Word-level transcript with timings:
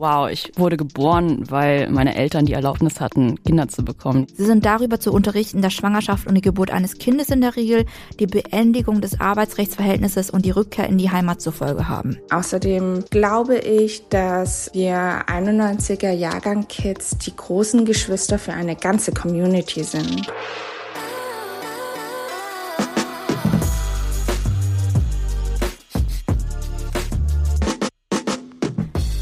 Wow, 0.00 0.30
ich 0.30 0.50
wurde 0.56 0.78
geboren, 0.78 1.44
weil 1.50 1.90
meine 1.90 2.14
Eltern 2.14 2.46
die 2.46 2.54
Erlaubnis 2.54 3.00
hatten, 3.00 3.36
Kinder 3.44 3.68
zu 3.68 3.84
bekommen. 3.84 4.26
Sie 4.34 4.46
sind 4.46 4.64
darüber 4.64 4.98
zu 4.98 5.12
unterrichten, 5.12 5.60
dass 5.60 5.74
Schwangerschaft 5.74 6.26
und 6.26 6.36
die 6.36 6.40
Geburt 6.40 6.70
eines 6.70 6.96
Kindes 6.96 7.28
in 7.28 7.42
der 7.42 7.54
Regel 7.54 7.84
die 8.18 8.26
Beendigung 8.26 9.02
des 9.02 9.20
Arbeitsrechtsverhältnisses 9.20 10.30
und 10.30 10.46
die 10.46 10.52
Rückkehr 10.52 10.88
in 10.88 10.96
die 10.96 11.10
Heimat 11.10 11.42
zur 11.42 11.52
Folge 11.52 11.86
haben. 11.86 12.16
Außerdem 12.30 13.04
glaube 13.10 13.58
ich, 13.58 14.08
dass 14.08 14.70
wir 14.72 15.26
91er 15.26 16.12
Jahrgang 16.12 16.66
Kids 16.66 17.18
die 17.18 17.36
großen 17.36 17.84
Geschwister 17.84 18.38
für 18.38 18.54
eine 18.54 18.76
ganze 18.76 19.12
Community 19.12 19.84
sind. 19.84 20.32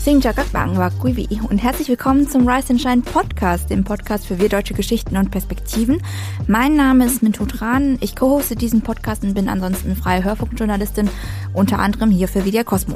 Xin 0.09 0.21
chào 0.21 0.33
các 0.33 0.47
bạn 0.53 0.75
và 0.79 0.91
quý 1.03 1.13
vị 1.13 1.27
und 1.51 1.61
herzlich 1.61 1.89
willkommen 1.89 2.27
zum 2.27 2.49
Rise 2.49 2.69
and 2.71 2.81
Shine 2.81 3.03
Podcast, 3.13 3.71
dem 3.71 3.85
Podcast 3.85 4.27
für 4.27 4.39
wir 4.39 4.49
deutsche 4.49 4.75
Geschichten 4.75 5.17
und 5.19 5.31
Perspektiven. 5.31 6.01
Mein 6.47 6.77
Name 6.77 7.05
ist 7.05 7.23
Mintu 7.23 7.45
Tran, 7.45 7.99
ich 8.01 8.17
co-hoste 8.17 8.57
diesen 8.57 8.81
Podcast 8.81 9.23
und 9.23 9.35
bin 9.35 9.51
ansonsten 9.51 9.97
freie 9.97 10.25
Hörfunkjournalistin, 10.25 11.11
unter 11.53 11.79
anderem 11.79 12.11
hier 12.11 12.27
für 12.27 12.43
Media 12.43 12.65
Cosmo. 12.65 12.95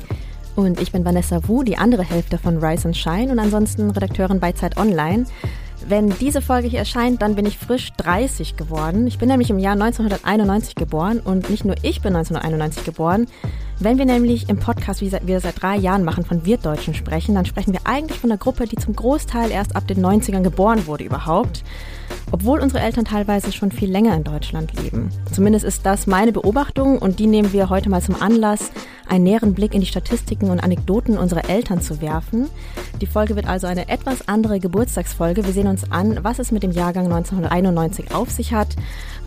Und 0.57 0.81
ich 0.81 0.93
bin 0.93 1.05
Vanessa 1.05 1.47
Wu, 1.47 1.63
die 1.63 1.77
andere 1.77 2.03
Hälfte 2.03 2.39
von 2.39 2.65
Rise 2.65 2.89
and 2.89 2.97
Shine 2.97 3.31
und 3.31 3.39
ansonsten 3.39 3.91
Redakteurin 3.91 4.41
bei 4.41 4.53
Zeit 4.53 4.79
Online. 4.79 5.27
Wenn 5.89 6.11
diese 6.21 6.41
Folge 6.41 6.69
hier 6.69 6.79
erscheint, 6.79 7.23
dann 7.23 7.35
bin 7.35 7.47
ich 7.47 7.59
frisch 7.59 7.93
30 7.97 8.57
geworden. 8.57 9.07
Ich 9.07 9.19
bin 9.19 9.29
nämlich 9.29 9.51
im 9.51 9.59
Jahr 9.59 9.73
1991 9.73 10.75
geboren 10.75 11.21
und 11.21 11.51
nicht 11.51 11.65
nur 11.65 11.77
ich 11.83 12.01
bin 12.01 12.15
1991 12.15 12.85
geboren, 12.85 13.27
wenn 13.81 13.99
wir 13.99 14.05
nämlich 14.05 14.49
im 14.49 14.59
Podcast, 14.59 15.01
wie 15.01 15.11
wir 15.11 15.41
seit 15.41 15.61
drei 15.61 15.77
Jahren 15.77 16.05
machen, 16.05 16.25
von 16.25 16.47
Wirtdeutschen 16.47 16.95
sprechen, 16.95 17.35
dann 17.35 17.47
sprechen 17.47 17.73
wir 17.73 17.81
eigentlich 17.85 18.21
von 18.21 18.31
einer 18.31 18.39
Gruppe, 18.39 18.67
die 18.67 18.77
zum 18.77 18.95
Großteil 18.95 19.51
erst 19.51 19.75
ab 19.75 19.89
den 19.89 20.05
90ern 20.05 20.43
geboren 20.43 20.87
wurde 20.87 21.05
überhaupt. 21.05 21.65
Obwohl 22.31 22.61
unsere 22.61 22.83
Eltern 22.83 23.05
teilweise 23.05 23.53
schon 23.53 23.71
viel 23.71 23.91
länger 23.91 24.17
in 24.17 24.25
Deutschland 24.25 24.73
leben. 24.81 25.11
Zumindest 25.33 25.65
ist 25.65 25.85
das 25.85 26.07
meine 26.07 26.33
Beobachtung 26.33 26.99
und 26.99 27.19
die 27.19 27.27
nehmen 27.27 27.53
wir 27.53 27.69
heute 27.69 27.91
mal 27.91 28.03
zum 28.03 28.21
Anlass, 28.21 28.71
einen 29.09 29.25
näheren 29.25 29.53
Blick 29.53 29.75
in 29.75 29.81
die 29.81 29.87
Statistiken 29.87 30.51
und 30.51 30.61
Anekdoten 30.61 31.19
unserer 31.19 31.49
Eltern 31.51 31.83
zu 31.83 32.01
werfen. 32.01 32.49
Die 33.01 33.07
Folge 33.07 33.37
wird 33.37 33.47
also 33.47 33.67
eine 33.67 33.89
etwas 33.89 34.27
andere 34.29 34.61
Geburtstagsfolge. 34.61 35.45
Wir 35.45 35.53
sehen 35.53 35.67
uns 35.67 35.91
an, 35.91 36.21
was 36.23 36.39
es 36.39 36.51
mit 36.51 36.63
dem 36.63 36.73
Jahrgang 36.73 37.05
1991 37.13 38.15
auf 38.15 38.31
sich 38.31 38.55
hat, 38.55 38.69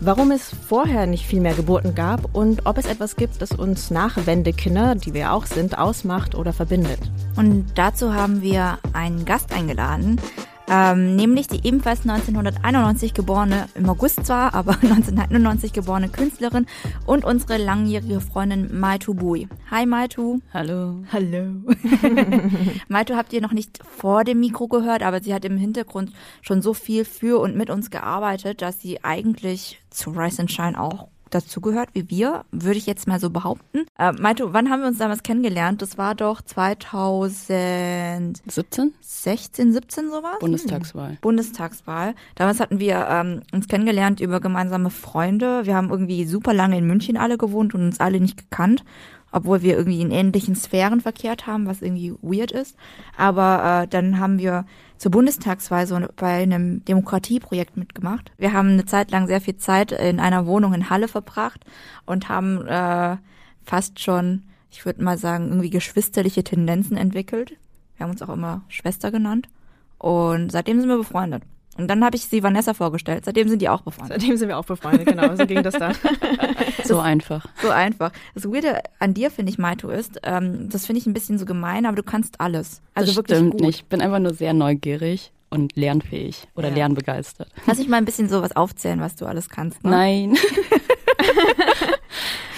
warum 0.00 0.32
es 0.32 0.50
vorher 0.66 1.06
nicht 1.06 1.26
viel 1.26 1.40
mehr 1.40 1.54
Geburten 1.54 1.94
gab 1.94 2.34
und 2.34 2.66
ob 2.66 2.78
es 2.78 2.86
etwas 2.86 3.16
gibt, 3.16 3.40
das 3.40 3.52
uns 3.52 3.90
Nachwendekinder, 3.90 4.96
die 4.96 5.14
wir 5.14 5.32
auch 5.32 5.46
sind, 5.46 5.78
ausmacht 5.78 6.34
oder 6.34 6.52
verbindet. 6.52 7.00
Und 7.36 7.66
dazu 7.76 8.12
haben 8.14 8.42
wir 8.42 8.78
einen 8.92 9.24
Gast 9.24 9.52
eingeladen, 9.52 10.20
ähm, 10.68 11.16
nämlich 11.16 11.46
die 11.46 11.66
ebenfalls 11.66 12.00
1991 12.00 13.14
geborene, 13.14 13.68
im 13.74 13.88
August 13.88 14.26
zwar, 14.26 14.54
aber 14.54 14.72
1991 14.82 15.72
geborene 15.72 16.08
Künstlerin 16.08 16.66
und 17.06 17.24
unsere 17.24 17.56
langjährige 17.56 18.20
Freundin 18.20 18.78
Maitu 18.78 19.14
Bui. 19.14 19.48
Hi 19.70 19.86
Maitu. 19.86 20.40
Hallo. 20.52 21.04
Hallo. 21.12 21.62
Maitu 22.88 23.14
habt 23.16 23.32
ihr 23.32 23.40
noch 23.40 23.52
nicht 23.52 23.80
vor 23.84 24.24
dem 24.24 24.40
Mikro 24.40 24.68
gehört, 24.68 25.02
aber 25.02 25.22
sie 25.22 25.34
hat 25.34 25.44
im 25.44 25.56
Hintergrund 25.56 26.12
schon 26.42 26.62
so 26.62 26.74
viel 26.74 27.04
für 27.04 27.40
und 27.40 27.56
mit 27.56 27.70
uns 27.70 27.90
gearbeitet, 27.90 28.62
dass 28.62 28.80
sie 28.80 29.04
eigentlich 29.04 29.80
zu 29.90 30.10
Rise 30.10 30.42
and 30.42 30.50
Shine 30.50 30.80
auch 30.80 31.08
dazugehört 31.30 31.90
wie 31.92 32.10
wir, 32.10 32.44
würde 32.50 32.78
ich 32.78 32.86
jetzt 32.86 33.06
mal 33.06 33.20
so 33.20 33.30
behaupten. 33.30 33.86
Äh, 33.98 34.12
Maito, 34.12 34.52
wann 34.52 34.70
haben 34.70 34.80
wir 34.80 34.88
uns 34.88 34.98
damals 34.98 35.22
kennengelernt? 35.22 35.82
Das 35.82 35.98
war 35.98 36.14
doch 36.14 36.42
2017? 36.42 38.94
16, 39.00 39.72
17 39.72 40.10
sowas? 40.10 40.38
Bundestagswahl. 40.40 41.10
Hm. 41.10 41.18
Bundestagswahl. 41.20 42.14
Damals 42.34 42.60
hatten 42.60 42.80
wir 42.80 43.06
ähm, 43.08 43.42
uns 43.52 43.68
kennengelernt 43.68 44.20
über 44.20 44.40
gemeinsame 44.40 44.90
Freunde. 44.90 45.66
Wir 45.66 45.74
haben 45.74 45.90
irgendwie 45.90 46.24
super 46.26 46.54
lange 46.54 46.78
in 46.78 46.86
München 46.86 47.16
alle 47.16 47.38
gewohnt 47.38 47.74
und 47.74 47.82
uns 47.82 48.00
alle 48.00 48.20
nicht 48.20 48.36
gekannt 48.36 48.84
obwohl 49.32 49.62
wir 49.62 49.76
irgendwie 49.76 50.00
in 50.00 50.10
ähnlichen 50.10 50.54
Sphären 50.54 51.00
verkehrt 51.00 51.46
haben, 51.46 51.66
was 51.66 51.82
irgendwie 51.82 52.14
weird 52.22 52.52
ist. 52.52 52.76
Aber 53.16 53.82
äh, 53.82 53.88
dann 53.88 54.18
haben 54.18 54.38
wir 54.38 54.64
zur 54.98 55.10
Bundestagswahl 55.10 55.86
so 55.86 56.00
bei 56.16 56.42
einem 56.42 56.84
Demokratieprojekt 56.84 57.76
mitgemacht. 57.76 58.32
Wir 58.38 58.52
haben 58.52 58.70
eine 58.70 58.86
Zeit 58.86 59.10
lang 59.10 59.26
sehr 59.26 59.40
viel 59.40 59.56
Zeit 59.56 59.92
in 59.92 60.20
einer 60.20 60.46
Wohnung 60.46 60.72
in 60.72 60.88
Halle 60.88 61.08
verbracht 61.08 61.64
und 62.06 62.28
haben 62.28 62.66
äh, 62.66 63.16
fast 63.62 64.00
schon, 64.00 64.44
ich 64.70 64.84
würde 64.86 65.02
mal 65.02 65.18
sagen, 65.18 65.48
irgendwie 65.48 65.70
geschwisterliche 65.70 66.44
Tendenzen 66.44 66.96
entwickelt. 66.96 67.56
Wir 67.96 68.04
haben 68.04 68.12
uns 68.12 68.22
auch 68.22 68.30
immer 68.30 68.62
Schwester 68.68 69.10
genannt. 69.10 69.48
Und 69.98 70.52
seitdem 70.52 70.80
sind 70.80 70.88
wir 70.88 70.98
befreundet. 70.98 71.42
Und 71.76 71.88
dann 71.88 72.04
habe 72.04 72.16
ich 72.16 72.26
sie 72.26 72.42
Vanessa 72.42 72.74
vorgestellt. 72.74 73.24
Seitdem 73.24 73.48
sind 73.48 73.60
die 73.62 73.68
auch 73.68 73.82
befreundet. 73.82 74.20
Seitdem 74.20 74.36
sind 74.36 74.48
wir 74.48 74.58
auch 74.58 74.64
befreundet, 74.64 75.06
genau. 75.06 75.34
So 75.36 75.46
ging 75.46 75.62
das 75.62 75.74
dann. 75.74 75.94
so 76.84 76.98
einfach. 76.98 77.46
So 77.62 77.70
einfach. 77.70 78.12
Das 78.34 78.44
Weirde 78.46 78.80
an 78.98 79.14
dir, 79.14 79.30
finde 79.30 79.50
ich, 79.50 79.58
Maito, 79.58 79.88
ist, 79.90 80.20
ähm, 80.22 80.68
das 80.70 80.86
finde 80.86 81.00
ich 81.00 81.06
ein 81.06 81.12
bisschen 81.14 81.38
so 81.38 81.44
gemein, 81.44 81.86
aber 81.86 81.96
du 81.96 82.02
kannst 82.02 82.40
alles. 82.40 82.80
Also 82.94 83.08
das 83.08 83.16
wirklich 83.16 83.38
stimmt 83.38 83.52
gut. 83.52 83.60
nicht. 83.60 83.80
Ich 83.80 83.84
bin 83.86 84.00
einfach 84.00 84.18
nur 84.18 84.32
sehr 84.34 84.52
neugierig 84.54 85.32
und 85.50 85.76
lernfähig 85.76 86.48
oder 86.56 86.68
Ja. 86.68 86.74
lernbegeistert. 86.74 87.48
Lass 87.66 87.78
ich 87.78 87.88
mal 87.88 87.98
ein 87.98 88.04
bisschen 88.04 88.28
sowas 88.28 88.54
aufzählen, 88.56 89.00
was 89.00 89.16
du 89.16 89.26
alles 89.26 89.48
kannst. 89.48 89.84
Ne? 89.84 89.90
Nein. 89.90 90.36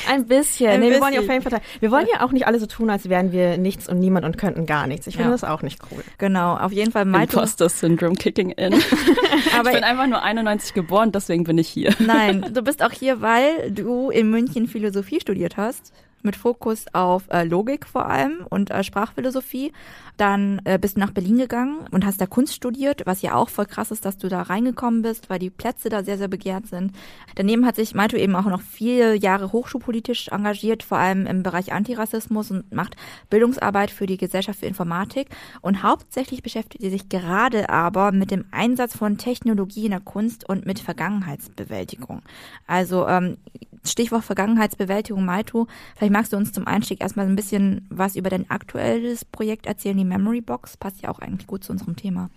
Ein 0.09 0.27
bisschen. 0.27 0.71
Ein 0.71 0.81
nee, 0.81 0.91
wir 0.91 1.01
wollen 1.01 1.13
ja 1.15 1.21
auf 1.21 1.29
jeden 1.29 1.43
Fall. 1.43 1.61
Wir 1.81 1.91
wollen 1.91 2.07
ja 2.13 2.25
auch 2.25 2.33
nicht 2.33 2.47
alle 2.47 2.59
so 2.59 2.67
tun, 2.67 2.91
als 2.91 3.09
wären 3.09 3.33
wir 3.33 3.59
nichts 3.59 3.89
und 3.89 3.99
niemand 3.99 4.25
und 4.25 4.39
könnten 4.39 4.67
gar 4.67 4.87
nichts. 4.87 5.07
Ich 5.07 5.15
finde 5.17 5.29
Ja. 5.31 5.33
das 5.33 5.45
auch 5.45 5.63
nicht 5.63 5.81
cool. 5.91 6.03
Genau, 6.19 6.57
auf 6.57 6.73
jeden 6.73 6.91
Fall 6.93 7.05
Maito. 7.05 7.39
Imposter 7.39 7.69
Syndrome 7.69 8.15
kicking 8.17 8.51
in. 8.51 8.75
Aber 9.59 9.69
ich 9.71 9.75
bin 9.75 9.85
einfach 9.85 10.07
nur 10.07 10.23
91 10.23 10.75
geboren, 10.75 11.13
deswegen 11.13 11.45
bin 11.45 11.59
ich 11.59 11.69
hier. 11.69 11.95
Nein, 11.99 12.47
du 12.53 12.63
bist 12.63 12.83
auch 12.83 12.93
hier, 12.93 13.21
weil 13.21 13.71
du 13.71 14.11
in 14.11 14.31
München 14.31 14.67
Philosophie 14.67 15.21
studiert 15.21 15.57
hast. 15.57 15.93
Mit 16.23 16.37
Fokus 16.37 16.87
auf 16.93 17.25
äh, 17.31 17.45
Logik 17.45 17.87
vor 17.87 18.06
allem 18.06 18.47
und 18.51 18.71
äh, 18.71 18.83
Sprachphilosophie. 18.83 19.73
Dann 20.17 20.61
äh, 20.65 20.79
bist 20.79 20.97
du 20.97 21.01
nach 21.01 21.12
Berlin 21.12 21.39
gegangen 21.39 21.87
und 21.93 22.05
hast 22.05 22.21
da 22.21 22.27
Kunst 22.27 22.55
studiert, 22.55 23.03
was 23.06 23.23
ja 23.23 23.34
auch 23.34 23.49
voll 23.49 23.67
krass 23.67 23.93
ist, 23.93 24.05
dass 24.05 24.19
du 24.19 24.29
da 24.29 24.43
reingekommen 24.43 25.03
bist, 25.03 25.31
weil 25.31 25.39
die 25.39 25.51
Plätze 25.51 25.89
da 25.89 26.03
sehr, 26.03 26.19
sehr 26.19 26.27
begehrt 26.27 26.67
sind. 26.67 26.93
Daneben 27.37 27.65
hat 27.65 27.77
sich 27.77 27.95
Maito 27.95 28.17
eben 28.17 28.34
auch 28.34 28.47
noch 28.47 28.61
viele 28.61 29.15
Jahre 29.15 29.53
hochschulpolitisch 29.53 30.29
engagiert, 30.29 30.83
vor 30.83 30.99
allem 30.99 31.27
im 31.27 31.45
Bereich 31.45 31.73
Antirassismus 31.73 32.50
und 32.50 32.73
macht 32.73 32.97
Bildungsarbeit 33.31 33.93
für 33.93 34.06
die 34.06 34.17
Gesellschaft 34.17 34.59
für 34.59 34.67
Informatik. 34.67 35.29
Und 35.61 35.85
hauptsächlich 35.85 36.43
beschäftigt 36.43 36.83
sie 36.83 36.91
sich 36.91 37.09
gerade 37.09 37.71
aber 37.71 38.11
mit 38.11 38.33
dem 38.33 38.45
Einsatz 38.50 38.97
von 38.97 39.19
Technologie 39.19 39.85
in 39.85 39.93
der 39.93 40.00
Kunst 40.00 40.49
und 40.49 40.67
mit 40.67 40.81
Vergangenheitsbewältigung. 40.81 42.23
Also 42.67 43.06
ähm, 43.06 43.37
Stichwort 43.85 44.25
Vergangenheitsbewältigung, 44.25 45.25
Maito. 45.25 45.67
Vielleicht 46.09 46.21
magst 46.21 46.33
du 46.33 46.39
uns 46.39 46.53
zum 46.53 46.67
Einstieg 46.67 47.03
erstmal 47.03 47.27
ein 47.27 47.37
bisschen 47.37 47.87
was 47.91 48.17
über 48.17 48.31
dein 48.31 48.49
aktuelles 48.49 49.27
Projekt 49.27 49.67
erzählen, 49.67 49.99
die 49.99 50.07
Memory 50.07 50.41
Box. 50.41 50.79
Passt 50.79 51.03
ja 51.03 51.11
auch 51.11 51.19
eigentlich 51.19 51.47
gut 51.47 51.65
zu 51.65 51.73
unserem 51.73 51.97
Thema. 51.97 52.31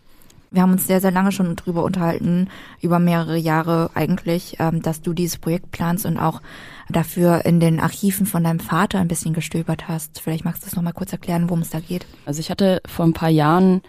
Wir 0.49 0.61
haben 0.61 0.73
uns 0.73 0.87
sehr, 0.87 0.99
sehr 0.99 1.11
lange 1.11 1.31
schon 1.31 1.55
drüber 1.55 1.85
unterhalten, 1.85 2.49
über 2.81 2.99
mehrere 2.99 3.37
Jahre 3.37 3.89
eigentlich, 3.93 4.57
ähm, 4.59 4.81
dass 4.81 5.01
du 5.01 5.13
dieses 5.13 5.37
Projekt 5.37 5.71
planst 5.71 6.05
und 6.05 6.17
auch 6.17 6.41
dafür 6.89 7.45
in 7.45 7.61
den 7.61 7.79
Archiven 7.79 8.25
von 8.25 8.43
deinem 8.43 8.59
Vater 8.59 8.99
ein 8.99 9.07
bisschen 9.07 9.33
gestöbert 9.33 9.87
hast. 9.87 10.19
Vielleicht 10.19 10.43
magst 10.43 10.63
du 10.63 10.67
es 10.67 10.75
nochmal 10.75 10.91
kurz 10.91 11.13
erklären, 11.13 11.47
worum 11.47 11.61
es 11.61 11.69
da 11.69 11.79
geht. 11.79 12.05
Also 12.25 12.41
ich 12.41 12.49
hatte 12.49 12.81
vor 12.85 13.05
ein 13.05 13.13
paar 13.13 13.29
Jahren 13.29 13.81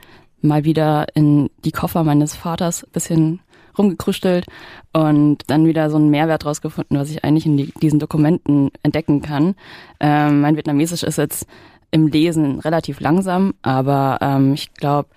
mal 0.42 0.62
wieder 0.62 1.06
in 1.16 1.50
die 1.64 1.72
Koffer 1.72 2.04
meines 2.04 2.36
Vaters 2.36 2.84
ein 2.84 2.92
bisschen 2.92 3.40
rumgekrüstelt 3.76 4.46
und 4.92 5.38
dann 5.46 5.66
wieder 5.66 5.90
so 5.90 5.96
einen 5.96 6.10
Mehrwert 6.10 6.44
rausgefunden, 6.44 6.98
was 6.98 7.10
ich 7.10 7.24
eigentlich 7.24 7.46
in 7.46 7.56
die, 7.56 7.72
diesen 7.80 7.98
Dokumenten 7.98 8.70
entdecken 8.82 9.22
kann. 9.22 9.54
Ähm, 10.00 10.40
mein 10.40 10.56
Vietnamesisch 10.56 11.02
ist 11.02 11.18
jetzt 11.18 11.46
im 11.90 12.06
Lesen 12.06 12.60
relativ 12.60 13.00
langsam, 13.00 13.54
aber 13.62 14.18
ähm, 14.20 14.54
ich 14.54 14.72
glaube, 14.74 15.08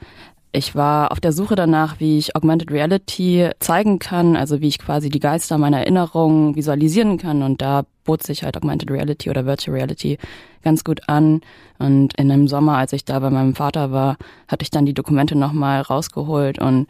ich 0.55 0.73
war 0.73 1.11
auf 1.11 1.19
der 1.19 1.33
Suche 1.33 1.55
danach, 1.55 1.99
wie 1.99 2.17
ich 2.17 2.35
Augmented 2.35 2.71
Reality 2.71 3.49
zeigen 3.59 3.99
kann, 3.99 4.37
also 4.37 4.61
wie 4.61 4.69
ich 4.69 4.79
quasi 4.79 5.09
die 5.09 5.19
Geister 5.19 5.57
meiner 5.57 5.79
Erinnerungen 5.79 6.55
visualisieren 6.55 7.17
kann. 7.17 7.43
Und 7.43 7.61
da 7.61 7.83
bot 8.05 8.23
sich 8.23 8.43
halt 8.43 8.55
Augmented 8.55 8.89
Reality 8.89 9.29
oder 9.29 9.45
Virtual 9.45 9.75
Reality 9.75 10.17
ganz 10.63 10.85
gut 10.85 11.09
an. 11.09 11.41
Und 11.77 12.17
in 12.17 12.31
einem 12.31 12.47
Sommer, 12.47 12.77
als 12.77 12.93
ich 12.93 13.03
da 13.03 13.19
bei 13.19 13.29
meinem 13.29 13.53
Vater 13.53 13.91
war, 13.91 14.15
hatte 14.47 14.63
ich 14.63 14.71
dann 14.71 14.85
die 14.85 14.93
Dokumente 14.93 15.37
nochmal 15.37 15.81
rausgeholt. 15.81 16.59
Und 16.59 16.87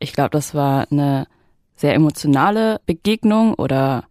ich 0.00 0.12
glaube, 0.12 0.30
das 0.30 0.54
war 0.54 0.86
eine 0.90 1.26
sehr 1.76 1.94
emotionale 1.94 2.80
Begegnung 2.86 3.54
oder 3.54 4.04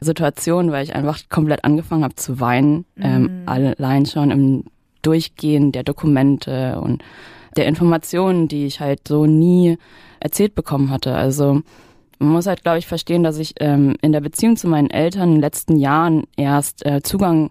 Situation, 0.00 0.70
weil 0.70 0.84
ich 0.84 0.94
einfach 0.94 1.18
komplett 1.28 1.64
angefangen 1.64 2.04
habe 2.04 2.14
zu 2.14 2.38
weinen. 2.40 2.84
Ähm, 3.00 3.42
allein 3.46 4.06
schon 4.06 4.30
im 4.30 4.64
Durchgehen 5.02 5.72
der 5.72 5.82
Dokumente 5.82 6.80
und 6.80 7.02
der 7.56 7.66
Informationen, 7.66 8.46
die 8.46 8.66
ich 8.66 8.80
halt 8.80 9.08
so 9.08 9.26
nie 9.26 9.78
erzählt 10.20 10.54
bekommen 10.54 10.90
hatte. 10.90 11.14
Also 11.14 11.62
man 12.18 12.30
muss 12.30 12.46
halt, 12.46 12.62
glaube 12.62 12.78
ich, 12.78 12.86
verstehen, 12.86 13.22
dass 13.22 13.38
ich 13.38 13.54
ähm, 13.60 13.94
in 14.02 14.12
der 14.12 14.20
Beziehung 14.20 14.56
zu 14.56 14.68
meinen 14.68 14.90
Eltern 14.90 15.28
in 15.28 15.34
den 15.36 15.40
letzten 15.40 15.76
Jahren 15.76 16.24
erst 16.36 16.84
äh, 16.84 17.02
Zugang 17.02 17.50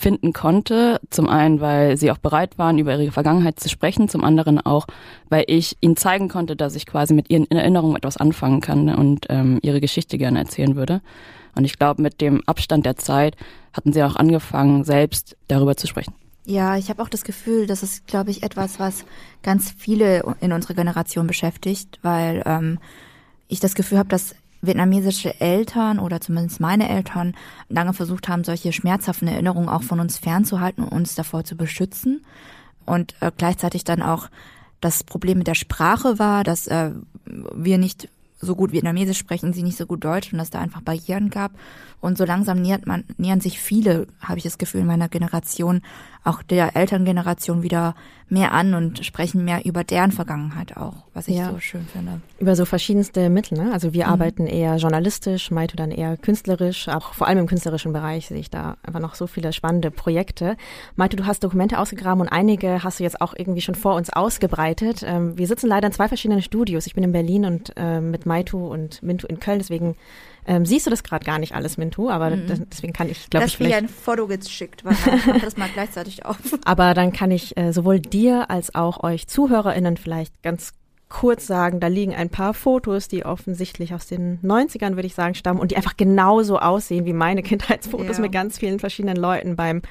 finden 0.00 0.32
konnte. 0.32 0.98
Zum 1.10 1.28
einen, 1.28 1.60
weil 1.60 1.96
sie 1.98 2.10
auch 2.10 2.18
bereit 2.18 2.56
waren, 2.56 2.78
über 2.78 2.96
ihre 2.96 3.12
Vergangenheit 3.12 3.60
zu 3.60 3.68
sprechen, 3.68 4.08
zum 4.08 4.24
anderen 4.24 4.58
auch, 4.58 4.86
weil 5.28 5.44
ich 5.46 5.76
ihnen 5.80 5.96
zeigen 5.96 6.28
konnte, 6.28 6.56
dass 6.56 6.74
ich 6.74 6.86
quasi 6.86 7.12
mit 7.12 7.28
ihren 7.28 7.50
Erinnerungen 7.50 7.96
etwas 7.96 8.16
anfangen 8.16 8.60
kann 8.60 8.88
und 8.88 9.26
ähm, 9.28 9.58
ihre 9.62 9.80
Geschichte 9.80 10.16
gerne 10.16 10.38
erzählen 10.38 10.74
würde. 10.74 11.02
Und 11.54 11.64
ich 11.64 11.78
glaube, 11.78 12.00
mit 12.00 12.20
dem 12.22 12.42
Abstand 12.46 12.86
der 12.86 12.96
Zeit 12.96 13.36
hatten 13.74 13.92
sie 13.92 14.02
auch 14.02 14.16
angefangen, 14.16 14.84
selbst 14.84 15.36
darüber 15.48 15.76
zu 15.76 15.86
sprechen. 15.86 16.14
Ja, 16.46 16.78
ich 16.78 16.88
habe 16.88 17.02
auch 17.02 17.10
das 17.10 17.22
Gefühl, 17.22 17.66
das 17.66 17.82
ist, 17.82 18.06
glaube 18.06 18.30
ich, 18.30 18.42
etwas, 18.42 18.80
was 18.80 19.04
ganz 19.42 19.70
viele 19.76 20.24
in 20.40 20.52
unserer 20.52 20.74
Generation 20.74 21.26
beschäftigt, 21.26 21.98
weil 22.02 22.42
ähm, 22.46 22.78
ich 23.48 23.60
das 23.60 23.74
Gefühl 23.74 23.98
habe, 23.98 24.08
dass 24.08 24.34
vietnamesische 24.62 25.40
Eltern 25.40 25.98
oder 25.98 26.20
zumindest 26.20 26.60
meine 26.60 26.88
Eltern 26.88 27.34
lange 27.68 27.92
versucht 27.92 28.28
haben, 28.28 28.44
solche 28.44 28.72
schmerzhaften 28.72 29.28
Erinnerungen 29.28 29.68
auch 29.68 29.82
von 29.82 30.00
uns 30.00 30.18
fernzuhalten 30.18 30.84
und 30.84 30.92
uns 30.92 31.14
davor 31.14 31.44
zu 31.44 31.56
beschützen. 31.56 32.24
Und 32.84 33.14
äh, 33.20 33.30
gleichzeitig 33.36 33.84
dann 33.84 34.02
auch 34.02 34.28
das 34.80 35.04
Problem 35.04 35.38
mit 35.38 35.46
der 35.46 35.54
Sprache 35.54 36.18
war, 36.18 36.44
dass 36.44 36.66
äh, 36.66 36.90
wir 37.24 37.78
nicht 37.78 38.08
so 38.40 38.56
gut 38.56 38.72
Vietnamesisch 38.72 39.18
sprechen, 39.18 39.52
sie 39.52 39.62
nicht 39.62 39.76
so 39.76 39.86
gut 39.86 40.02
Deutsch 40.02 40.32
und 40.32 40.38
dass 40.38 40.50
da 40.50 40.60
einfach 40.60 40.80
Barrieren 40.80 41.30
gab. 41.30 41.52
Und 42.00 42.16
so 42.16 42.24
langsam 42.24 42.62
nähert 42.62 42.86
man, 42.86 43.04
nähern 43.18 43.40
sich 43.40 43.60
viele, 43.60 44.06
habe 44.20 44.38
ich 44.38 44.44
das 44.44 44.56
Gefühl, 44.56 44.80
in 44.80 44.86
meiner 44.86 45.10
Generation, 45.10 45.82
auch 46.24 46.42
der 46.42 46.76
Elterngeneration 46.76 47.62
wieder 47.62 47.94
mehr 48.28 48.52
an 48.52 48.74
und 48.74 49.04
sprechen 49.04 49.44
mehr 49.44 49.64
über 49.64 49.82
deren 49.82 50.12
Vergangenheit 50.12 50.76
auch, 50.76 50.94
was 51.14 51.26
ich 51.26 51.36
ja. 51.36 51.50
so 51.50 51.58
schön 51.58 51.84
finde. 51.86 52.20
Über 52.38 52.54
so 52.54 52.64
verschiedenste 52.64 53.28
Mittel, 53.28 53.58
ne? 53.58 53.72
Also 53.72 53.92
wir 53.92 54.06
mhm. 54.06 54.12
arbeiten 54.12 54.46
eher 54.46 54.76
journalistisch, 54.76 55.50
Maito 55.50 55.76
dann 55.76 55.90
eher 55.90 56.16
künstlerisch, 56.16 56.88
auch 56.88 57.12
vor 57.12 57.26
allem 57.26 57.38
im 57.38 57.46
künstlerischen 57.46 57.92
Bereich 57.92 58.28
sehe 58.28 58.38
ich 58.38 58.50
da 58.50 58.76
einfach 58.82 59.00
noch 59.00 59.16
so 59.16 59.26
viele 59.26 59.52
spannende 59.52 59.90
Projekte. 59.90 60.56
Maito, 60.94 61.16
du 61.16 61.26
hast 61.26 61.42
Dokumente 61.42 61.78
ausgegraben 61.78 62.20
und 62.20 62.28
einige 62.28 62.84
hast 62.84 63.00
du 63.00 63.04
jetzt 63.04 63.20
auch 63.20 63.34
irgendwie 63.36 63.62
schon 63.62 63.74
vor 63.74 63.94
uns 63.94 64.10
ausgebreitet. 64.10 65.02
Ähm, 65.04 65.36
wir 65.36 65.48
sitzen 65.48 65.66
leider 65.66 65.88
in 65.88 65.92
zwei 65.92 66.06
verschiedenen 66.06 66.42
Studios. 66.42 66.86
Ich 66.86 66.94
bin 66.94 67.02
in 67.02 67.12
Berlin 67.12 67.44
und 67.44 67.72
äh, 67.76 68.00
mit 68.00 68.26
Maito 68.26 68.68
und 68.68 69.02
Mintu 69.02 69.26
in 69.26 69.40
Köln, 69.40 69.58
deswegen 69.58 69.96
ähm, 70.46 70.64
siehst 70.64 70.86
du 70.86 70.90
das 70.90 71.02
gerade 71.02 71.24
gar 71.24 71.38
nicht 71.38 71.54
alles, 71.54 71.76
Mintu, 71.76 72.10
aber 72.10 72.30
mhm. 72.30 72.46
das, 72.46 72.60
deswegen 72.70 72.92
kann 72.92 73.08
ich, 73.08 73.28
glaube 73.30 73.46
ich, 73.46 73.56
vielleicht... 73.56 73.76
Ein 73.76 73.88
Foto 73.88 74.26
geschickt, 74.26 74.84
weil 74.84 74.94
ich 74.94 75.42
das 75.42 75.56
mal 75.56 75.68
gleichzeitig 75.72 76.24
auf. 76.24 76.38
Aber 76.64 76.94
dann 76.94 77.12
kann 77.12 77.30
ich 77.30 77.56
äh, 77.56 77.72
sowohl 77.72 78.00
dir 78.00 78.50
als 78.50 78.74
auch 78.74 79.02
euch 79.02 79.26
ZuhörerInnen 79.26 79.96
vielleicht 79.96 80.42
ganz 80.42 80.72
kurz 81.08 81.46
sagen, 81.46 81.80
da 81.80 81.88
liegen 81.88 82.14
ein 82.14 82.30
paar 82.30 82.54
Fotos, 82.54 83.08
die 83.08 83.26
offensichtlich 83.26 83.92
aus 83.92 84.06
den 84.06 84.40
90ern, 84.42 84.94
würde 84.94 85.06
ich 85.06 85.14
sagen, 85.14 85.34
stammen 85.34 85.60
und 85.60 85.72
die 85.72 85.76
einfach 85.76 85.96
genauso 85.96 86.58
aussehen 86.58 87.04
wie 87.04 87.12
meine 87.12 87.42
Kindheitsfotos 87.42 88.16
ja. 88.16 88.22
mit 88.22 88.32
ganz 88.32 88.58
vielen 88.58 88.78
verschiedenen 88.78 89.16
Leuten 89.16 89.56
beim, 89.56 89.82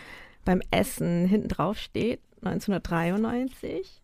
beim 0.46 0.62
Essen. 0.72 1.28
Hinten 1.28 1.50
drauf 1.50 1.78
steht 1.78 2.22
1993. 2.44 3.99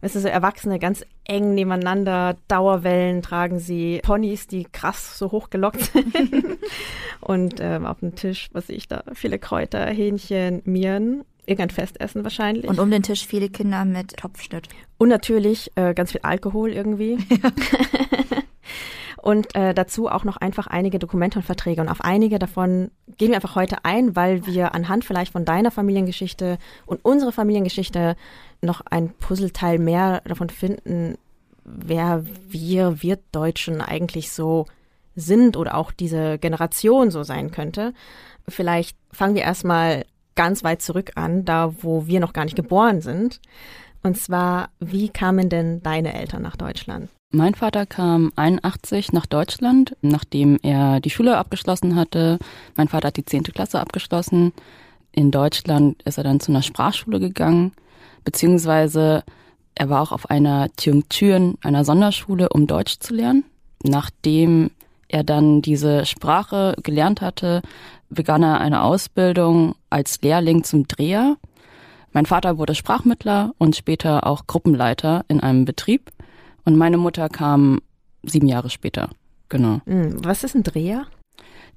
Es 0.00 0.14
ist 0.14 0.22
so 0.22 0.28
Erwachsene 0.28 0.78
ganz 0.78 1.04
eng 1.24 1.54
nebeneinander, 1.54 2.36
Dauerwellen 2.46 3.22
tragen 3.22 3.58
sie, 3.58 4.00
Ponys, 4.02 4.46
die 4.46 4.64
krass 4.64 5.18
so 5.18 5.32
hoch 5.32 5.50
gelockt 5.50 5.82
sind. 5.92 6.58
und 7.20 7.56
ähm, 7.60 7.84
auf 7.84 8.00
dem 8.00 8.14
Tisch, 8.14 8.48
was 8.52 8.68
sehe 8.68 8.76
ich 8.76 8.88
da? 8.88 9.02
Viele 9.12 9.38
Kräuter, 9.38 9.86
Hähnchen, 9.86 10.62
Mieren, 10.64 11.24
irgendein 11.46 11.70
Festessen 11.70 12.22
wahrscheinlich. 12.22 12.68
Und 12.68 12.78
um 12.78 12.90
den 12.90 13.02
Tisch 13.02 13.26
viele 13.26 13.48
Kinder 13.48 13.84
mit 13.84 14.16
Topfschnitt. 14.18 14.68
Und 14.98 15.08
natürlich 15.08 15.72
äh, 15.74 15.94
ganz 15.94 16.12
viel 16.12 16.20
Alkohol 16.22 16.72
irgendwie. 16.72 17.18
Ja. 17.30 17.50
und 19.22 19.54
äh, 19.54 19.74
dazu 19.74 20.08
auch 20.08 20.24
noch 20.24 20.36
einfach 20.36 20.66
einige 20.66 20.98
Dokumente 20.98 21.38
und 21.38 21.44
Verträge. 21.44 21.80
Und 21.80 21.88
auf 21.88 22.02
einige 22.02 22.38
davon 22.38 22.90
gehen 23.16 23.28
wir 23.28 23.36
einfach 23.36 23.56
heute 23.56 23.84
ein, 23.84 24.14
weil 24.16 24.46
wir 24.46 24.74
anhand 24.74 25.04
vielleicht 25.04 25.32
von 25.32 25.44
deiner 25.44 25.70
Familiengeschichte 25.70 26.58
und 26.86 27.04
unserer 27.04 27.32
Familiengeschichte 27.32 28.16
noch 28.62 28.80
ein 28.82 29.10
Puzzleteil 29.10 29.78
mehr 29.78 30.22
davon 30.24 30.50
finden, 30.50 31.16
wer 31.64 32.24
wir, 32.48 33.02
wir 33.02 33.18
Deutschen 33.32 33.80
eigentlich 33.80 34.30
so 34.32 34.66
sind 35.16 35.56
oder 35.56 35.76
auch 35.76 35.90
diese 35.90 36.38
Generation 36.38 37.10
so 37.10 37.24
sein 37.24 37.50
könnte. 37.50 37.92
Vielleicht 38.46 38.96
fangen 39.12 39.34
wir 39.34 39.42
erstmal 39.42 40.04
ganz 40.36 40.62
weit 40.62 40.80
zurück 40.80 41.12
an, 41.16 41.44
da 41.44 41.74
wo 41.82 42.06
wir 42.06 42.20
noch 42.20 42.32
gar 42.32 42.44
nicht 42.44 42.56
geboren 42.56 43.00
sind. 43.00 43.40
Und 44.04 44.16
zwar, 44.16 44.70
wie 44.78 45.08
kamen 45.08 45.48
denn 45.48 45.82
deine 45.82 46.14
Eltern 46.14 46.42
nach 46.42 46.56
Deutschland? 46.56 47.10
Mein 47.30 47.54
Vater 47.54 47.84
kam 47.84 48.32
81 48.36 49.12
nach 49.12 49.26
Deutschland, 49.26 49.94
nachdem 50.00 50.58
er 50.62 50.98
die 51.00 51.10
Schule 51.10 51.36
abgeschlossen 51.36 51.94
hatte. 51.94 52.38
Mein 52.74 52.88
Vater 52.88 53.08
hat 53.08 53.18
die 53.18 53.24
zehnte 53.26 53.52
Klasse 53.52 53.80
abgeschlossen. 53.80 54.54
In 55.12 55.30
Deutschland 55.30 56.02
ist 56.04 56.16
er 56.16 56.24
dann 56.24 56.40
zu 56.40 56.52
einer 56.52 56.62
Sprachschule 56.62 57.20
gegangen, 57.20 57.72
beziehungsweise 58.24 59.24
er 59.74 59.90
war 59.90 60.00
auch 60.00 60.12
auf 60.12 60.30
einer 60.30 60.70
Tiungtüren, 60.76 61.58
einer 61.60 61.84
Sonderschule, 61.84 62.48
um 62.48 62.66
Deutsch 62.66 62.98
zu 62.98 63.14
lernen. 63.14 63.44
Nachdem 63.82 64.70
er 65.08 65.22
dann 65.22 65.60
diese 65.60 66.06
Sprache 66.06 66.76
gelernt 66.82 67.20
hatte, 67.20 67.60
begann 68.08 68.42
er 68.42 68.58
eine 68.58 68.82
Ausbildung 68.82 69.74
als 69.90 70.22
Lehrling 70.22 70.64
zum 70.64 70.88
Dreher. 70.88 71.36
Mein 72.12 72.24
Vater 72.24 72.56
wurde 72.56 72.74
Sprachmittler 72.74 73.52
und 73.58 73.76
später 73.76 74.26
auch 74.26 74.46
Gruppenleiter 74.46 75.26
in 75.28 75.40
einem 75.40 75.66
Betrieb. 75.66 76.10
Und 76.68 76.76
meine 76.76 76.98
Mutter 76.98 77.30
kam 77.30 77.80
sieben 78.22 78.46
Jahre 78.46 78.68
später. 78.68 79.08
Genau. 79.48 79.80
Hm, 79.86 80.22
was 80.22 80.44
ist 80.44 80.54
ein 80.54 80.64
Dreher? 80.64 81.06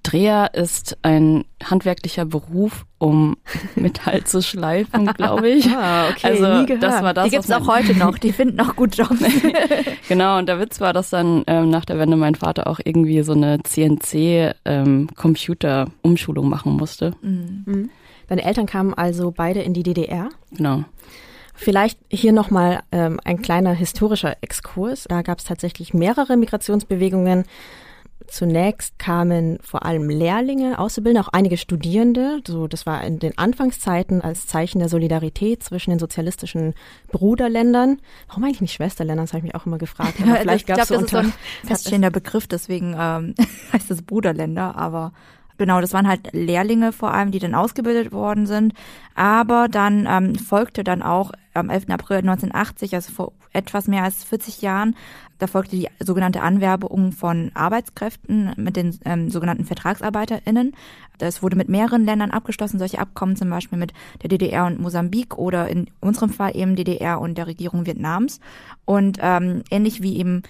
Dreher 0.04 0.54
ist 0.54 0.98
ein 1.02 1.46
handwerklicher 1.64 2.26
Beruf, 2.26 2.86
um 2.98 3.38
Metall 3.76 4.26
zu 4.26 4.42
schleifen, 4.42 5.06
glaube 5.14 5.48
ich. 5.48 5.66
Ah, 5.74 6.10
okay, 6.10 6.28
also 6.28 6.60
nie 6.60 6.66
gehört. 6.66 6.84
das 6.84 7.02
war 7.02 7.14
das. 7.14 7.24
Die 7.24 7.30
gibt's 7.30 7.50
auch 7.52 7.68
heute 7.68 7.98
noch. 7.98 8.18
Die 8.18 8.34
finden 8.34 8.60
auch 8.60 8.76
gut 8.76 8.98
Jobs. 8.98 9.24
genau. 10.10 10.40
Und 10.40 10.50
der 10.50 10.60
Witz 10.60 10.82
war, 10.82 10.92
dass 10.92 11.10
dann 11.10 11.46
ähm, 11.48 11.70
nach 11.70 11.86
der 11.86 11.98
Wende 11.98 12.18
mein 12.18 12.36
Vater 12.36 12.68
auch 12.68 12.82
irgendwie 12.84 13.22
so 13.22 13.32
eine 13.32 13.64
CNC-Computer-Umschulung 13.64 16.44
ähm, 16.44 16.50
machen 16.50 16.74
musste. 16.74 17.14
Mhm. 17.22 17.64
mhm. 17.66 17.90
Deine 18.28 18.44
Eltern 18.44 18.66
kamen 18.66 18.94
also 18.94 19.32
beide 19.32 19.62
in 19.62 19.74
die 19.74 19.84
DDR. 19.84 20.28
Genau. 20.52 20.84
Vielleicht 21.62 22.00
hier 22.10 22.32
nochmal 22.32 22.82
ähm, 22.92 23.20
ein 23.24 23.40
kleiner 23.40 23.72
historischer 23.72 24.36
Exkurs. 24.42 25.06
Da 25.08 25.22
gab 25.22 25.38
es 25.38 25.44
tatsächlich 25.44 25.94
mehrere 25.94 26.36
Migrationsbewegungen. 26.36 27.44
Zunächst 28.26 28.98
kamen 28.98 29.60
vor 29.62 29.86
allem 29.86 30.10
Lehrlinge, 30.10 30.80
Auszubildende, 30.80 31.24
auch 31.24 31.34
einige 31.34 31.58
Studierende. 31.58 32.42
So, 32.48 32.68
das 32.68 32.88
war 32.88 33.04
in 33.04 33.20
den 33.20 33.38
Anfangszeiten 33.38 34.22
als 34.22 34.48
Zeichen 34.48 34.80
der 34.80 34.90
Solidarität 34.90 35.62
zwischen 35.62 35.92
den 35.92 36.00
sozialistischen 36.00 36.74
Bruderländern. 37.12 38.02
Warum 38.28 38.46
eigentlich 38.46 38.62
nicht 38.62 38.74
Schwesterländern? 38.74 39.26
Das 39.26 39.34
habe 39.34 39.46
ich 39.46 39.54
mich 39.54 39.56
auch 39.56 39.68
immer 39.68 39.78
gefragt. 39.78 40.16
Aber 40.20 40.36
vielleicht 40.42 40.66
gab 40.66 40.80
es 40.80 40.88
so 40.88 40.96
das 40.96 41.04
ist 41.04 41.12
so 41.12 41.18
ein 41.18 41.34
feststehender 41.64 42.10
Begriff, 42.10 42.48
deswegen 42.48 42.96
ähm, 42.98 43.36
heißt 43.72 43.92
es 43.92 44.02
Bruderländer. 44.02 44.76
Aber 44.76 45.14
Genau, 45.62 45.80
das 45.80 45.94
waren 45.94 46.08
halt 46.08 46.34
Lehrlinge 46.34 46.92
vor 46.92 47.14
allem, 47.14 47.30
die 47.30 47.38
dann 47.38 47.54
ausgebildet 47.54 48.12
worden 48.12 48.48
sind. 48.48 48.74
Aber 49.14 49.68
dann 49.70 50.08
ähm, 50.10 50.34
folgte 50.34 50.84
dann 50.84 51.04
auch 51.04 51.34
am 51.54 51.70
11. 51.70 51.92
April 51.92 52.18
1980, 52.18 52.96
also 52.96 53.12
vor 53.12 53.32
etwas 53.54 53.88
mehr 53.88 54.02
als 54.02 54.24
40 54.24 54.64
Jahren, 54.64 54.96
da 55.38 55.46
folgte 55.46 55.76
die 55.76 55.88
sogenannte 56.00 56.42
Anwerbung 56.42 57.12
von 57.12 57.52
Arbeitskräften 57.54 58.54
mit 58.58 58.76
den 58.76 58.98
ähm, 59.06 59.30
sogenannten 59.30 59.66
VertragsarbeiterInnen. 59.66 60.74
Das 61.20 61.44
wurde 61.44 61.58
mit 61.58 61.70
mehreren 61.70 62.06
Ländern 62.06 62.32
abgeschlossen, 62.32 62.80
solche 62.80 62.98
Abkommen 62.98 63.36
zum 63.36 63.52
Beispiel 63.52 63.78
mit 63.78 63.94
der 64.24 64.30
DDR 64.30 64.66
und 64.66 64.80
Mosambik 64.80 65.38
oder 65.38 65.68
in 65.68 65.92
unserem 66.00 66.32
Fall 66.32 66.56
eben 66.58 66.76
DDR 66.76 67.22
und 67.22 67.38
der 67.38 67.46
Regierung 67.46 67.86
Vietnams. 67.86 68.40
Und 68.86 69.20
ähm, 69.22 69.62
ähnlich 69.70 70.02
wie 70.02 70.18
eben 70.18 70.42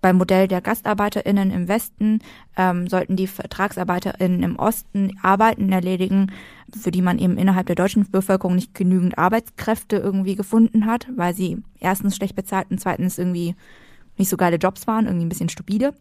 beim 0.00 0.16
Modell 0.16 0.48
der 0.48 0.60
GastarbeiterInnen 0.60 1.50
im 1.50 1.68
Westen 1.68 2.20
ähm, 2.56 2.88
sollten 2.88 3.16
die 3.16 3.26
VertragsarbeiterInnen 3.26 4.42
im 4.42 4.56
Osten 4.56 5.18
Arbeiten 5.22 5.72
erledigen, 5.72 6.32
für 6.78 6.90
die 6.90 7.02
man 7.02 7.18
eben 7.18 7.36
innerhalb 7.36 7.66
der 7.66 7.76
deutschen 7.76 8.10
Bevölkerung 8.10 8.54
nicht 8.54 8.74
genügend 8.74 9.18
Arbeitskräfte 9.18 9.96
irgendwie 9.96 10.36
gefunden 10.36 10.86
hat, 10.86 11.08
weil 11.16 11.34
sie 11.34 11.62
erstens 11.78 12.16
schlecht 12.16 12.36
bezahlt 12.36 12.70
und 12.70 12.80
zweitens 12.80 13.18
irgendwie 13.18 13.56
nicht 14.16 14.28
so 14.28 14.36
geile 14.36 14.56
Jobs 14.56 14.86
waren, 14.86 15.06
irgendwie 15.06 15.26
ein 15.26 15.30
bisschen 15.30 15.48
stupide. 15.48 15.94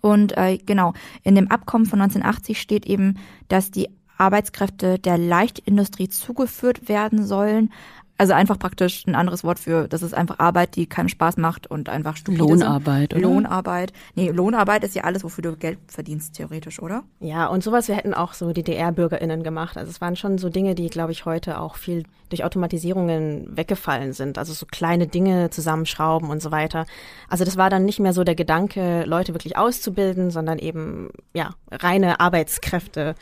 Und 0.00 0.36
äh, 0.36 0.58
genau, 0.58 0.94
in 1.22 1.34
dem 1.34 1.50
Abkommen 1.50 1.86
von 1.86 2.00
1980 2.00 2.60
steht 2.60 2.86
eben, 2.86 3.18
dass 3.48 3.70
die 3.70 3.88
Arbeitskräfte 4.16 4.98
der 4.98 5.18
Leichtindustrie 5.18 6.08
zugeführt 6.08 6.88
werden 6.88 7.24
sollen, 7.24 7.72
also 8.20 8.34
einfach 8.34 8.58
praktisch 8.58 9.06
ein 9.06 9.14
anderes 9.14 9.44
Wort 9.44 9.58
für, 9.58 9.88
das 9.88 10.02
ist 10.02 10.12
einfach 10.12 10.38
Arbeit, 10.40 10.76
die 10.76 10.86
keinen 10.86 11.08
Spaß 11.08 11.38
macht 11.38 11.68
und 11.68 11.88
einfach 11.88 12.18
stupide 12.18 12.44
Lohnarbeit, 12.44 13.14
oder? 13.14 13.22
Lohnarbeit. 13.22 13.94
Nee, 14.14 14.28
Lohnarbeit 14.28 14.84
ist 14.84 14.94
ja 14.94 15.04
alles, 15.04 15.24
wofür 15.24 15.40
du 15.40 15.56
Geld 15.56 15.78
verdienst, 15.86 16.34
theoretisch, 16.34 16.82
oder? 16.82 17.04
Ja, 17.20 17.46
und 17.46 17.64
sowas 17.64 17.88
wir 17.88 17.94
hätten 17.94 18.12
auch 18.12 18.34
so 18.34 18.52
DDR-BürgerInnen 18.52 19.42
gemacht. 19.42 19.78
Also 19.78 19.88
es 19.88 20.02
waren 20.02 20.16
schon 20.16 20.36
so 20.36 20.50
Dinge, 20.50 20.74
die, 20.74 20.90
glaube 20.90 21.12
ich, 21.12 21.24
heute 21.24 21.58
auch 21.58 21.76
viel 21.76 22.02
durch 22.28 22.44
Automatisierungen 22.44 23.56
weggefallen 23.56 24.12
sind. 24.12 24.36
Also 24.36 24.52
so 24.52 24.66
kleine 24.66 25.06
Dinge 25.06 25.48
zusammenschrauben 25.48 26.28
und 26.28 26.42
so 26.42 26.50
weiter. 26.50 26.84
Also 27.30 27.46
das 27.46 27.56
war 27.56 27.70
dann 27.70 27.86
nicht 27.86 28.00
mehr 28.00 28.12
so 28.12 28.22
der 28.22 28.34
Gedanke, 28.34 29.04
Leute 29.06 29.32
wirklich 29.32 29.56
auszubilden, 29.56 30.30
sondern 30.30 30.58
eben, 30.58 31.08
ja, 31.32 31.52
reine 31.70 32.20
Arbeitskräfte 32.20 33.14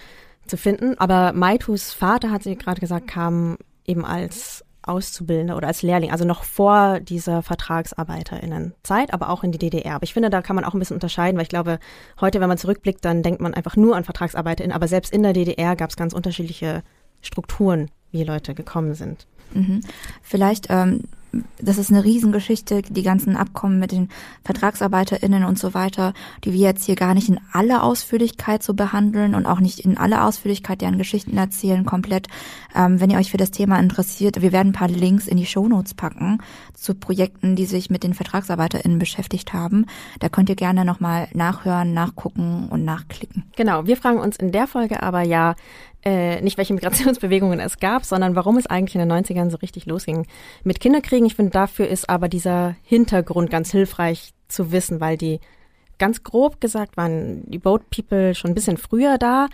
zu 0.48 0.56
finden. 0.56 0.98
Aber 0.98 1.32
Maitus 1.34 1.92
Vater, 1.92 2.32
hat 2.32 2.42
sie 2.42 2.56
gerade 2.56 2.80
gesagt, 2.80 3.06
kam 3.06 3.58
eben 3.86 4.04
als 4.04 4.64
Auszubildender 4.88 5.56
oder 5.56 5.68
als 5.68 5.82
Lehrling, 5.82 6.10
also 6.10 6.24
noch 6.24 6.42
vor 6.42 7.00
dieser 7.00 7.42
VertragsarbeiterInnenzeit, 7.42 9.12
aber 9.12 9.30
auch 9.30 9.44
in 9.44 9.52
die 9.52 9.58
DDR. 9.58 9.94
Aber 9.96 10.04
ich 10.04 10.14
finde, 10.14 10.30
da 10.30 10.42
kann 10.42 10.56
man 10.56 10.64
auch 10.64 10.74
ein 10.74 10.78
bisschen 10.78 10.96
unterscheiden, 10.96 11.36
weil 11.36 11.44
ich 11.44 11.48
glaube, 11.48 11.78
heute, 12.20 12.40
wenn 12.40 12.48
man 12.48 12.58
zurückblickt, 12.58 13.04
dann 13.04 13.22
denkt 13.22 13.40
man 13.40 13.54
einfach 13.54 13.76
nur 13.76 13.96
an 13.96 14.04
VertragsarbeiterInnen, 14.04 14.74
aber 14.74 14.88
selbst 14.88 15.12
in 15.12 15.22
der 15.22 15.32
DDR 15.32 15.76
gab 15.76 15.90
es 15.90 15.96
ganz 15.96 16.12
unterschiedliche 16.12 16.82
Strukturen, 17.20 17.90
wie 18.10 18.24
Leute 18.24 18.54
gekommen 18.54 18.94
sind. 18.94 19.26
Mhm. 19.54 19.80
Vielleicht 20.22 20.66
ähm, 20.70 21.04
das 21.60 21.78
ist 21.78 21.90
eine 21.90 22.04
Riesengeschichte, 22.04 22.82
die 22.82 23.02
ganzen 23.02 23.36
Abkommen 23.36 23.78
mit 23.78 23.92
den 23.92 24.08
VertragsarbeiterInnen 24.44 25.44
und 25.44 25.58
so 25.58 25.74
weiter, 25.74 26.14
die 26.44 26.52
wir 26.52 26.60
jetzt 26.60 26.84
hier 26.84 26.94
gar 26.94 27.14
nicht 27.14 27.28
in 27.28 27.40
aller 27.52 27.82
Ausführlichkeit 27.82 28.62
so 28.62 28.74
behandeln 28.74 29.34
und 29.34 29.46
auch 29.46 29.60
nicht 29.60 29.80
in 29.80 29.98
aller 29.98 30.24
Ausführlichkeit 30.24 30.80
deren 30.80 30.98
Geschichten 30.98 31.36
erzählen 31.36 31.84
komplett. 31.84 32.28
Ähm, 32.74 33.00
wenn 33.00 33.10
ihr 33.10 33.18
euch 33.18 33.30
für 33.30 33.36
das 33.36 33.50
Thema 33.50 33.78
interessiert, 33.78 34.40
wir 34.40 34.52
werden 34.52 34.68
ein 34.68 34.72
paar 34.72 34.88
Links 34.88 35.26
in 35.26 35.36
die 35.36 35.46
Shownotes 35.46 35.94
packen 35.94 36.38
zu 36.74 36.94
Projekten, 36.94 37.56
die 37.56 37.66
sich 37.66 37.90
mit 37.90 38.04
den 38.04 38.14
VertragsarbeiterInnen 38.14 38.98
beschäftigt 38.98 39.52
haben. 39.52 39.86
Da 40.20 40.28
könnt 40.28 40.48
ihr 40.48 40.56
gerne 40.56 40.84
nochmal 40.84 41.28
nachhören, 41.34 41.92
nachgucken 41.92 42.68
und 42.70 42.84
nachklicken. 42.84 43.44
Genau, 43.56 43.86
wir 43.86 43.96
fragen 43.96 44.20
uns 44.20 44.36
in 44.36 44.52
der 44.52 44.66
Folge 44.66 45.02
aber 45.02 45.22
ja, 45.22 45.54
äh, 46.04 46.40
nicht 46.40 46.58
welche 46.58 46.74
Migrationsbewegungen 46.74 47.60
es 47.60 47.78
gab, 47.78 48.04
sondern 48.04 48.34
warum 48.34 48.56
es 48.56 48.66
eigentlich 48.66 48.94
in 48.94 49.06
den 49.06 49.12
90ern 49.12 49.50
so 49.50 49.56
richtig 49.58 49.86
losging 49.86 50.26
mit 50.64 50.80
Kinderkriegen. 50.80 51.26
Ich 51.26 51.34
finde, 51.34 51.50
dafür 51.50 51.88
ist 51.88 52.08
aber 52.08 52.28
dieser 52.28 52.76
Hintergrund 52.82 53.50
ganz 53.50 53.70
hilfreich 53.70 54.32
zu 54.48 54.72
wissen, 54.72 55.00
weil 55.00 55.16
die 55.16 55.40
ganz 55.98 56.22
grob 56.22 56.60
gesagt 56.60 56.96
waren 56.96 57.42
die 57.50 57.58
Boat 57.58 57.90
People 57.90 58.34
schon 58.34 58.52
ein 58.52 58.54
bisschen 58.54 58.76
früher 58.76 59.18
da 59.18 59.48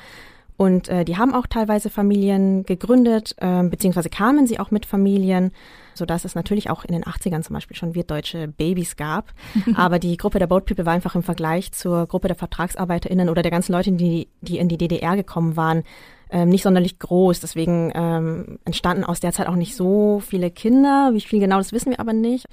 und 0.57 0.89
äh, 0.89 1.05
die 1.05 1.17
haben 1.17 1.35
auch 1.35 1.47
teilweise 1.49 1.91
Familien 1.91 2.65
gegründet, 2.65 3.35
äh, 3.39 3.65
beziehungsweise 3.65 4.09
kamen 4.09 4.47
sie 4.47 4.61
auch 4.61 4.71
mit 4.71 4.87
Familien, 4.87 5.51
so 5.95 6.07
dass 6.07 6.25
es 6.25 6.37
natürlich 6.37 6.71
auch 6.71 6.85
in 6.85 6.93
den 6.93 7.05
80ern 7.05 7.43
zum 7.43 7.55
Beispiel 7.55 7.77
schon 7.77 7.95
wirtdeutsche 7.95 8.47
Babys 8.47 8.97
gab. 8.97 9.33
Aber 9.75 9.99
die 9.99 10.17
Gruppe 10.17 10.39
der 10.39 10.47
Boat 10.47 10.67
People 10.67 10.87
war 10.87 10.93
einfach 10.93 11.17
im 11.17 11.25
Vergleich 11.25 11.73
zur 11.73 12.07
Gruppe 12.07 12.29
der 12.29 12.37
VertragsarbeiterInnen 12.37 13.29
oder 13.29 13.43
der 13.43 13.51
ganzen 13.51 13.73
Leute, 13.73 13.93
die, 13.93 14.29
die 14.43 14.59
in 14.59 14.69
die 14.69 14.79
DDR 14.79 15.17
gekommen 15.17 15.57
waren, 15.57 15.83
ähm, 16.35 16.49
nicht 16.49 16.65
sonderlich 16.65 16.99
groß. 16.99 17.39
Deswegen 17.39 17.93
ähm, 17.95 18.59
entstanden 18.65 19.05
aus 19.05 19.21
der 19.21 19.33
Zeit 19.33 19.47
auch 19.47 19.55
nicht 19.55 19.77
so 19.77 20.21
viele 20.21 20.51
Kinder. 20.51 21.11
Wie 21.15 21.21
viel 21.21 21.39
genau, 21.39 21.59
das 21.59 21.73
wissen 21.73 21.91
wir 21.91 22.01
aber 22.01 22.13
nicht. 22.13 22.47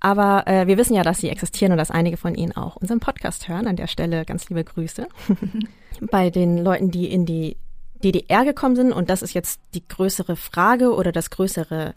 Aber 0.00 0.46
äh, 0.46 0.66
wir 0.66 0.78
wissen 0.78 0.94
ja, 0.94 1.02
dass 1.02 1.18
sie 1.18 1.28
existieren 1.28 1.72
und 1.72 1.78
dass 1.78 1.90
einige 1.90 2.16
von 2.16 2.34
ihnen 2.34 2.56
auch 2.56 2.76
unseren 2.76 2.98
Podcast 2.98 3.46
hören. 3.46 3.66
An 3.66 3.76
der 3.76 3.88
Stelle 3.88 4.24
ganz 4.24 4.48
liebe 4.48 4.64
Grüße. 4.64 5.06
Bei 6.10 6.30
den 6.30 6.64
Leuten, 6.64 6.90
die 6.90 7.12
in 7.12 7.26
die 7.26 7.58
DDR 8.02 8.46
gekommen 8.46 8.74
sind, 8.74 8.92
und 8.92 9.10
das 9.10 9.20
ist 9.20 9.34
jetzt 9.34 9.60
die 9.74 9.86
größere 9.86 10.36
Frage 10.36 10.94
oder 10.94 11.12
das 11.12 11.28
größere 11.28 11.94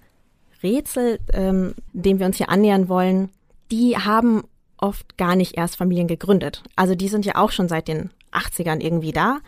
Rätsel, 0.62 1.19
ähm, 1.31 1.74
dem 1.93 2.19
wir 2.19 2.25
uns 2.25 2.36
hier 2.36 2.50
annähern 2.50 2.89
wollen, 2.89 3.29
die 3.72 3.98
haben 3.98 4.43
oft 4.77 5.17
gar 5.17 5.38
nicht 5.38 5.58
erst 5.58 5.77
Familien 5.77 6.08
gegründet. 6.08 6.63
Also 6.75 6.96
die 6.96 7.08
sind 7.08 7.25
ja 7.25 7.36
auch 7.36 7.51
schon 7.51 7.69
seit 7.69 7.88
den 7.88 8.10
80ern 8.34 8.81
irgendwie 8.81 9.13
da 9.13 9.39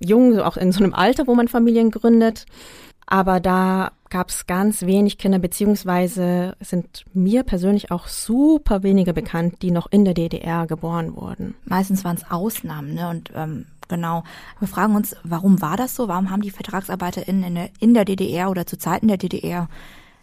jung, 0.00 0.38
auch 0.40 0.56
in 0.56 0.72
so 0.72 0.82
einem 0.82 0.94
Alter, 0.94 1.26
wo 1.26 1.34
man 1.34 1.48
Familien 1.48 1.90
gründet. 1.90 2.46
Aber 3.06 3.40
da 3.40 3.92
gab 4.08 4.30
es 4.30 4.46
ganz 4.46 4.82
wenig 4.82 5.18
Kinder, 5.18 5.38
beziehungsweise 5.38 6.56
sind 6.60 7.04
mir 7.12 7.42
persönlich 7.42 7.90
auch 7.90 8.06
super 8.06 8.82
wenige 8.82 9.12
bekannt, 9.12 9.56
die 9.62 9.70
noch 9.70 9.88
in 9.90 10.04
der 10.04 10.14
DDR 10.14 10.66
geboren 10.66 11.14
wurden. 11.14 11.54
Meistens 11.64 12.04
waren 12.04 12.16
es 12.16 12.30
Ausnahmen, 12.30 12.94
ne? 12.94 13.08
Und 13.10 13.30
ähm, 13.34 13.66
genau, 13.88 14.24
wir 14.58 14.68
fragen 14.68 14.94
uns, 14.94 15.16
warum 15.22 15.60
war 15.60 15.76
das 15.76 15.94
so? 15.94 16.08
Warum 16.08 16.30
haben 16.30 16.42
die 16.42 16.50
VertragsarbeiterInnen 16.50 17.44
in 17.44 17.54
der, 17.54 17.70
in 17.80 17.94
der 17.94 18.04
DDR 18.04 18.50
oder 18.50 18.66
zu 18.66 18.78
Zeiten 18.78 19.08
der 19.08 19.18
DDR 19.18 19.68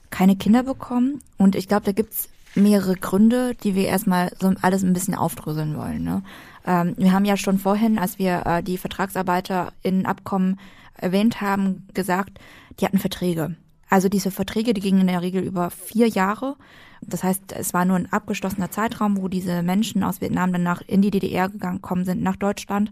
keine 0.09 0.35
Kinder 0.35 0.63
bekommen? 0.63 1.21
Und 1.37 1.55
ich 1.55 1.67
glaube, 1.67 1.85
da 1.85 1.91
gibt's 1.91 2.29
mehrere 2.55 2.95
Gründe, 2.95 3.55
die 3.55 3.75
wir 3.75 3.87
erstmal 3.87 4.31
so 4.39 4.53
alles 4.61 4.83
ein 4.83 4.93
bisschen 4.93 5.15
aufdröseln 5.15 5.77
wollen. 5.77 6.03
Ne? 6.03 6.23
Ähm, 6.65 6.95
wir 6.97 7.11
haben 7.11 7.25
ja 7.25 7.37
schon 7.37 7.57
vorhin, 7.57 7.97
als 7.99 8.19
wir 8.19 8.43
äh, 8.45 8.63
die 8.63 8.77
Vertragsarbeiter 8.77 9.73
in 9.81 10.05
Abkommen 10.05 10.59
erwähnt 10.95 11.41
haben, 11.41 11.87
gesagt, 11.93 12.39
die 12.79 12.85
hatten 12.85 12.99
Verträge. 12.99 13.55
Also 13.89 14.07
diese 14.07 14.31
Verträge, 14.31 14.73
die 14.73 14.81
gingen 14.81 15.01
in 15.01 15.07
der 15.07 15.21
Regel 15.21 15.43
über 15.43 15.69
vier 15.69 16.07
Jahre. 16.07 16.55
Das 17.01 17.23
heißt, 17.23 17.51
es 17.51 17.73
war 17.73 17.83
nur 17.83 17.97
ein 17.97 18.11
abgeschlossener 18.11 18.71
Zeitraum, 18.71 19.17
wo 19.17 19.27
diese 19.27 19.63
Menschen 19.63 20.03
aus 20.03 20.21
Vietnam 20.21 20.53
dann 20.53 20.63
nach 20.63 20.81
in 20.87 21.01
die 21.01 21.11
DDR 21.11 21.49
gekommen 21.49 22.05
sind, 22.05 22.21
nach 22.21 22.37
Deutschland. 22.37 22.91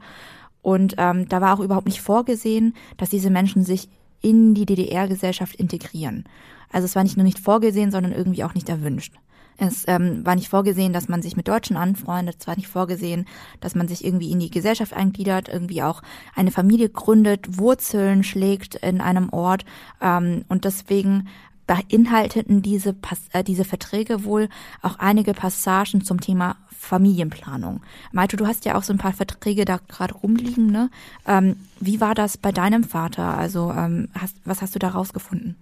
Und 0.61 0.95
ähm, 0.97 1.29
da 1.29 1.39
war 1.39 1.53
auch 1.53 1.63
überhaupt 1.63 1.85
nicht 1.85 2.01
vorgesehen, 2.01 2.75
dass 2.97 3.09
diese 3.09 3.29
Menschen 3.29 3.63
sich 3.63 3.87
in 4.21 4.53
die 4.53 4.65
DDR-Gesellschaft 4.65 5.55
integrieren. 5.55 6.25
Also 6.71 6.85
es 6.85 6.95
war 6.95 7.03
nicht 7.03 7.15
nur 7.15 7.23
nicht 7.23 7.39
vorgesehen, 7.39 7.91
sondern 7.91 8.11
irgendwie 8.11 8.43
auch 8.43 8.53
nicht 8.53 8.67
erwünscht. 8.67 9.13
Es 9.59 9.83
ähm, 9.87 10.25
war 10.25 10.35
nicht 10.35 10.49
vorgesehen, 10.49 10.93
dass 10.93 11.09
man 11.09 11.21
sich 11.21 11.35
mit 11.35 11.47
Deutschen 11.47 11.75
anfreundet. 11.75 12.37
Es 12.39 12.47
war 12.47 12.55
nicht 12.55 12.69
vorgesehen, 12.69 13.25
dass 13.59 13.75
man 13.75 13.87
sich 13.87 14.05
irgendwie 14.05 14.31
in 14.31 14.39
die 14.39 14.49
Gesellschaft 14.49 14.93
eingliedert, 14.93 15.49
irgendwie 15.49 15.83
auch 15.83 16.01
eine 16.33 16.51
Familie 16.51 16.89
gründet, 16.89 17.57
Wurzeln 17.57 18.23
schlägt 18.23 18.75
in 18.75 19.01
einem 19.01 19.29
Ort. 19.29 19.65
Ähm, 20.01 20.45
und 20.47 20.63
deswegen 20.63 21.27
beinhalteten 21.67 22.61
diese, 22.61 22.95
äh, 23.33 23.43
diese 23.43 23.65
Verträge 23.65 24.23
wohl 24.23 24.49
auch 24.81 24.97
einige 24.97 25.33
Passagen 25.33 26.03
zum 26.03 26.21
Thema 26.21 26.55
Familienplanung. 26.75 27.81
Maito, 28.13 28.37
du 28.37 28.47
hast 28.47 28.63
ja 28.63 28.75
auch 28.75 28.83
so 28.83 28.93
ein 28.93 28.97
paar 28.97 29.13
Verträge 29.13 29.65
da 29.65 29.79
gerade 29.89 30.15
rumliegen. 30.15 30.71
Ne? 30.71 30.89
Ähm, 31.27 31.57
wie 31.81 31.99
war 31.99 32.15
das 32.15 32.37
bei 32.37 32.53
deinem 32.53 32.85
Vater? 32.85 33.37
Also 33.37 33.71
ähm, 33.71 34.07
hast, 34.17 34.37
was 34.45 34.61
hast 34.61 34.73
du 34.73 34.79
da 34.79 34.87
rausgefunden? 34.87 35.57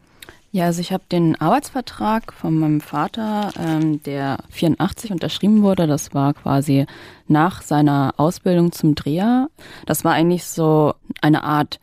Ja, 0.58 0.66
also 0.66 0.82
ich 0.82 0.92
habe 0.92 1.04
den 1.12 1.40
Arbeitsvertrag 1.40 2.34
von 2.34 2.58
meinem 2.58 2.82
Vater, 2.82 3.52
ähm, 3.60 4.02
der 4.02 4.40
84 4.50 5.12
unterschrieben 5.12 5.62
wurde. 5.62 5.86
Das 5.86 6.16
war 6.16 6.34
quasi 6.34 6.88
nach 7.28 7.62
seiner 7.62 8.16
Ausbildung 8.18 8.72
zum 8.72 8.96
Dreher. 8.96 9.50
Das 9.86 10.04
war 10.04 10.14
eigentlich 10.14 10.46
so 10.46 10.96
eine 11.22 11.44
Art 11.44 11.80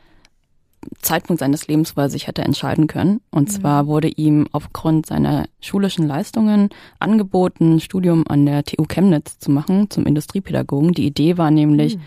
Zeitpunkt 1.01 1.39
seines 1.39 1.69
Lebens, 1.69 1.97
wo 1.97 2.01
er 2.01 2.11
sich 2.11 2.27
hätte 2.27 2.43
entscheiden 2.43 2.89
können. 2.89 3.21
Und 3.31 3.47
mhm. 3.47 3.53
zwar 3.53 3.87
wurde 3.87 4.09
ihm 4.09 4.49
aufgrund 4.51 5.07
seiner 5.07 5.45
schulischen 5.61 6.09
Leistungen 6.09 6.71
angeboten, 6.99 7.79
Studium 7.79 8.25
an 8.27 8.45
der 8.45 8.65
TU 8.65 8.87
Chemnitz 8.89 9.39
zu 9.39 9.53
machen 9.53 9.89
zum 9.89 10.05
Industriepädagogen. 10.05 10.95
Die 10.95 11.07
Idee 11.07 11.39
war 11.39 11.53
nämlich, 11.53 11.97
mhm. 11.97 12.03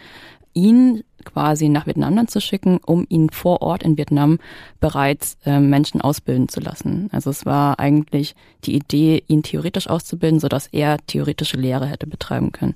ihn 0.53 1.03
quasi 1.27 1.69
nach 1.69 1.85
Vietnam 1.85 2.15
dann 2.15 2.27
zu 2.27 2.41
schicken, 2.41 2.79
um 2.85 3.05
ihn 3.09 3.29
vor 3.29 3.61
Ort 3.61 3.83
in 3.83 3.97
Vietnam 3.97 4.39
bereits 4.79 5.37
äh, 5.45 5.59
Menschen 5.59 6.01
ausbilden 6.01 6.49
zu 6.49 6.59
lassen. 6.59 7.09
Also 7.11 7.29
es 7.29 7.45
war 7.45 7.79
eigentlich 7.79 8.35
die 8.63 8.75
Idee, 8.75 9.23
ihn 9.27 9.43
theoretisch 9.43 9.87
auszubilden, 9.87 10.39
sodass 10.39 10.67
er 10.67 10.97
theoretische 11.05 11.57
Lehre 11.57 11.85
hätte 11.87 12.07
betreiben 12.07 12.51
können. 12.51 12.75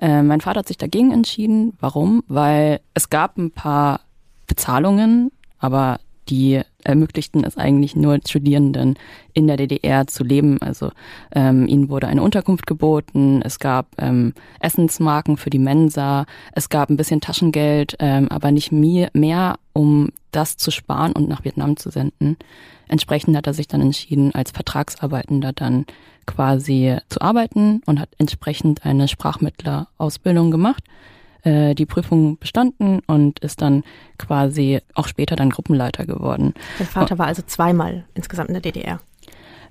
Äh, 0.00 0.22
mein 0.22 0.40
Vater 0.40 0.60
hat 0.60 0.68
sich 0.68 0.78
dagegen 0.78 1.12
entschieden. 1.12 1.74
Warum? 1.80 2.24
Weil 2.28 2.80
es 2.94 3.10
gab 3.10 3.38
ein 3.38 3.50
paar 3.50 4.00
Bezahlungen, 4.46 5.30
aber 5.58 6.00
die 6.28 6.62
ermöglichten 6.82 7.44
es 7.44 7.56
eigentlich 7.56 7.96
nur 7.96 8.18
Studierenden 8.26 8.98
in 9.32 9.46
der 9.46 9.56
DDR 9.56 10.06
zu 10.06 10.22
leben. 10.24 10.60
Also 10.60 10.90
ähm, 11.32 11.66
ihnen 11.66 11.88
wurde 11.88 12.08
eine 12.08 12.22
Unterkunft 12.22 12.66
geboten, 12.66 13.40
es 13.42 13.58
gab 13.58 13.86
ähm, 13.98 14.34
Essensmarken 14.60 15.36
für 15.36 15.50
die 15.50 15.58
Mensa, 15.58 16.26
es 16.52 16.68
gab 16.68 16.90
ein 16.90 16.96
bisschen 16.96 17.20
Taschengeld, 17.20 17.96
ähm, 17.98 18.28
aber 18.28 18.50
nicht 18.50 18.72
mehr, 18.72 19.58
um 19.72 20.10
das 20.30 20.56
zu 20.56 20.70
sparen 20.70 21.12
und 21.12 21.28
nach 21.28 21.44
Vietnam 21.44 21.76
zu 21.76 21.90
senden. 21.90 22.36
Entsprechend 22.88 23.36
hat 23.36 23.46
er 23.46 23.54
sich 23.54 23.68
dann 23.68 23.80
entschieden, 23.80 24.34
als 24.34 24.50
Vertragsarbeitender 24.50 25.52
dann 25.52 25.86
quasi 26.26 26.96
zu 27.08 27.20
arbeiten 27.20 27.82
und 27.86 28.00
hat 28.00 28.10
entsprechend 28.18 28.84
eine 28.84 29.08
Sprachmittlerausbildung 29.08 30.50
gemacht 30.50 30.84
äh, 31.44 31.74
die 31.74 31.86
Prüfung 31.86 32.38
bestanden 32.38 33.00
und 33.06 33.38
ist 33.40 33.62
dann 33.62 33.84
quasi 34.18 34.80
auch 34.94 35.08
später 35.08 35.36
dann 35.36 35.50
Gruppenleiter 35.50 36.06
geworden. 36.06 36.54
Dein 36.78 36.86
Vater 36.86 37.18
war 37.18 37.26
also 37.26 37.42
zweimal 37.42 38.04
insgesamt 38.14 38.48
in 38.48 38.54
der 38.54 38.62
DDR? 38.62 39.00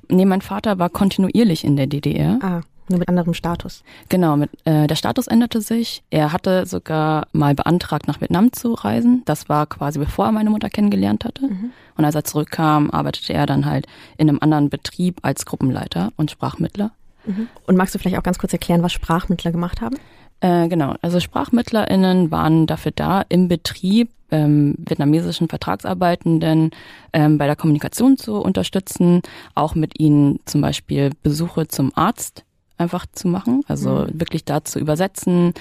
Nee, 0.09 0.25
mein 0.25 0.41
Vater 0.41 0.79
war 0.79 0.89
kontinuierlich 0.89 1.63
in 1.63 1.75
der 1.75 1.87
DDR. 1.87 2.39
Ah. 2.41 2.61
Nur 2.89 2.99
mit 2.99 3.07
anderem 3.07 3.33
Status. 3.33 3.81
Genau, 4.09 4.35
mit, 4.35 4.49
äh, 4.65 4.87
der 4.87 4.95
Status 4.95 5.27
änderte 5.27 5.61
sich. 5.61 6.03
Er 6.09 6.33
hatte 6.33 6.65
sogar 6.65 7.27
mal 7.31 7.55
beantragt, 7.55 8.07
nach 8.07 8.19
Vietnam 8.19 8.51
zu 8.51 8.73
reisen. 8.73 9.21
Das 9.23 9.47
war 9.47 9.67
quasi 9.67 9.99
bevor 9.99 10.25
er 10.25 10.31
meine 10.33 10.49
Mutter 10.49 10.69
kennengelernt 10.69 11.23
hatte. 11.23 11.47
Mhm. 11.47 11.71
Und 11.95 12.05
als 12.05 12.15
er 12.15 12.25
zurückkam, 12.25 12.91
arbeitete 12.91 13.33
er 13.33 13.45
dann 13.45 13.65
halt 13.65 13.87
in 14.17 14.27
einem 14.27 14.39
anderen 14.41 14.69
Betrieb 14.69 15.19
als 15.21 15.45
Gruppenleiter 15.45 16.11
und 16.17 16.29
Sprachmittler. 16.29 16.91
Mhm. 17.25 17.47
Und 17.67 17.77
magst 17.77 17.95
du 17.95 17.99
vielleicht 17.99 18.17
auch 18.17 18.23
ganz 18.23 18.37
kurz 18.37 18.51
erklären, 18.51 18.83
was 18.83 18.91
Sprachmittler 18.91 19.53
gemacht 19.53 19.79
haben? 19.79 19.95
Äh, 20.43 20.67
genau, 20.67 20.95
also 21.01 21.21
SprachmittlerInnen 21.21 22.29
waren 22.29 22.67
dafür 22.67 22.91
da, 22.93 23.23
im 23.29 23.47
Betrieb 23.47 24.09
ähm, 24.29 24.75
vietnamesischen 24.77 25.47
Vertragsarbeitenden 25.47 26.71
ähm, 27.13 27.37
bei 27.37 27.45
der 27.45 27.55
Kommunikation 27.55 28.17
zu 28.17 28.41
unterstützen, 28.41 29.21
auch 29.55 29.73
mit 29.73 30.01
ihnen 30.01 30.41
zum 30.43 30.59
Beispiel 30.59 31.11
Besuche 31.23 31.69
zum 31.69 31.93
Arzt 31.95 32.43
einfach 32.77 33.05
zu 33.13 33.29
machen, 33.29 33.63
also 33.69 33.99
mhm. 33.99 34.19
wirklich 34.19 34.43
da 34.43 34.65
zu 34.65 34.79
übersetzen, 34.79 35.53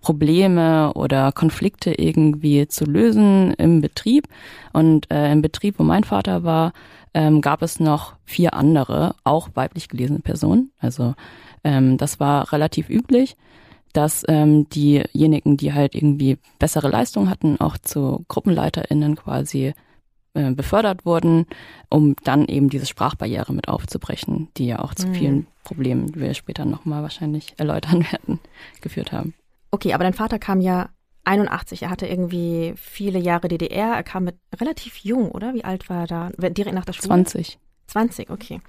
Probleme 0.00 0.94
oder 0.94 1.32
Konflikte 1.32 1.92
irgendwie 1.92 2.66
zu 2.66 2.86
lösen 2.86 3.52
im 3.58 3.82
Betrieb. 3.82 4.26
Und 4.72 5.10
äh, 5.10 5.30
im 5.30 5.42
Betrieb, 5.42 5.78
wo 5.78 5.82
mein 5.82 6.04
Vater 6.04 6.44
war, 6.44 6.72
ähm, 7.12 7.42
gab 7.42 7.60
es 7.60 7.78
noch 7.78 8.14
vier 8.24 8.54
andere, 8.54 9.14
auch 9.22 9.50
weiblich 9.52 9.90
gelesene 9.90 10.20
Personen. 10.20 10.70
Also 10.78 11.14
ähm, 11.62 11.98
das 11.98 12.20
war 12.20 12.50
relativ 12.54 12.88
üblich, 12.88 13.36
dass 13.92 14.24
ähm, 14.28 14.68
diejenigen, 14.68 15.56
die 15.56 15.72
halt 15.72 15.94
irgendwie 15.94 16.38
bessere 16.58 16.88
Leistung 16.88 17.28
hatten, 17.28 17.60
auch 17.60 17.78
zu 17.78 18.24
GruppenleiterInnen 18.28 19.16
quasi 19.16 19.74
äh, 20.34 20.52
befördert 20.52 21.04
wurden, 21.04 21.46
um 21.88 22.14
dann 22.22 22.46
eben 22.46 22.68
diese 22.68 22.86
Sprachbarriere 22.86 23.52
mit 23.52 23.68
aufzubrechen, 23.68 24.48
die 24.56 24.66
ja 24.66 24.78
auch 24.78 24.94
zu 24.94 25.08
mhm. 25.08 25.14
vielen 25.14 25.46
Problemen, 25.64 26.12
die 26.12 26.20
wir 26.20 26.34
später 26.34 26.64
nochmal 26.64 27.02
wahrscheinlich 27.02 27.54
erläutern 27.56 28.06
werden, 28.12 28.38
geführt 28.80 29.10
haben. 29.10 29.34
Okay, 29.72 29.92
aber 29.92 30.04
dein 30.04 30.14
Vater 30.14 30.38
kam 30.38 30.60
ja 30.60 30.90
81. 31.24 31.82
Er 31.82 31.90
hatte 31.90 32.06
irgendwie 32.06 32.74
viele 32.76 33.18
Jahre 33.18 33.48
DDR. 33.48 33.94
Er 33.94 34.02
kam 34.02 34.24
mit 34.24 34.36
relativ 34.60 34.98
jung, 34.98 35.30
oder? 35.30 35.54
Wie 35.54 35.64
alt 35.64 35.88
war 35.90 36.02
er 36.02 36.06
da? 36.06 36.30
Direkt 36.50 36.74
nach 36.74 36.84
der 36.84 36.92
Schule? 36.92 37.08
20. 37.08 37.58
20, 37.88 38.30
okay. 38.30 38.60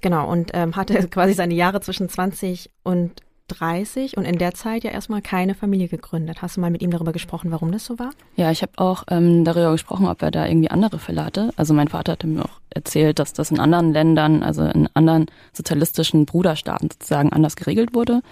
Genau, 0.00 0.30
und 0.30 0.50
ähm, 0.54 0.76
hatte 0.76 1.08
quasi 1.10 1.32
seine 1.32 1.54
Jahre 1.54 1.80
zwischen 1.80 2.08
20 2.08 2.70
und 2.82 3.22
30 3.48 4.16
und 4.16 4.24
in 4.24 4.38
der 4.38 4.54
Zeit 4.54 4.84
ja 4.84 4.90
erstmal 4.90 5.22
keine 5.22 5.54
Familie 5.54 5.88
gegründet. 5.88 6.42
Hast 6.42 6.56
du 6.56 6.60
mal 6.60 6.70
mit 6.70 6.82
ihm 6.82 6.90
darüber 6.90 7.12
gesprochen, 7.12 7.50
warum 7.50 7.72
das 7.72 7.84
so 7.84 7.98
war? 7.98 8.10
Ja, 8.36 8.50
ich 8.50 8.62
habe 8.62 8.72
auch 8.76 9.04
ähm, 9.10 9.44
darüber 9.44 9.72
gesprochen, 9.72 10.06
ob 10.06 10.22
er 10.22 10.30
da 10.30 10.46
irgendwie 10.46 10.70
andere 10.70 10.98
Fälle 10.98 11.24
hatte. 11.24 11.50
Also 11.56 11.74
mein 11.74 11.88
Vater 11.88 12.12
hatte 12.12 12.26
mir 12.26 12.44
auch 12.44 12.60
erzählt, 12.70 13.18
dass 13.18 13.32
das 13.32 13.50
in 13.50 13.58
anderen 13.58 13.92
Ländern, 13.92 14.42
also 14.42 14.64
in 14.64 14.88
anderen 14.94 15.26
sozialistischen 15.52 16.26
Bruderstaaten 16.26 16.90
sozusagen 16.90 17.32
anders 17.32 17.56
geregelt 17.56 17.94
wurde. 17.94 18.22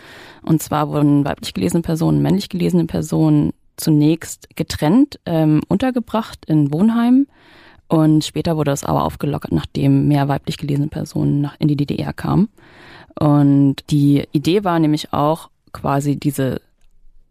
Und 0.42 0.62
zwar 0.62 0.88
wurden 0.88 1.24
weiblich 1.24 1.54
gelesene 1.54 1.82
Personen, 1.82 2.22
männlich 2.22 2.48
gelesene 2.48 2.84
Personen 2.84 3.52
zunächst 3.76 4.56
getrennt 4.56 5.20
ähm, 5.26 5.62
untergebracht 5.68 6.44
in 6.46 6.72
Wohnheimen. 6.72 7.26
Und 7.88 8.24
später 8.24 8.56
wurde 8.56 8.72
das 8.72 8.84
aber 8.84 9.04
aufgelockert, 9.04 9.52
nachdem 9.52 10.08
mehr 10.08 10.28
weiblich 10.28 10.58
gelesene 10.58 10.88
Personen 10.88 11.50
in 11.58 11.68
die 11.68 11.76
DDR 11.76 12.12
kamen. 12.12 12.48
Und 13.18 13.76
die 13.90 14.26
Idee 14.32 14.64
war 14.64 14.78
nämlich 14.78 15.12
auch 15.12 15.50
quasi 15.72 16.16
diese 16.16 16.60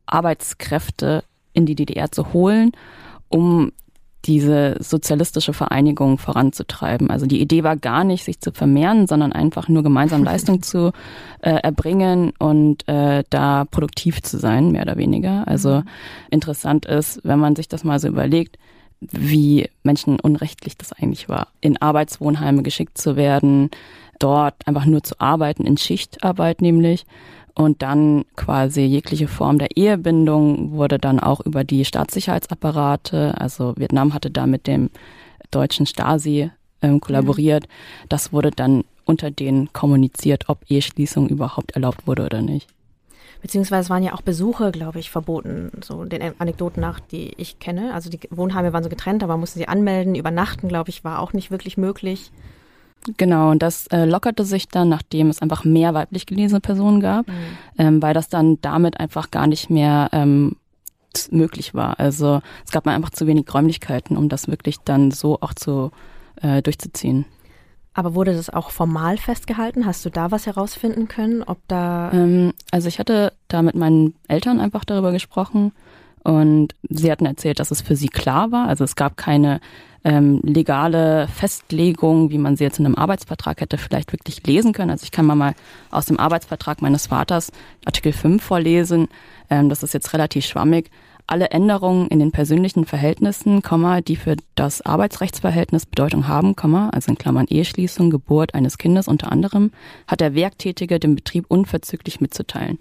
Arbeitskräfte 0.05 1.23
in 1.53 1.65
die 1.65 1.75
DDR 1.75 2.11
zu 2.11 2.33
holen, 2.33 2.71
um 3.29 3.71
diese 4.25 4.77
sozialistische 4.79 5.53
Vereinigung 5.53 6.17
voranzutreiben. 6.17 7.11
Also 7.11 7.27
die 7.27 7.41
Idee 7.41 7.63
war 7.63 7.77
gar 7.77 8.03
nicht, 8.03 8.23
sich 8.25 8.39
zu 8.39 8.51
vermehren, 8.51 9.07
sondern 9.07 9.31
einfach 9.31 9.67
nur 9.67 9.83
gemeinsam 9.83 10.23
Leistung 10.23 10.63
zu 10.63 10.91
äh, 11.41 11.51
erbringen 11.51 12.33
und 12.39 12.87
äh, 12.87 13.23
da 13.29 13.65
produktiv 13.65 14.23
zu 14.23 14.37
sein, 14.37 14.71
mehr 14.71 14.81
oder 14.81 14.97
weniger. 14.97 15.47
Also 15.47 15.81
mhm. 15.81 15.83
interessant 16.31 16.85
ist, 16.85 17.21
wenn 17.23 17.39
man 17.39 17.55
sich 17.55 17.67
das 17.67 17.83
mal 17.83 17.99
so 17.99 18.07
überlegt, 18.07 18.57
wie 19.01 19.69
menschenunrechtlich 19.83 20.77
das 20.77 20.91
eigentlich 20.93 21.29
war, 21.29 21.49
in 21.61 21.77
Arbeitswohnheime 21.77 22.63
geschickt 22.63 22.97
zu 22.97 23.15
werden, 23.15 23.69
dort 24.19 24.55
einfach 24.65 24.86
nur 24.86 25.03
zu 25.03 25.19
arbeiten, 25.19 25.65
in 25.65 25.77
Schichtarbeit 25.77 26.62
nämlich. 26.62 27.05
Und 27.53 27.81
dann 27.81 28.25
quasi 28.36 28.81
jegliche 28.81 29.29
Form 29.29 29.60
der 29.60 29.77
Ehebindung 29.77 30.72
wurde 30.72 31.00
dann 31.00 31.22
auch 31.22 31.39
über 31.39 31.63
die 31.63 31.86
Staatssicherheitsapparate, 31.86 33.39
also 33.39 33.74
Vietnam 33.77 34.13
hatte 34.13 34.29
da 34.29 34.45
mit 34.45 34.67
dem 34.67 34.89
deutschen 35.51 35.86
Stasi 35.86 36.51
ähm, 36.81 37.00
kollaboriert. 37.00 37.63
Mhm. 37.63 38.07
Das 38.10 38.34
wurde 38.34 38.51
dann 38.51 38.84
unter 39.05 39.31
denen 39.31 39.72
kommuniziert, 39.72 40.50
ob 40.50 40.60
Eheschließung 40.67 41.29
überhaupt 41.29 41.72
erlaubt 41.72 42.07
wurde 42.07 42.25
oder 42.25 42.41
nicht. 42.41 42.67
Beziehungsweise 43.41 43.89
waren 43.89 44.03
ja 44.03 44.13
auch 44.13 44.22
Besuche, 44.22 44.72
glaube 44.72 45.00
ich, 45.00 45.12
verboten, 45.12 45.72
so 45.81 46.03
den 46.03 46.39
Anekdoten 46.39 46.81
nach, 46.81 47.00
die 47.00 47.31
ich 47.38 47.60
kenne. 47.60 47.93
Also 47.93 48.10
die 48.10 48.19
Wohnheime 48.31 48.74
waren 48.74 48.84
so 48.84 48.89
getrennt, 48.89 49.24
aber 49.24 49.34
man 49.34 49.41
musste 49.41 49.60
sie 49.60 49.67
anmelden. 49.67 50.15
Übernachten, 50.15 50.67
glaube 50.67 50.89
ich, 50.89 51.03
war 51.03 51.19
auch 51.19 51.31
nicht 51.31 51.51
wirklich 51.51 51.77
möglich. 51.77 52.31
Genau, 53.17 53.51
und 53.51 53.62
das 53.62 53.88
äh, 53.88 54.05
lockerte 54.05 54.45
sich 54.45 54.67
dann, 54.67 54.89
nachdem 54.89 55.29
es 55.29 55.41
einfach 55.41 55.63
mehr 55.63 55.93
weiblich 55.93 56.25
gelesene 56.25 56.59
Personen 56.59 57.00
gab, 57.00 57.27
mhm. 57.27 57.33
ähm, 57.77 58.01
weil 58.01 58.13
das 58.13 58.29
dann 58.29 58.59
damit 58.62 59.00
einfach 59.00 59.31
gar 59.31 59.47
nicht 59.47 59.70
mehr 59.70 60.09
ähm, 60.11 60.55
möglich 61.31 61.74
war. 61.74 62.00
Also 62.00 62.41
es 62.65 62.72
gab 62.72 62.85
mal 62.85 62.96
einfach 62.96 63.11
zu 63.11 63.27
wenig 63.27 63.46
Räumlichkeiten, 63.53 64.18
um 64.18 64.27
das 64.27 64.48
wirklich 64.48 64.79
dann 64.79 65.11
so 65.11 65.39
auch 65.41 65.53
zu 65.53 65.91
äh, 66.41 66.61
durchzuziehen. 66.61 67.25
Aber 67.94 68.13
wurde 68.13 68.33
das 68.33 68.50
auch 68.50 68.72
formal 68.72 69.18
festgehalten? 69.18 69.85
Hast 69.85 70.03
du 70.03 70.09
da 70.09 70.29
was 70.29 70.46
herausfinden 70.46 71.07
können, 71.07 71.44
ob 71.44 71.59
da? 71.70 72.11
Ähm, 72.11 72.53
also 72.70 72.89
ich 72.89 73.00
hatte 73.00 73.31
da 73.48 73.61
mit 73.61 73.75
meinen 73.75 74.15
Eltern 74.27 74.59
einfach 74.59 74.83
darüber 74.83 75.13
gesprochen 75.13 75.72
und 76.24 76.75
sie 76.89 77.09
hatten 77.09 77.25
erzählt, 77.25 77.59
dass 77.59 77.72
es 77.72 77.81
für 77.81 77.96
sie 77.96 78.09
klar 78.09 78.51
war. 78.51 78.68
Also 78.68 78.83
es 78.83 78.98
gab 78.98 79.15
keine 79.15 79.61
ähm, 80.05 80.39
legale 80.44 81.27
Festlegung, 81.27 82.29
wie 82.29 82.37
man 82.37 82.55
sie 82.55 82.63
jetzt 82.63 82.79
in 82.79 82.85
einem 82.85 82.96
Arbeitsvertrag 82.96 83.59
hätte 83.59 83.79
vielleicht 83.79 84.13
wirklich 84.13 84.46
lesen 84.46 84.72
können. 84.72 84.91
Also 84.91 85.03
ich 85.03 85.11
kann 85.11 85.25
mal, 85.25 85.35
mal 85.35 85.55
aus 85.89 86.05
dem 86.05 86.20
Arbeitsvertrag 86.20 86.81
meines 86.83 87.07
Vaters 87.07 87.51
Artikel 87.85 88.13
5 88.13 88.41
vorlesen. 88.41 89.07
Ähm, 89.50 89.68
das 89.68 89.81
ist 89.81 89.96
jetzt 89.96 90.13
relativ 90.13 90.46
schwammig 90.46 90.91
alle 91.27 91.50
Änderungen 91.50 92.07
in 92.07 92.20
den 92.20 92.31
persönlichen 92.31 92.85
Verhältnissen, 92.85 93.61
die 94.07 94.16
für 94.16 94.35
das 94.55 94.81
Arbeitsrechtsverhältnis 94.81 95.85
Bedeutung 95.85 96.27
haben, 96.27 96.55
also 96.92 97.11
in 97.11 97.18
Klammern 97.18 97.48
Eheschließung, 97.50 98.09
Geburt 98.09 98.53
eines 98.53 98.77
Kindes 98.77 99.07
unter 99.07 99.31
anderem, 99.31 99.72
hat 100.07 100.22
der 100.22 100.35
Werktätige 100.35 101.00
dem 101.00 101.16
Betrieb 101.16 101.46
unverzüglich 101.48 102.22
mitzuteilen. 102.22 102.77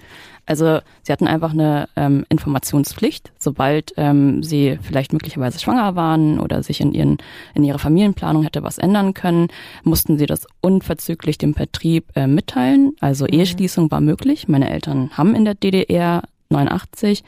Also 0.46 0.80
sie 1.02 1.12
hatten 1.12 1.26
einfach 1.26 1.52
eine 1.52 1.88
ähm, 1.96 2.26
Informationspflicht, 2.28 3.32
sobald 3.38 3.94
ähm, 3.96 4.42
sie 4.42 4.78
vielleicht 4.82 5.14
möglicherweise 5.14 5.58
schwanger 5.58 5.96
waren 5.96 6.38
oder 6.38 6.62
sich 6.62 6.80
in 6.80 6.92
ihren 6.92 7.18
in 7.54 7.64
ihrer 7.64 7.78
Familienplanung 7.78 8.42
hätte 8.42 8.62
was 8.62 8.76
ändern 8.76 9.14
können, 9.14 9.48
mussten 9.84 10.18
sie 10.18 10.26
das 10.26 10.46
unverzüglich 10.60 11.38
dem 11.38 11.54
Betrieb 11.54 12.04
äh, 12.14 12.26
mitteilen. 12.26 12.92
Also 13.00 13.24
mhm. 13.24 13.32
Eheschließung 13.32 13.90
war 13.90 14.00
möglich. 14.00 14.46
Meine 14.48 14.68
Eltern 14.70 15.10
haben 15.16 15.34
in 15.34 15.46
der 15.46 15.54
DDR 15.54 16.22
89 16.50 17.24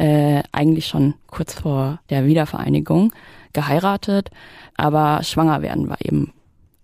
äh, 0.00 0.42
eigentlich 0.50 0.86
schon 0.86 1.12
kurz 1.26 1.52
vor 1.52 2.00
der 2.08 2.24
Wiedervereinigung 2.24 3.12
geheiratet, 3.52 4.30
aber 4.74 5.22
schwanger 5.22 5.60
werden 5.60 5.90
war 5.90 5.98
eben 6.00 6.32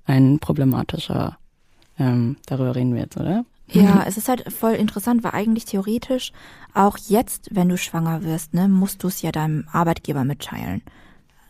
ein 0.04 0.38
problematischer, 0.38 1.38
ähm, 1.98 2.36
darüber 2.44 2.76
reden 2.76 2.92
wir 2.92 3.00
jetzt, 3.00 3.16
oder? 3.16 3.46
Ja, 3.68 4.04
es 4.06 4.18
ist 4.18 4.28
halt 4.28 4.52
voll 4.52 4.74
interessant, 4.74 5.24
weil 5.24 5.32
eigentlich 5.32 5.64
theoretisch 5.64 6.32
auch 6.74 6.98
jetzt, 7.08 7.48
wenn 7.52 7.70
du 7.70 7.78
schwanger 7.78 8.22
wirst, 8.22 8.52
ne, 8.52 8.68
musst 8.68 9.02
du 9.02 9.08
es 9.08 9.22
ja 9.22 9.32
deinem 9.32 9.66
Arbeitgeber 9.72 10.24
mitteilen. 10.24 10.82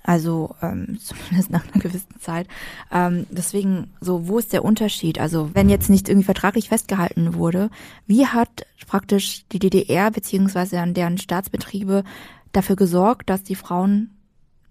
Also 0.07 0.55
ähm, 0.63 0.99
zumindest 1.05 1.51
nach 1.51 1.65
einer 1.65 1.83
gewissen 1.83 2.21
Zeit. 2.21 2.47
Ähm, 2.93 3.27
deswegen, 3.31 3.91
so, 4.01 4.29
wo 4.29 4.39
ist 4.39 4.53
der 4.53 4.65
Unterschied? 4.65 5.19
Also 5.19 5.51
wenn 5.53 5.69
jetzt 5.69 5.91
nicht 5.91 6.09
irgendwie 6.09 6.25
vertraglich 6.25 6.69
festgehalten 6.69 7.35
wurde, 7.35 7.71
wie 8.07 8.27
hat 8.27 8.67
praktisch 8.87 9.45
die 9.53 9.59
DDR 9.59 10.11
beziehungsweise 10.11 10.81
an 10.81 10.95
deren 10.95 11.19
Staatsbetriebe 11.19 12.05
dafür 12.53 12.77
gesorgt, 12.77 13.29
dass 13.29 13.43
die 13.43 13.57
Frauen 13.57 14.17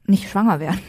nicht 0.08 0.30
schwanger 0.30 0.60
werden? 0.60 0.80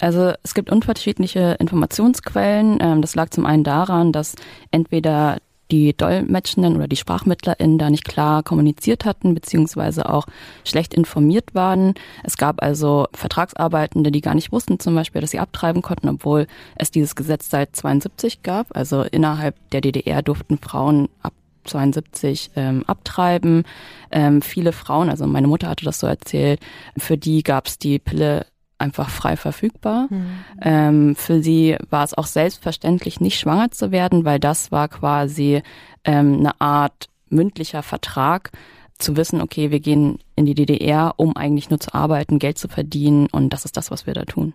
Also 0.00 0.32
es 0.42 0.54
gibt 0.54 0.70
unterschiedliche 0.70 1.56
Informationsquellen. 1.60 2.78
Ähm, 2.80 3.02
das 3.02 3.14
lag 3.14 3.30
zum 3.30 3.46
einen 3.46 3.62
daran, 3.62 4.10
dass 4.10 4.34
entweder 4.72 5.38
die 5.72 5.96
Dolmetschenden 5.96 6.76
oder 6.76 6.86
die 6.86 6.96
SprachmittlerInnen 6.96 7.78
da 7.78 7.90
nicht 7.90 8.04
klar 8.04 8.42
kommuniziert 8.42 9.04
hatten, 9.04 9.34
beziehungsweise 9.34 10.08
auch 10.08 10.26
schlecht 10.64 10.94
informiert 10.94 11.54
waren. 11.54 11.94
Es 12.22 12.36
gab 12.36 12.62
also 12.62 13.06
Vertragsarbeitende, 13.14 14.12
die 14.12 14.20
gar 14.20 14.34
nicht 14.34 14.52
wussten 14.52 14.78
zum 14.78 14.94
Beispiel, 14.94 15.22
dass 15.22 15.30
sie 15.30 15.40
abtreiben 15.40 15.82
konnten, 15.82 16.08
obwohl 16.08 16.46
es 16.76 16.90
dieses 16.90 17.16
Gesetz 17.16 17.48
seit 17.50 17.74
72 17.74 18.42
gab. 18.42 18.76
Also 18.76 19.02
innerhalb 19.02 19.56
der 19.70 19.80
DDR 19.80 20.22
durften 20.22 20.58
Frauen 20.58 21.08
ab 21.22 21.32
72 21.64 22.50
ähm, 22.56 22.84
abtreiben. 22.86 23.64
Ähm, 24.10 24.42
viele 24.42 24.72
Frauen, 24.72 25.08
also 25.08 25.26
meine 25.26 25.46
Mutter 25.46 25.68
hatte 25.68 25.84
das 25.84 26.00
so 26.00 26.06
erzählt, 26.06 26.60
für 26.96 27.16
die 27.16 27.42
gab 27.42 27.66
es 27.66 27.78
die 27.78 27.98
Pille 27.98 28.46
einfach 28.82 29.08
frei 29.08 29.36
verfügbar. 29.36 30.08
Mhm. 30.10 30.26
Ähm, 30.60 31.16
für 31.16 31.42
sie 31.42 31.76
war 31.88 32.04
es 32.04 32.14
auch 32.14 32.26
selbstverständlich, 32.26 33.20
nicht 33.20 33.38
schwanger 33.38 33.70
zu 33.70 33.90
werden, 33.90 34.24
weil 34.24 34.38
das 34.38 34.70
war 34.70 34.88
quasi 34.88 35.62
ähm, 36.04 36.40
eine 36.40 36.60
Art 36.60 37.08
mündlicher 37.30 37.82
Vertrag, 37.82 38.50
zu 38.98 39.16
wissen, 39.16 39.40
okay, 39.40 39.70
wir 39.70 39.80
gehen 39.80 40.18
in 40.36 40.46
die 40.46 40.54
DDR, 40.54 41.14
um 41.16 41.36
eigentlich 41.36 41.70
nur 41.70 41.80
zu 41.80 41.92
arbeiten, 41.92 42.38
Geld 42.38 42.56
zu 42.56 42.68
verdienen 42.68 43.26
und 43.26 43.50
das 43.50 43.64
ist 43.64 43.76
das, 43.76 43.90
was 43.90 44.06
wir 44.06 44.14
da 44.14 44.24
tun. 44.24 44.54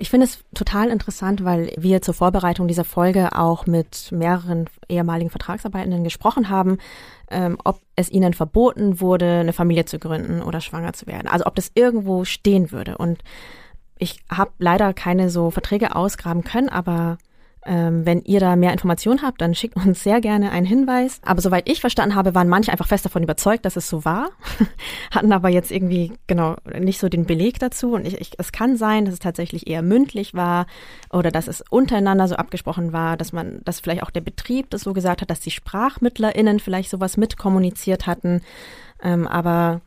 Ich 0.00 0.08
finde 0.08 0.24
es 0.24 0.42
total 0.54 0.88
interessant, 0.88 1.44
weil 1.44 1.74
wir 1.76 2.00
zur 2.00 2.14
Vorbereitung 2.14 2.66
dieser 2.66 2.84
Folge 2.84 3.36
auch 3.36 3.66
mit 3.66 4.10
mehreren 4.12 4.64
ehemaligen 4.88 5.28
Vertragsarbeitenden 5.28 6.04
gesprochen 6.04 6.48
haben, 6.48 6.78
ähm, 7.30 7.58
ob 7.64 7.82
es 7.96 8.10
ihnen 8.10 8.32
verboten 8.32 9.02
wurde, 9.02 9.40
eine 9.40 9.52
Familie 9.52 9.84
zu 9.84 9.98
gründen 9.98 10.40
oder 10.40 10.62
schwanger 10.62 10.94
zu 10.94 11.06
werden. 11.06 11.28
Also 11.28 11.44
ob 11.44 11.54
das 11.54 11.70
irgendwo 11.74 12.24
stehen 12.24 12.72
würde. 12.72 12.96
Und 12.96 13.22
ich 13.98 14.22
habe 14.30 14.52
leider 14.58 14.94
keine 14.94 15.28
so 15.28 15.50
Verträge 15.50 15.94
ausgraben 15.94 16.44
können, 16.44 16.70
aber 16.70 17.18
Ähm, 17.66 18.06
wenn 18.06 18.22
ihr 18.22 18.40
da 18.40 18.56
mehr 18.56 18.72
Informationen 18.72 19.20
habt, 19.20 19.40
dann 19.42 19.54
schickt 19.54 19.76
uns 19.76 20.02
sehr 20.02 20.22
gerne 20.22 20.50
einen 20.50 20.64
Hinweis. 20.64 21.20
Aber 21.24 21.42
soweit 21.42 21.68
ich 21.68 21.80
verstanden 21.80 22.14
habe, 22.14 22.34
waren 22.34 22.48
manche 22.48 22.72
einfach 22.72 22.88
fest 22.88 23.04
davon 23.04 23.22
überzeugt, 23.22 23.66
dass 23.66 23.76
es 23.76 23.88
so 23.88 24.04
war, 24.06 24.30
hatten 25.10 25.32
aber 25.32 25.50
jetzt 25.50 25.70
irgendwie 25.70 26.12
genau 26.26 26.56
nicht 26.78 26.98
so 26.98 27.10
den 27.10 27.26
Beleg 27.26 27.58
dazu. 27.58 27.92
Und 27.92 28.06
ich, 28.06 28.18
ich, 28.18 28.32
es 28.38 28.52
kann 28.52 28.76
sein, 28.76 29.04
dass 29.04 29.14
es 29.14 29.20
tatsächlich 29.20 29.66
eher 29.66 29.82
mündlich 29.82 30.32
war 30.32 30.66
oder 31.12 31.30
dass 31.30 31.48
es 31.48 31.62
untereinander 31.68 32.28
so 32.28 32.36
abgesprochen 32.36 32.94
war, 32.94 33.18
dass 33.18 33.32
man, 33.32 33.60
dass 33.64 33.80
vielleicht 33.80 34.02
auch 34.02 34.10
der 34.10 34.22
Betrieb 34.22 34.70
das 34.70 34.80
so 34.80 34.94
gesagt 34.94 35.20
hat, 35.20 35.30
dass 35.30 35.40
die 35.40 35.50
SprachmittlerInnen 35.50 36.60
vielleicht 36.60 36.88
sowas 36.88 37.18
mitkommuniziert 37.18 38.06
hatten. 38.06 38.40
Ähm, 39.02 39.26
aber 39.26 39.82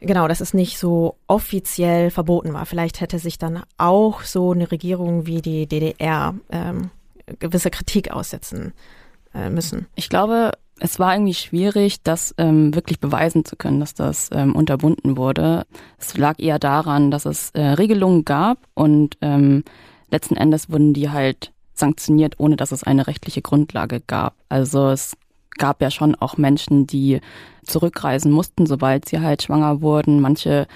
Genau, 0.00 0.28
dass 0.28 0.40
es 0.40 0.52
nicht 0.52 0.78
so 0.78 1.16
offiziell 1.26 2.10
verboten 2.10 2.52
war. 2.52 2.66
Vielleicht 2.66 3.00
hätte 3.00 3.18
sich 3.18 3.38
dann 3.38 3.62
auch 3.78 4.20
so 4.22 4.52
eine 4.52 4.70
Regierung 4.70 5.24
wie 5.24 5.40
die 5.40 5.66
DDR 5.66 6.34
ähm, 6.50 6.90
gewisse 7.38 7.70
Kritik 7.70 8.10
aussetzen 8.10 8.72
äh, 9.34 9.50
müssen. 9.50 9.86
Ich 9.94 10.08
glaube, 10.08 10.52
es 10.78 10.98
war 10.98 11.14
irgendwie 11.14 11.34
schwierig, 11.34 12.02
das 12.02 12.34
ähm, 12.38 12.74
wirklich 12.74 13.00
beweisen 13.00 13.44
zu 13.44 13.56
können, 13.56 13.80
dass 13.80 13.94
das 13.94 14.28
ähm, 14.32 14.54
unterbunden 14.54 15.16
wurde. 15.16 15.66
Es 15.98 16.16
lag 16.16 16.38
eher 16.38 16.58
daran, 16.58 17.10
dass 17.10 17.24
es 17.24 17.50
äh, 17.50 17.62
Regelungen 17.62 18.24
gab 18.24 18.58
und 18.74 19.16
ähm, 19.22 19.64
letzten 20.10 20.36
Endes 20.36 20.70
wurden 20.70 20.92
die 20.92 21.10
halt 21.10 21.52
sanktioniert, 21.72 22.34
ohne 22.38 22.56
dass 22.56 22.72
es 22.72 22.84
eine 22.84 23.06
rechtliche 23.06 23.42
Grundlage 23.42 24.00
gab. 24.00 24.34
Also 24.48 24.90
es 24.90 25.16
gab 25.58 25.80
ja 25.80 25.90
schon 25.90 26.14
auch 26.14 26.36
Menschen, 26.36 26.86
die 26.86 27.20
zurückreisen 27.64 28.30
mussten, 28.30 28.66
sobald 28.66 29.08
sie 29.08 29.20
halt 29.20 29.42
schwanger 29.42 29.80
wurden. 29.80 30.20
Manche 30.20 30.66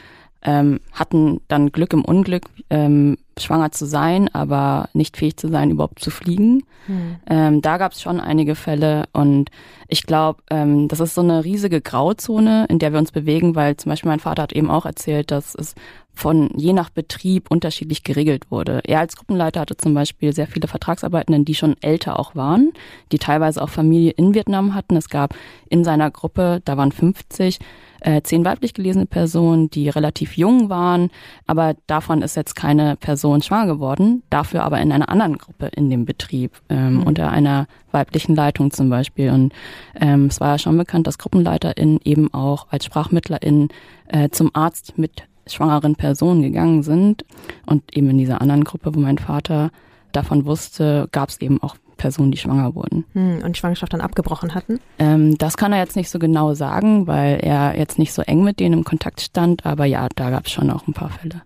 ähm, 0.42 0.80
hatten 0.92 1.40
dann 1.48 1.70
Glück 1.72 1.92
im 1.92 2.04
Unglück, 2.04 2.44
ähm, 2.70 3.18
schwanger 3.38 3.72
zu 3.72 3.86
sein, 3.86 4.28
aber 4.34 4.88
nicht 4.92 5.16
fähig 5.16 5.36
zu 5.36 5.48
sein, 5.48 5.70
überhaupt 5.70 6.00
zu 6.00 6.10
fliegen. 6.10 6.64
Mhm. 6.86 7.16
Ähm, 7.28 7.62
da 7.62 7.78
gab 7.78 7.92
es 7.92 8.00
schon 8.00 8.20
einige 8.20 8.54
Fälle 8.54 9.04
und 9.12 9.50
ich 9.88 10.04
glaube, 10.04 10.42
ähm, 10.50 10.88
das 10.88 11.00
ist 11.00 11.14
so 11.14 11.20
eine 11.20 11.44
riesige 11.44 11.80
Grauzone, 11.80 12.66
in 12.68 12.78
der 12.78 12.92
wir 12.92 12.98
uns 12.98 13.12
bewegen, 13.12 13.54
weil 13.54 13.76
zum 13.76 13.90
Beispiel 13.90 14.10
mein 14.10 14.20
Vater 14.20 14.42
hat 14.42 14.52
eben 14.52 14.70
auch 14.70 14.86
erzählt, 14.86 15.30
dass 15.30 15.54
es 15.54 15.74
von 16.12 16.50
je 16.56 16.72
nach 16.72 16.90
Betrieb 16.90 17.50
unterschiedlich 17.50 18.02
geregelt 18.02 18.50
wurde. 18.50 18.80
Er 18.84 19.00
als 19.00 19.16
Gruppenleiter 19.16 19.60
hatte 19.60 19.76
zum 19.76 19.94
Beispiel 19.94 20.32
sehr 20.34 20.46
viele 20.46 20.68
Vertragsarbeitenden, 20.68 21.44
die 21.44 21.54
schon 21.54 21.76
älter 21.80 22.18
auch 22.18 22.34
waren, 22.34 22.72
die 23.12 23.18
teilweise 23.18 23.62
auch 23.62 23.70
Familie 23.70 24.12
in 24.12 24.34
Vietnam 24.34 24.74
hatten. 24.74 24.96
Es 24.96 25.08
gab 25.08 25.34
in 25.68 25.82
seiner 25.82 26.10
Gruppe, 26.10 26.60
da 26.64 26.76
waren 26.76 26.92
50, 26.92 27.58
äh, 28.00 28.22
zehn 28.22 28.44
weiblich 28.44 28.74
gelesene 28.74 29.06
Personen, 29.06 29.70
die 29.70 29.88
relativ 29.88 30.36
jung 30.36 30.68
waren, 30.68 31.10
aber 31.46 31.74
davon 31.86 32.22
ist 32.22 32.36
jetzt 32.36 32.54
keine 32.54 32.96
Person 32.96 33.42
schwanger 33.42 33.66
geworden, 33.66 34.22
dafür 34.30 34.62
aber 34.62 34.80
in 34.80 34.92
einer 34.92 35.08
anderen 35.08 35.38
Gruppe 35.38 35.66
in 35.66 35.90
dem 35.90 36.04
Betrieb, 36.04 36.60
ähm, 36.68 36.96
mhm. 36.96 37.02
unter 37.04 37.30
einer 37.30 37.66
weiblichen 37.92 38.34
Leitung 38.34 38.70
zum 38.70 38.90
Beispiel. 38.90 39.30
Und 39.30 39.52
ähm, 39.94 40.26
es 40.26 40.40
war 40.40 40.52
ja 40.52 40.58
schon 40.58 40.76
bekannt, 40.76 41.06
dass 41.06 41.18
GruppenleiterInnen 41.18 42.00
eben 42.04 42.32
auch 42.32 42.66
als 42.70 42.84
SprachmittlerInnen 42.86 43.68
äh, 44.08 44.28
zum 44.30 44.50
Arzt 44.54 44.98
mit 44.98 45.24
schwangeren 45.46 45.96
Personen 45.96 46.42
gegangen 46.42 46.82
sind. 46.82 47.24
Und 47.66 47.96
eben 47.96 48.10
in 48.10 48.18
dieser 48.18 48.40
anderen 48.40 48.64
Gruppe, 48.64 48.94
wo 48.94 49.00
mein 49.00 49.18
Vater 49.18 49.70
davon 50.12 50.44
wusste, 50.44 51.08
gab 51.12 51.28
es 51.28 51.40
eben 51.40 51.62
auch 51.62 51.76
Personen, 52.00 52.32
die 52.32 52.38
schwanger 52.38 52.74
wurden. 52.74 53.04
Hm, 53.12 53.42
und 53.44 53.54
die 53.54 53.60
Schwangerschaft 53.60 53.92
dann 53.92 54.00
abgebrochen 54.00 54.54
hatten? 54.54 54.80
Ähm, 54.98 55.36
das 55.36 55.56
kann 55.56 55.72
er 55.72 55.78
jetzt 55.78 55.96
nicht 55.96 56.08
so 56.08 56.18
genau 56.18 56.54
sagen, 56.54 57.06
weil 57.06 57.40
er 57.42 57.78
jetzt 57.78 57.98
nicht 57.98 58.12
so 58.12 58.22
eng 58.22 58.42
mit 58.42 58.58
denen 58.58 58.78
im 58.78 58.84
Kontakt 58.84 59.20
stand. 59.20 59.66
Aber 59.66 59.84
ja, 59.84 60.08
da 60.16 60.30
gab 60.30 60.46
es 60.46 60.52
schon 60.52 60.70
auch 60.70 60.88
ein 60.88 60.94
paar 60.94 61.10
Fälle. 61.10 61.42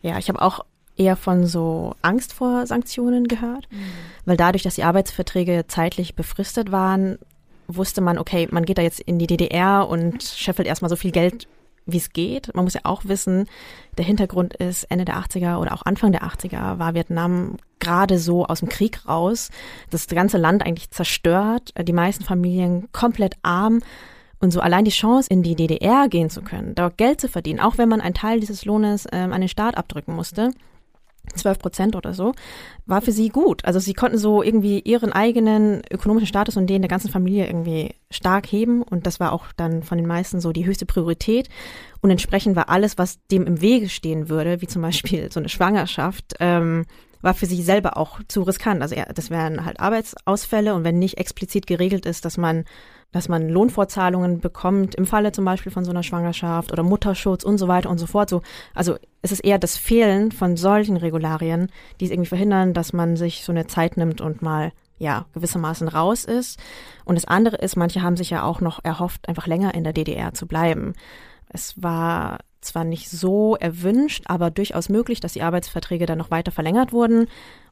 Ja, 0.00 0.18
ich 0.18 0.28
habe 0.28 0.40
auch 0.40 0.60
eher 0.96 1.16
von 1.16 1.46
so 1.46 1.94
Angst 2.00 2.32
vor 2.32 2.66
Sanktionen 2.66 3.28
gehört, 3.28 3.68
mhm. 3.70 3.76
weil 4.24 4.38
dadurch, 4.38 4.62
dass 4.62 4.76
die 4.76 4.84
Arbeitsverträge 4.84 5.66
zeitlich 5.68 6.14
befristet 6.14 6.72
waren, 6.72 7.18
wusste 7.68 8.00
man, 8.00 8.16
okay, 8.18 8.48
man 8.50 8.64
geht 8.64 8.78
da 8.78 8.82
jetzt 8.82 9.00
in 9.00 9.18
die 9.18 9.26
DDR 9.26 9.86
und 9.88 10.22
scheffelt 10.22 10.66
erstmal 10.66 10.88
so 10.88 10.96
viel 10.96 11.10
Geld 11.10 11.48
wie 11.86 11.96
es 11.96 12.10
geht. 12.10 12.54
Man 12.54 12.64
muss 12.64 12.74
ja 12.74 12.82
auch 12.84 13.04
wissen, 13.04 13.46
der 13.96 14.04
Hintergrund 14.04 14.54
ist, 14.54 14.84
Ende 14.84 15.04
der 15.04 15.16
80er 15.16 15.58
oder 15.58 15.72
auch 15.72 15.82
Anfang 15.82 16.12
der 16.12 16.24
80er 16.24 16.78
war 16.78 16.94
Vietnam 16.94 17.56
gerade 17.78 18.18
so 18.18 18.46
aus 18.46 18.60
dem 18.60 18.68
Krieg 18.68 19.06
raus. 19.08 19.50
Das 19.90 20.06
ganze 20.08 20.38
Land 20.38 20.66
eigentlich 20.66 20.90
zerstört, 20.90 21.72
die 21.80 21.92
meisten 21.92 22.24
Familien 22.24 22.88
komplett 22.92 23.36
arm. 23.42 23.80
Und 24.38 24.50
so 24.50 24.60
allein 24.60 24.84
die 24.84 24.90
Chance, 24.90 25.30
in 25.30 25.42
die 25.42 25.54
DDR 25.54 26.08
gehen 26.08 26.28
zu 26.28 26.42
können, 26.42 26.74
dort 26.74 26.98
Geld 26.98 27.22
zu 27.22 27.28
verdienen, 27.28 27.58
auch 27.58 27.78
wenn 27.78 27.88
man 27.88 28.02
einen 28.02 28.14
Teil 28.14 28.38
dieses 28.38 28.66
Lohnes 28.66 29.06
ähm, 29.10 29.32
an 29.32 29.40
den 29.40 29.48
Staat 29.48 29.78
abdrücken 29.78 30.14
musste, 30.14 30.50
12 31.34 31.58
Prozent 31.58 31.96
oder 31.96 32.14
so, 32.14 32.32
war 32.86 33.02
für 33.02 33.12
sie 33.12 33.28
gut. 33.28 33.64
Also 33.64 33.78
sie 33.78 33.94
konnten 33.94 34.18
so 34.18 34.42
irgendwie 34.42 34.80
ihren 34.80 35.12
eigenen 35.12 35.82
ökonomischen 35.90 36.26
Status 36.26 36.56
und 36.56 36.68
den 36.68 36.82
der 36.82 36.88
ganzen 36.88 37.10
Familie 37.10 37.46
irgendwie 37.46 37.94
stark 38.10 38.46
heben 38.46 38.82
und 38.82 39.06
das 39.06 39.20
war 39.20 39.32
auch 39.32 39.46
dann 39.56 39.82
von 39.82 39.98
den 39.98 40.06
meisten 40.06 40.40
so 40.40 40.52
die 40.52 40.66
höchste 40.66 40.86
Priorität. 40.86 41.48
Und 42.00 42.10
entsprechend 42.10 42.56
war 42.56 42.68
alles, 42.68 42.98
was 42.98 43.18
dem 43.26 43.46
im 43.46 43.60
Wege 43.60 43.88
stehen 43.88 44.28
würde, 44.28 44.60
wie 44.60 44.66
zum 44.66 44.82
Beispiel 44.82 45.30
so 45.32 45.40
eine 45.40 45.48
Schwangerschaft, 45.48 46.34
ähm, 46.40 46.86
war 47.22 47.34
für 47.34 47.46
sie 47.46 47.62
selber 47.62 47.96
auch 47.96 48.20
zu 48.28 48.42
riskant. 48.42 48.82
Also 48.82 48.94
das 49.14 49.30
wären 49.30 49.64
halt 49.64 49.80
Arbeitsausfälle 49.80 50.74
und 50.74 50.84
wenn 50.84 50.98
nicht 50.98 51.18
explizit 51.18 51.66
geregelt 51.66 52.06
ist, 52.06 52.24
dass 52.24 52.36
man 52.36 52.64
dass 53.16 53.30
man 53.30 53.48
Lohnfortzahlungen 53.48 54.40
bekommt 54.40 54.94
im 54.94 55.06
Falle 55.06 55.32
zum 55.32 55.46
Beispiel 55.46 55.72
von 55.72 55.86
so 55.86 55.90
einer 55.90 56.02
Schwangerschaft 56.02 56.70
oder 56.70 56.82
Mutterschutz 56.82 57.44
und 57.44 57.56
so 57.56 57.66
weiter 57.66 57.88
und 57.88 57.96
so 57.96 58.04
fort. 58.04 58.28
So, 58.28 58.42
also 58.74 58.96
es 59.22 59.32
ist 59.32 59.40
eher 59.40 59.58
das 59.58 59.78
Fehlen 59.78 60.32
von 60.32 60.58
solchen 60.58 60.98
Regularien, 60.98 61.72
die 61.98 62.04
es 62.04 62.10
irgendwie 62.10 62.28
verhindern, 62.28 62.74
dass 62.74 62.92
man 62.92 63.16
sich 63.16 63.42
so 63.42 63.52
eine 63.52 63.66
Zeit 63.66 63.96
nimmt 63.96 64.20
und 64.20 64.42
mal 64.42 64.70
ja 64.98 65.24
gewissermaßen 65.32 65.88
raus 65.88 66.26
ist. 66.26 66.60
Und 67.06 67.14
das 67.14 67.24
andere 67.24 67.56
ist, 67.56 67.74
manche 67.74 68.02
haben 68.02 68.18
sich 68.18 68.28
ja 68.28 68.42
auch 68.42 68.60
noch 68.60 68.84
erhofft, 68.84 69.30
einfach 69.30 69.46
länger 69.46 69.74
in 69.74 69.84
der 69.84 69.94
DDR 69.94 70.34
zu 70.34 70.46
bleiben. 70.46 70.92
Es 71.48 71.82
war 71.82 72.40
zwar 72.60 72.84
nicht 72.84 73.08
so 73.08 73.56
erwünscht, 73.56 74.24
aber 74.26 74.50
durchaus 74.50 74.90
möglich, 74.90 75.20
dass 75.20 75.32
die 75.32 75.42
Arbeitsverträge 75.42 76.04
dann 76.04 76.18
noch 76.18 76.30
weiter 76.30 76.52
verlängert 76.52 76.92
wurden. 76.92 77.28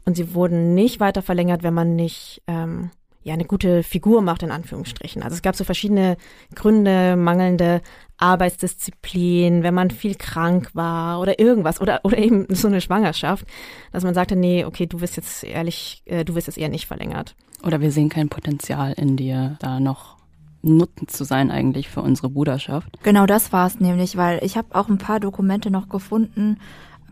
Und 0.07 0.17
sie 0.17 0.33
wurden 0.33 0.73
nicht 0.73 1.01
weiter 1.01 1.21
verlängert, 1.21 1.63
wenn 1.63 1.75
man 1.75 1.97
nicht 1.97 2.41
ähm, 2.47 2.91
ja 3.25 3.35
eine 3.35 3.47
gute 3.47 3.83
Figur 3.83 4.23
macht 4.23 4.43
in 4.43 4.51
Anführungsstrichen. 4.51 5.23
Also 5.23 5.35
es 5.35 5.43
gab 5.43 5.57
so 5.57 5.65
verschiedene 5.65 6.17
Gründe, 6.55 7.17
mangelnde 7.17 7.81
Arbeitsdisziplin, 8.19 9.63
wenn 9.63 9.75
man 9.75 9.91
viel 9.91 10.15
krank 10.15 10.71
war 10.75 11.21
oder 11.21 11.41
irgendwas 11.41 11.81
oder 11.81 12.01
oder 12.05 12.19
eben 12.19 12.47
so 12.55 12.69
eine 12.69 12.81
Schwangerschaft, 12.81 13.47
dass 13.93 14.05
man 14.05 14.15
sagte, 14.15 14.37
nee, 14.37 14.65
okay, 14.65 14.87
du 14.87 15.01
wirst 15.01 15.17
jetzt 15.17 15.43
ehrlich, 15.43 16.03
äh, 16.05 16.25
du 16.25 16.35
wirst 16.35 16.47
jetzt 16.47 16.59
eher 16.59 16.69
nicht 16.69 16.87
verlängert. 16.87 17.35
Oder 17.65 17.81
wir 17.81 17.91
sehen 17.91 18.11
kein 18.11 18.29
Potenzial 18.29 18.93
in 18.93 19.17
dir, 19.17 19.57
da 19.59 19.81
noch 19.81 20.19
nutzend 20.63 21.11
zu 21.11 21.25
sein 21.25 21.51
eigentlich 21.51 21.89
für 21.89 22.03
unsere 22.03 22.31
Bruderschaft. 22.31 22.89
Genau 23.03 23.27
das 23.27 23.53
war 23.53 23.67
es 23.67 23.81
nämlich, 23.81 24.17
weil 24.17 24.43
ich 24.43 24.57
habe 24.57 24.75
auch 24.75 24.89
ein 24.89 24.99
paar 24.99 25.21
Dokumente 25.21 25.71
noch 25.71 25.89
gefunden, 25.89 26.59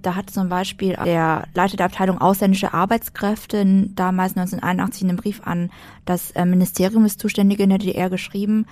da 0.02 0.14
hat 0.14 0.30
zum 0.30 0.48
Beispiel 0.48 0.96
der 1.04 1.44
Leiter 1.54 1.76
der 1.76 1.86
Abteilung 1.86 2.20
ausländische 2.20 2.74
Arbeitskräfte 2.74 3.64
damals 3.94 4.36
1981 4.36 5.02
in 5.02 5.08
einem 5.08 5.18
Brief 5.18 5.40
an 5.44 5.70
das 6.04 6.32
äh, 6.32 6.44
Ministerium 6.44 7.04
des 7.04 7.16
Zuständigen 7.16 7.64
in 7.64 7.70
der 7.70 7.78
DDR 7.78 8.10
geschrieben, 8.10 8.66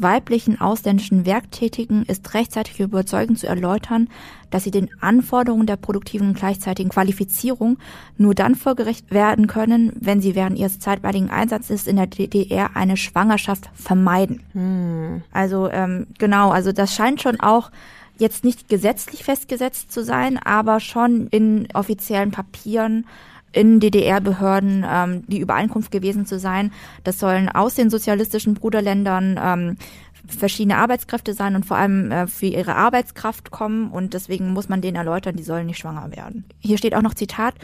weiblichen 0.00 0.60
ausländischen 0.60 1.26
Werktätigen 1.26 2.04
ist 2.04 2.32
rechtzeitig 2.32 2.80
überzeugend 2.80 3.38
zu 3.38 3.46
erläutern, 3.46 4.08
dass 4.50 4.64
sie 4.64 4.70
den 4.70 4.88
Anforderungen 5.00 5.66
der 5.66 5.76
produktiven 5.76 6.28
und 6.28 6.38
gleichzeitigen 6.38 6.90
Qualifizierung 6.90 7.78
nur 8.16 8.34
dann 8.34 8.54
vorgerecht 8.54 9.10
werden 9.10 9.46
können, 9.46 9.92
wenn 10.00 10.20
sie 10.20 10.34
während 10.34 10.58
ihres 10.58 10.78
zeitweiligen 10.78 11.30
Einsatzes 11.30 11.86
in 11.86 11.96
der 11.96 12.06
DDR 12.06 12.76
eine 12.76 12.96
Schwangerschaft 12.96 13.70
vermeiden. 13.74 14.42
Hm. 14.52 15.22
Also 15.32 15.70
ähm, 15.70 16.06
genau, 16.18 16.50
also 16.50 16.72
das 16.72 16.94
scheint 16.94 17.20
schon 17.20 17.38
auch 17.40 17.70
jetzt 18.20 18.44
nicht 18.44 18.68
gesetzlich 18.68 19.24
festgesetzt 19.24 19.90
zu 19.90 20.04
sein, 20.04 20.38
aber 20.38 20.80
schon 20.80 21.26
in 21.28 21.68
offiziellen 21.74 22.30
Papieren 22.30 23.06
in 23.52 23.80
DDR-Behörden 23.80 24.86
ähm, 24.88 25.24
die 25.26 25.40
Übereinkunft 25.40 25.90
gewesen 25.90 26.24
zu 26.24 26.38
sein. 26.38 26.72
Das 27.02 27.18
sollen 27.18 27.48
aus 27.48 27.74
den 27.74 27.90
sozialistischen 27.90 28.54
Bruderländern 28.54 29.40
ähm, 29.42 29.76
verschiedene 30.26 30.76
Arbeitskräfte 30.76 31.34
sein 31.34 31.56
und 31.56 31.66
vor 31.66 31.76
allem 31.76 32.12
äh, 32.12 32.26
für 32.26 32.46
ihre 32.46 32.76
Arbeitskraft 32.76 33.50
kommen 33.50 33.90
und 33.90 34.14
deswegen 34.14 34.52
muss 34.52 34.68
man 34.68 34.80
denen 34.80 34.96
erläutern, 34.96 35.36
die 35.36 35.42
sollen 35.42 35.66
nicht 35.66 35.78
schwanger 35.78 36.14
werden. 36.14 36.44
Hier 36.60 36.78
steht 36.78 36.94
auch 36.94 37.02
noch 37.02 37.14
Zitat, 37.14 37.54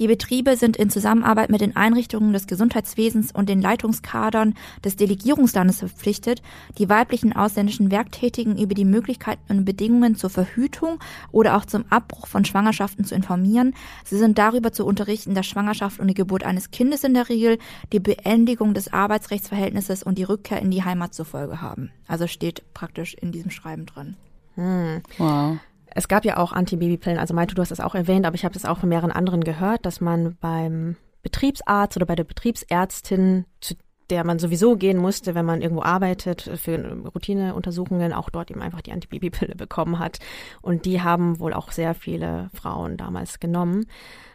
die 0.00 0.08
Betriebe 0.08 0.56
sind 0.56 0.78
in 0.78 0.88
Zusammenarbeit 0.88 1.50
mit 1.50 1.60
den 1.60 1.76
Einrichtungen 1.76 2.32
des 2.32 2.46
Gesundheitswesens 2.46 3.32
und 3.32 3.50
den 3.50 3.60
Leitungskadern 3.60 4.54
des 4.82 4.96
Delegierungslandes 4.96 5.80
verpflichtet, 5.80 6.40
die 6.78 6.88
weiblichen 6.88 7.34
ausländischen 7.34 7.90
Werktätigen 7.90 8.56
über 8.56 8.72
die 8.72 8.86
Möglichkeiten 8.86 9.58
und 9.58 9.66
Bedingungen 9.66 10.16
zur 10.16 10.30
Verhütung 10.30 10.98
oder 11.32 11.54
auch 11.54 11.66
zum 11.66 11.84
Abbruch 11.90 12.28
von 12.28 12.46
Schwangerschaften 12.46 13.04
zu 13.04 13.14
informieren. 13.14 13.74
Sie 14.06 14.16
sind 14.16 14.38
darüber 14.38 14.72
zu 14.72 14.86
unterrichten, 14.86 15.34
dass 15.34 15.44
Schwangerschaft 15.44 16.00
und 16.00 16.08
die 16.08 16.14
Geburt 16.14 16.44
eines 16.44 16.70
Kindes 16.70 17.04
in 17.04 17.12
der 17.12 17.28
Regel 17.28 17.58
die 17.92 18.00
Beendigung 18.00 18.72
des 18.72 18.90
Arbeitsrechtsverhältnisses 18.90 20.02
und 20.02 20.16
die 20.16 20.24
Rückkehr 20.24 20.62
in 20.62 20.70
die 20.70 20.82
Heimat 20.82 21.12
zur 21.12 21.26
Folge 21.26 21.60
haben. 21.60 21.90
Also 22.06 22.26
steht 22.26 22.72
praktisch 22.72 23.12
in 23.12 23.32
diesem 23.32 23.50
Schreiben 23.50 23.84
drin. 23.84 24.16
Hm. 24.54 25.02
Wow. 25.18 25.58
Es 25.94 26.08
gab 26.08 26.24
ja 26.24 26.36
auch 26.36 26.52
Antibabypillen, 26.52 27.18
also 27.18 27.34
Maite, 27.34 27.54
du 27.54 27.62
hast 27.62 27.70
das 27.70 27.80
auch 27.80 27.94
erwähnt, 27.94 28.26
aber 28.26 28.34
ich 28.36 28.44
habe 28.44 28.54
das 28.54 28.64
auch 28.64 28.78
von 28.78 28.88
mehreren 28.88 29.12
anderen 29.12 29.44
gehört, 29.44 29.86
dass 29.86 30.00
man 30.00 30.36
beim 30.40 30.96
Betriebsarzt 31.22 31.96
oder 31.96 32.06
bei 32.06 32.16
der 32.16 32.24
Betriebsärztin, 32.24 33.44
zu 33.60 33.74
der 34.10 34.24
man 34.24 34.38
sowieso 34.38 34.76
gehen 34.76 34.98
musste, 34.98 35.34
wenn 35.34 35.46
man 35.46 35.62
irgendwo 35.62 35.82
arbeitet, 35.82 36.50
für 36.56 36.76
Routineuntersuchungen, 37.14 38.12
auch 38.12 38.28
dort 38.30 38.50
eben 38.50 38.62
einfach 38.62 38.80
die 38.80 38.92
Antibabypille 38.92 39.54
bekommen 39.56 39.98
hat. 39.98 40.18
Und 40.60 40.84
die 40.84 41.02
haben 41.02 41.38
wohl 41.38 41.54
auch 41.54 41.70
sehr 41.70 41.94
viele 41.94 42.50
Frauen 42.52 42.96
damals 42.96 43.40
genommen. 43.40 43.86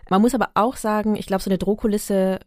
Man 0.10 0.22
muss 0.22 0.36
aber 0.36 0.50
auch 0.54 0.76
sagen, 0.76 1.16
ich 1.16 1.26
glaube, 1.26 1.44
so 1.44 1.50
eine 1.50 1.58
Drohkulisse 1.58 2.40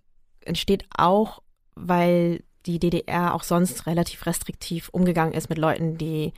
entsteht 0.45 0.87
auch, 0.97 1.43
weil 1.75 2.43
die 2.67 2.79
DDR 2.79 3.35
auch 3.35 3.43
sonst 3.43 3.87
relativ 3.87 4.27
restriktiv 4.27 4.89
umgegangen 4.91 5.35
ist 5.35 5.49
mit 5.49 5.59
Leuten, 5.59 5.99
die 5.99 6.33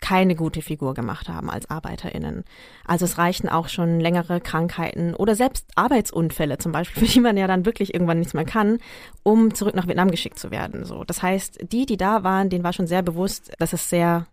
keine 0.00 0.34
gute 0.34 0.62
Figur 0.62 0.94
gemacht 0.94 1.28
haben 1.28 1.50
als 1.50 1.68
ArbeiterInnen. 1.70 2.44
Also 2.84 3.04
es 3.04 3.18
reichten 3.18 3.48
auch 3.48 3.68
schon 3.68 4.00
längere 4.00 4.40
Krankheiten 4.40 5.14
oder 5.14 5.34
selbst 5.34 5.66
Arbeitsunfälle 5.76 6.58
zum 6.58 6.72
Beispiel, 6.72 7.02
für 7.06 7.12
die 7.12 7.20
man 7.20 7.36
ja 7.36 7.46
dann 7.46 7.66
wirklich 7.66 7.94
irgendwann 7.94 8.18
nichts 8.18 8.34
mehr 8.34 8.44
kann, 8.44 8.78
um 9.22 9.54
zurück 9.54 9.74
nach 9.74 9.86
Vietnam 9.86 10.10
geschickt 10.10 10.38
zu 10.38 10.50
werden. 10.50 10.84
So, 10.84 11.04
das 11.04 11.22
heißt, 11.22 11.58
die, 11.70 11.86
die 11.86 11.96
da 11.96 12.24
waren, 12.24 12.50
denen 12.50 12.64
war 12.64 12.72
schon 12.72 12.86
sehr 12.86 13.02
bewusst, 13.02 13.52
dass 13.58 13.72
es 13.72 13.88
sehr 13.88 14.26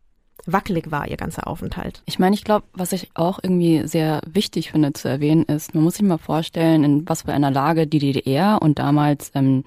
wackelig 0.46 0.92
war, 0.92 1.08
ihr 1.08 1.18
ganzer 1.18 1.48
Aufenthalt. 1.48 2.02
Ich 2.06 2.20
meine, 2.20 2.36
ich 2.36 2.44
glaube, 2.44 2.66
was 2.74 2.94
ich 2.94 3.10
auch 3.16 3.40
irgendwie 3.42 3.86
sehr 3.88 4.22
wichtig 4.26 4.72
finde 4.72 4.94
zu 4.94 5.10
erwähnen, 5.10 5.44
ist, 5.44 5.76
man 5.76 5.84
muss 5.84 5.96
sich 5.96 6.04
mal 6.04 6.18
vorstellen, 6.18 6.84
in 6.84 7.10
was 7.10 7.24
für 7.24 7.34
einer 7.34 7.52
Lage 7.52 7.88
die 7.88 8.00
DDR 8.00 8.62
und 8.62 8.80
damals 8.80 9.32
ähm, 9.36 9.64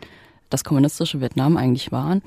das 0.49 0.65
kommunistische 0.65 1.21
Vietnam 1.21 1.57
eigentlich 1.57 1.93
waren. 1.93 2.23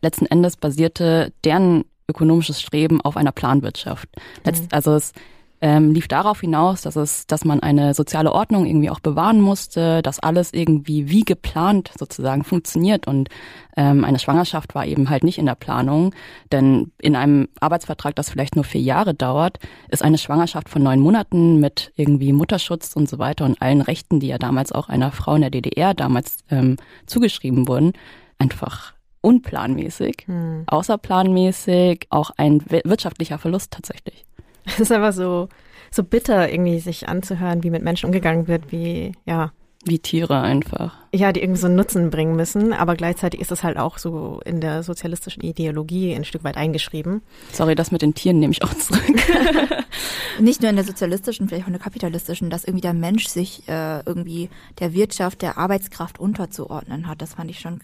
Letzten 0.00 0.26
Endes 0.26 0.56
basierte 0.56 1.32
deren 1.44 1.84
ökonomisches 2.08 2.60
Streben 2.60 3.00
auf 3.00 3.16
einer 3.16 3.32
Planwirtschaft. 3.32 4.08
Letzt, 4.44 4.62
mhm. 4.62 4.68
Also 4.72 4.94
es 4.94 5.12
ähm, 5.60 5.92
lief 5.92 6.06
darauf 6.06 6.40
hinaus, 6.40 6.82
dass 6.82 6.96
es, 6.96 7.26
dass 7.26 7.44
man 7.44 7.60
eine 7.60 7.92
soziale 7.92 8.32
Ordnung 8.32 8.64
irgendwie 8.64 8.90
auch 8.90 9.00
bewahren 9.00 9.40
musste, 9.40 10.02
dass 10.02 10.20
alles 10.20 10.52
irgendwie 10.52 11.10
wie 11.10 11.22
geplant 11.22 11.90
sozusagen 11.98 12.44
funktioniert 12.44 13.08
und 13.08 13.28
ähm, 13.76 14.04
eine 14.04 14.20
Schwangerschaft 14.20 14.74
war 14.76 14.86
eben 14.86 15.10
halt 15.10 15.24
nicht 15.24 15.38
in 15.38 15.46
der 15.46 15.56
Planung, 15.56 16.14
denn 16.52 16.92
in 16.98 17.16
einem 17.16 17.48
Arbeitsvertrag, 17.60 18.14
das 18.14 18.30
vielleicht 18.30 18.54
nur 18.54 18.64
vier 18.64 18.80
Jahre 18.80 19.14
dauert, 19.14 19.58
ist 19.88 20.02
eine 20.02 20.18
Schwangerschaft 20.18 20.68
von 20.68 20.82
neun 20.82 21.00
Monaten 21.00 21.58
mit 21.58 21.92
irgendwie 21.96 22.32
Mutterschutz 22.32 22.94
und 22.94 23.08
so 23.08 23.18
weiter 23.18 23.44
und 23.44 23.60
allen 23.60 23.80
Rechten, 23.80 24.20
die 24.20 24.28
ja 24.28 24.38
damals 24.38 24.70
auch 24.70 24.88
einer 24.88 25.10
Frau 25.10 25.34
in 25.34 25.40
der 25.40 25.50
DDR 25.50 25.92
damals 25.92 26.38
ähm, 26.50 26.76
zugeschrieben 27.06 27.66
wurden, 27.66 27.94
einfach 28.38 28.94
unplanmäßig, 29.20 30.24
hm. 30.26 30.64
außerplanmäßig, 30.66 32.06
auch 32.10 32.30
ein 32.36 32.62
wirtschaftlicher 32.68 33.38
Verlust 33.38 33.72
tatsächlich. 33.72 34.24
Es 34.64 34.80
ist 34.80 34.92
einfach 34.92 35.14
so, 35.14 35.48
so 35.90 36.04
bitter, 36.04 36.52
irgendwie 36.52 36.78
sich 36.80 37.08
anzuhören, 37.08 37.62
wie 37.62 37.70
mit 37.70 37.82
Menschen 37.82 38.06
umgegangen 38.06 38.48
wird, 38.48 38.70
wie, 38.70 39.12
ja. 39.24 39.52
Wie 39.84 39.98
Tiere 39.98 40.40
einfach. 40.40 40.94
Ja, 41.14 41.32
die 41.32 41.40
irgendwie 41.40 41.60
so 41.60 41.68
einen 41.68 41.76
Nutzen 41.76 42.10
bringen 42.10 42.36
müssen, 42.36 42.74
aber 42.74 42.96
gleichzeitig 42.96 43.40
ist 43.40 43.52
es 43.52 43.62
halt 43.62 43.78
auch 43.78 43.96
so 43.96 44.40
in 44.44 44.60
der 44.60 44.82
sozialistischen 44.82 45.42
Ideologie 45.42 46.14
ein 46.14 46.24
Stück 46.24 46.44
weit 46.44 46.58
eingeschrieben. 46.58 47.22
Sorry, 47.52 47.74
das 47.74 47.90
mit 47.92 48.02
den 48.02 48.12
Tieren 48.12 48.40
nehme 48.40 48.52
ich 48.52 48.62
auch 48.62 48.74
zurück. 48.74 49.00
Nicht 50.40 50.60
nur 50.60 50.70
in 50.70 50.76
der 50.76 50.84
sozialistischen, 50.84 51.48
vielleicht 51.48 51.64
auch 51.64 51.68
in 51.68 51.74
der 51.74 51.82
kapitalistischen, 51.82 52.50
dass 52.50 52.64
irgendwie 52.64 52.82
der 52.82 52.92
Mensch 52.92 53.26
sich 53.28 53.68
äh, 53.68 54.00
irgendwie 54.04 54.50
der 54.80 54.92
Wirtschaft, 54.92 55.42
der 55.42 55.58
Arbeitskraft 55.58 56.18
unterzuordnen 56.18 57.06
hat. 57.06 57.22
Das 57.22 57.34
fand 57.34 57.50
ich 57.50 57.60
schon 57.60 57.80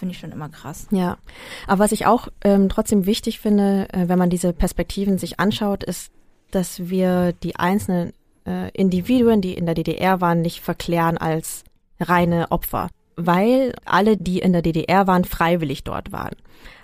finde 0.00 0.14
ich 0.14 0.18
schon 0.18 0.32
immer 0.32 0.48
krass. 0.48 0.88
Ja, 0.90 1.18
aber 1.68 1.84
was 1.84 1.92
ich 1.92 2.06
auch 2.06 2.28
ähm, 2.42 2.68
trotzdem 2.68 3.06
wichtig 3.06 3.38
finde, 3.38 3.86
äh, 3.92 4.08
wenn 4.08 4.18
man 4.18 4.30
diese 4.30 4.52
Perspektiven 4.52 5.18
sich 5.18 5.38
anschaut, 5.38 5.84
ist, 5.84 6.10
dass 6.50 6.88
wir 6.88 7.32
die 7.32 7.54
einzelnen 7.56 8.12
äh, 8.46 8.70
Individuen, 8.72 9.40
die 9.40 9.54
in 9.54 9.66
der 9.66 9.76
DDR 9.76 10.20
waren, 10.20 10.40
nicht 10.40 10.60
verklären 10.60 11.18
als 11.18 11.62
reine 12.00 12.50
Opfer, 12.50 12.88
weil 13.14 13.74
alle, 13.84 14.16
die 14.16 14.38
in 14.38 14.52
der 14.52 14.62
DDR 14.62 15.06
waren, 15.06 15.24
freiwillig 15.24 15.84
dort 15.84 16.10
waren. 16.10 16.34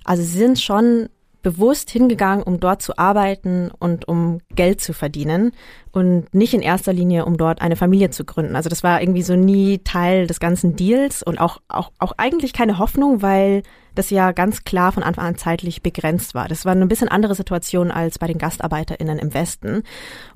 Also 0.04 0.22
sie 0.22 0.38
sind 0.38 0.60
schon 0.60 1.08
bewusst 1.46 1.90
hingegangen, 1.90 2.42
um 2.42 2.58
dort 2.58 2.82
zu 2.82 2.98
arbeiten 2.98 3.70
und 3.78 4.08
um 4.08 4.40
Geld 4.56 4.80
zu 4.80 4.92
verdienen 4.92 5.52
und 5.92 6.34
nicht 6.34 6.54
in 6.54 6.60
erster 6.60 6.92
Linie, 6.92 7.24
um 7.24 7.36
dort 7.36 7.62
eine 7.62 7.76
Familie 7.76 8.10
zu 8.10 8.24
gründen. 8.24 8.56
Also 8.56 8.68
das 8.68 8.82
war 8.82 9.00
irgendwie 9.00 9.22
so 9.22 9.36
nie 9.36 9.78
Teil 9.78 10.26
des 10.26 10.40
ganzen 10.40 10.74
Deals 10.74 11.22
und 11.22 11.40
auch, 11.40 11.58
auch, 11.68 11.92
auch 12.00 12.14
eigentlich 12.16 12.52
keine 12.52 12.80
Hoffnung, 12.80 13.22
weil 13.22 13.62
das 13.94 14.10
ja 14.10 14.32
ganz 14.32 14.64
klar 14.64 14.90
von 14.90 15.04
Anfang 15.04 15.24
an 15.24 15.36
zeitlich 15.36 15.84
begrenzt 15.84 16.34
war. 16.34 16.48
Das 16.48 16.64
war 16.64 16.72
eine 16.72 16.88
bisschen 16.88 17.06
andere 17.06 17.36
Situation 17.36 17.92
als 17.92 18.18
bei 18.18 18.26
den 18.26 18.38
GastarbeiterInnen 18.38 19.20
im 19.20 19.32
Westen. 19.32 19.84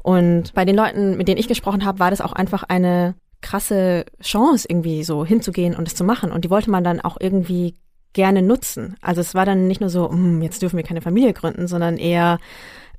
Und 0.04 0.54
bei 0.54 0.64
den 0.64 0.76
Leuten, 0.76 1.16
mit 1.16 1.26
denen 1.26 1.40
ich 1.40 1.48
gesprochen 1.48 1.84
habe, 1.84 1.98
war 1.98 2.10
das 2.10 2.20
auch 2.20 2.34
einfach 2.34 2.62
eine 2.62 3.16
krasse 3.40 4.04
Chance, 4.22 4.68
irgendwie 4.70 5.02
so 5.02 5.24
hinzugehen 5.24 5.74
und 5.74 5.88
es 5.88 5.96
zu 5.96 6.04
machen. 6.04 6.30
Und 6.30 6.44
die 6.44 6.50
wollte 6.50 6.70
man 6.70 6.84
dann 6.84 7.00
auch 7.00 7.16
irgendwie 7.18 7.74
gerne 8.12 8.42
nutzen. 8.42 8.96
Also 9.00 9.20
es 9.20 9.34
war 9.34 9.46
dann 9.46 9.66
nicht 9.66 9.80
nur 9.80 9.90
so, 9.90 10.10
hm, 10.10 10.42
jetzt 10.42 10.62
dürfen 10.62 10.76
wir 10.76 10.84
keine 10.84 11.00
Familie 11.00 11.32
gründen, 11.32 11.68
sondern 11.68 11.96
eher, 11.96 12.38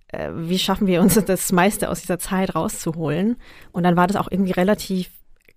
äh, 0.08 0.30
wie 0.34 0.60
schaffen 0.60 0.88
wir 0.88 1.02
uns 1.02 1.16
das 1.26 1.52
meiste 1.52 1.90
aus 1.90 2.02
dieser 2.02 2.20
Zeit 2.20 2.56
rauszuholen? 2.56 3.38
Und 3.72 3.84
dann 3.84 3.98
war 3.98 4.08
das 4.08 4.18
auch 4.18 4.30
irgendwie 4.30 4.52
relativ 4.52 5.10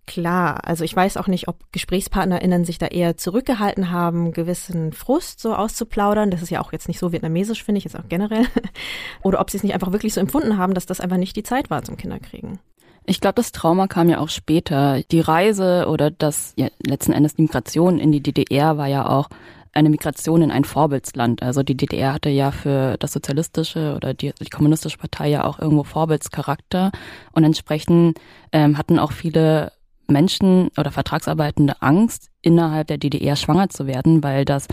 klar. 0.06 0.66
Also 0.66 0.84
ich 0.84 0.94
weiß 0.94 1.16
auch 1.16 1.28
nicht, 1.28 1.48
ob 1.48 1.56
GesprächspartnerInnen 1.72 2.64
sich 2.64 2.78
da 2.78 2.86
eher 2.86 3.16
zurückgehalten 3.16 3.90
haben, 3.90 4.32
gewissen 4.32 4.92
Frust 4.92 5.40
so 5.40 5.54
auszuplaudern. 5.54 6.30
Das 6.30 6.42
ist 6.42 6.50
ja 6.50 6.60
auch 6.60 6.72
jetzt 6.72 6.88
nicht 6.88 6.98
so 6.98 7.12
vietnamesisch, 7.12 7.64
finde 7.64 7.78
ich, 7.78 7.84
jetzt 7.84 7.98
auch 7.98 8.08
generell. 8.08 8.46
Oder 9.22 9.40
ob 9.40 9.50
sie 9.50 9.56
es 9.56 9.62
nicht 9.62 9.74
einfach 9.74 9.92
wirklich 9.92 10.14
so 10.14 10.20
empfunden 10.20 10.58
haben, 10.58 10.74
dass 10.74 10.86
das 10.86 11.00
einfach 11.00 11.16
nicht 11.16 11.36
die 11.36 11.42
Zeit 11.42 11.70
war 11.70 11.82
zum 11.82 11.96
Kinderkriegen. 11.96 12.58
Ich 13.06 13.20
glaube, 13.20 13.34
das 13.34 13.52
Trauma 13.52 13.86
kam 13.86 14.08
ja 14.08 14.18
auch 14.18 14.30
später. 14.30 15.02
Die 15.10 15.20
Reise 15.20 15.86
oder 15.88 16.10
das 16.10 16.54
ja, 16.56 16.68
letzten 16.84 17.12
Endes 17.12 17.34
die 17.34 17.42
Migration 17.42 17.98
in 17.98 18.12
die 18.12 18.22
DDR 18.22 18.78
war 18.78 18.86
ja 18.86 19.08
auch 19.08 19.28
eine 19.72 19.90
Migration 19.90 20.42
in 20.42 20.50
ein 20.50 20.64
Vorbildsland. 20.64 21.42
Also 21.42 21.62
die 21.62 21.76
DDR 21.76 22.14
hatte 22.14 22.30
ja 22.30 22.50
für 22.50 22.96
das 22.98 23.12
sozialistische 23.12 23.94
oder 23.96 24.14
die, 24.14 24.32
die 24.40 24.50
kommunistische 24.50 24.98
Partei 24.98 25.28
ja 25.28 25.44
auch 25.44 25.58
irgendwo 25.58 25.84
Vorbildscharakter 25.84 26.92
und 27.32 27.44
entsprechend 27.44 28.18
ähm, 28.52 28.78
hatten 28.78 28.98
auch 28.98 29.12
viele 29.12 29.72
Menschen 30.06 30.68
oder 30.78 30.90
Vertragsarbeitende 30.90 31.82
Angst, 31.82 32.30
innerhalb 32.40 32.86
der 32.88 32.98
DDR 32.98 33.36
schwanger 33.36 33.68
zu 33.68 33.86
werden, 33.86 34.22
weil 34.22 34.44
das 34.44 34.68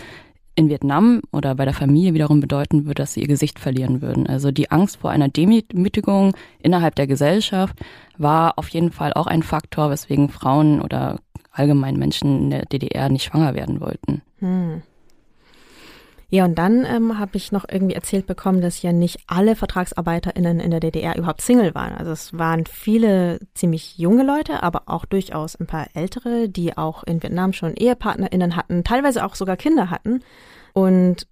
in 0.54 0.68
Vietnam 0.68 1.22
oder 1.32 1.54
bei 1.54 1.64
der 1.64 1.74
Familie 1.74 2.14
wiederum 2.14 2.40
bedeuten 2.40 2.84
würde, 2.84 3.02
dass 3.02 3.14
sie 3.14 3.20
ihr 3.20 3.28
Gesicht 3.28 3.58
verlieren 3.58 4.02
würden. 4.02 4.26
Also 4.26 4.50
die 4.50 4.70
Angst 4.70 4.98
vor 4.98 5.10
einer 5.10 5.28
Demütigung 5.28 6.34
innerhalb 6.60 6.94
der 6.94 7.06
Gesellschaft 7.06 7.78
war 8.18 8.58
auf 8.58 8.68
jeden 8.68 8.92
Fall 8.92 9.12
auch 9.14 9.26
ein 9.26 9.42
Faktor, 9.42 9.90
weswegen 9.90 10.28
Frauen 10.28 10.80
oder 10.80 11.20
allgemein 11.52 11.96
Menschen 11.96 12.44
in 12.44 12.50
der 12.50 12.66
DDR 12.66 13.08
nicht 13.08 13.24
schwanger 13.24 13.54
werden 13.54 13.80
wollten. 13.80 14.22
Hm. 14.40 14.82
Ja, 16.34 16.46
und 16.46 16.54
dann 16.54 16.86
ähm, 16.86 17.18
habe 17.18 17.36
ich 17.36 17.52
noch 17.52 17.66
irgendwie 17.70 17.94
erzählt 17.94 18.26
bekommen, 18.26 18.62
dass 18.62 18.80
ja 18.80 18.90
nicht 18.90 19.18
alle 19.26 19.54
VertragsarbeiterInnen 19.54 20.60
in 20.60 20.70
der 20.70 20.80
DDR 20.80 21.18
überhaupt 21.18 21.42
Single 21.42 21.74
waren. 21.74 21.92
Also 21.92 22.10
es 22.10 22.38
waren 22.38 22.64
viele 22.64 23.38
ziemlich 23.52 23.98
junge 23.98 24.24
Leute, 24.24 24.62
aber 24.62 24.84
auch 24.86 25.04
durchaus 25.04 25.56
ein 25.56 25.66
paar 25.66 25.88
ältere, 25.92 26.48
die 26.48 26.74
auch 26.78 27.04
in 27.04 27.22
Vietnam 27.22 27.52
schon 27.52 27.74
EhepartnerInnen 27.76 28.56
hatten, 28.56 28.82
teilweise 28.82 29.26
auch 29.26 29.34
sogar 29.34 29.58
Kinder 29.58 29.90
hatten. 29.90 30.20
Und 30.72 31.26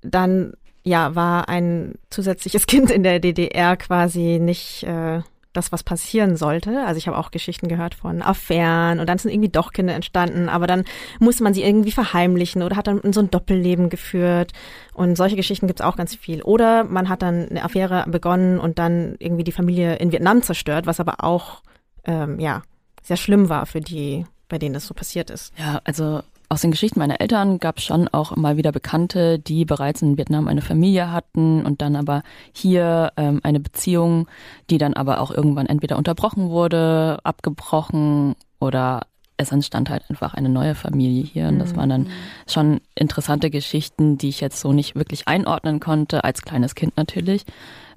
dann 0.00 0.54
ja, 0.84 1.14
war 1.14 1.50
ein 1.50 1.96
zusätzliches 2.08 2.66
Kind 2.66 2.90
in 2.90 3.02
der 3.02 3.20
DDR 3.20 3.76
quasi 3.76 4.38
nicht 4.40 4.84
äh, 4.84 5.20
das, 5.56 5.72
was 5.72 5.82
passieren 5.82 6.36
sollte. 6.36 6.84
Also 6.86 6.98
ich 6.98 7.08
habe 7.08 7.18
auch 7.18 7.30
Geschichten 7.30 7.68
gehört 7.68 7.94
von 7.94 8.22
Affären 8.22 9.00
und 9.00 9.08
dann 9.08 9.18
sind 9.18 9.32
irgendwie 9.32 9.48
doch 9.48 9.72
Kinder 9.72 9.94
entstanden, 9.94 10.48
aber 10.48 10.66
dann 10.66 10.84
musste 11.18 11.42
man 11.42 11.54
sie 11.54 11.62
irgendwie 11.62 11.92
verheimlichen 11.92 12.62
oder 12.62 12.76
hat 12.76 12.86
dann 12.86 13.00
so 13.12 13.20
ein 13.20 13.30
Doppelleben 13.30 13.88
geführt. 13.88 14.52
Und 14.94 15.16
solche 15.16 15.36
Geschichten 15.36 15.66
gibt 15.66 15.80
es 15.80 15.86
auch 15.86 15.96
ganz 15.96 16.14
viel. 16.14 16.42
Oder 16.42 16.84
man 16.84 17.08
hat 17.08 17.22
dann 17.22 17.48
eine 17.48 17.64
Affäre 17.64 18.04
begonnen 18.08 18.58
und 18.58 18.78
dann 18.78 19.16
irgendwie 19.18 19.44
die 19.44 19.52
Familie 19.52 19.96
in 19.96 20.12
Vietnam 20.12 20.42
zerstört, 20.42 20.86
was 20.86 21.00
aber 21.00 21.24
auch 21.24 21.62
ähm, 22.04 22.38
ja 22.40 22.62
sehr 23.02 23.16
schlimm 23.16 23.48
war 23.48 23.66
für 23.66 23.80
die, 23.80 24.26
bei 24.48 24.58
denen 24.58 24.74
das 24.74 24.86
so 24.86 24.94
passiert 24.94 25.30
ist. 25.30 25.52
Ja, 25.58 25.80
also 25.84 26.22
aus 26.48 26.60
den 26.60 26.70
Geschichten 26.70 26.98
meiner 26.98 27.20
Eltern 27.20 27.58
gab 27.58 27.78
es 27.78 27.84
schon 27.84 28.08
auch 28.08 28.36
mal 28.36 28.56
wieder 28.56 28.72
Bekannte, 28.72 29.38
die 29.38 29.64
bereits 29.64 30.02
in 30.02 30.16
Vietnam 30.16 30.48
eine 30.48 30.62
Familie 30.62 31.10
hatten 31.10 31.64
und 31.66 31.82
dann 31.82 31.96
aber 31.96 32.22
hier 32.52 33.12
ähm, 33.16 33.40
eine 33.42 33.60
Beziehung, 33.60 34.28
die 34.70 34.78
dann 34.78 34.94
aber 34.94 35.20
auch 35.20 35.30
irgendwann 35.30 35.66
entweder 35.66 35.96
unterbrochen 35.96 36.50
wurde, 36.50 37.18
abgebrochen 37.24 38.36
oder 38.60 39.02
es 39.36 39.52
entstand 39.52 39.90
halt 39.90 40.04
einfach 40.08 40.34
eine 40.34 40.48
neue 40.48 40.74
Familie 40.74 41.22
hier. 41.22 41.48
Und 41.48 41.58
das 41.58 41.76
waren 41.76 41.90
dann 41.90 42.02
mhm. 42.02 42.10
schon 42.46 42.80
interessante 42.94 43.50
Geschichten, 43.50 44.16
die 44.16 44.28
ich 44.28 44.40
jetzt 44.40 44.60
so 44.60 44.72
nicht 44.72 44.94
wirklich 44.94 45.28
einordnen 45.28 45.80
konnte, 45.80 46.24
als 46.24 46.42
kleines 46.42 46.74
Kind 46.74 46.96
natürlich. 46.96 47.44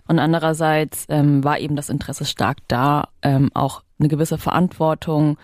Und 0.07 0.19
andererseits 0.19 1.05
ähm, 1.09 1.43
war 1.43 1.59
eben 1.59 1.75
das 1.75 1.89
Interesse 1.89 2.25
stark 2.25 2.57
da, 2.67 3.09
ähm, 3.21 3.51
auch 3.53 3.83
eine 3.99 4.09
gewisse 4.09 4.37
Verantwortung 4.37 5.37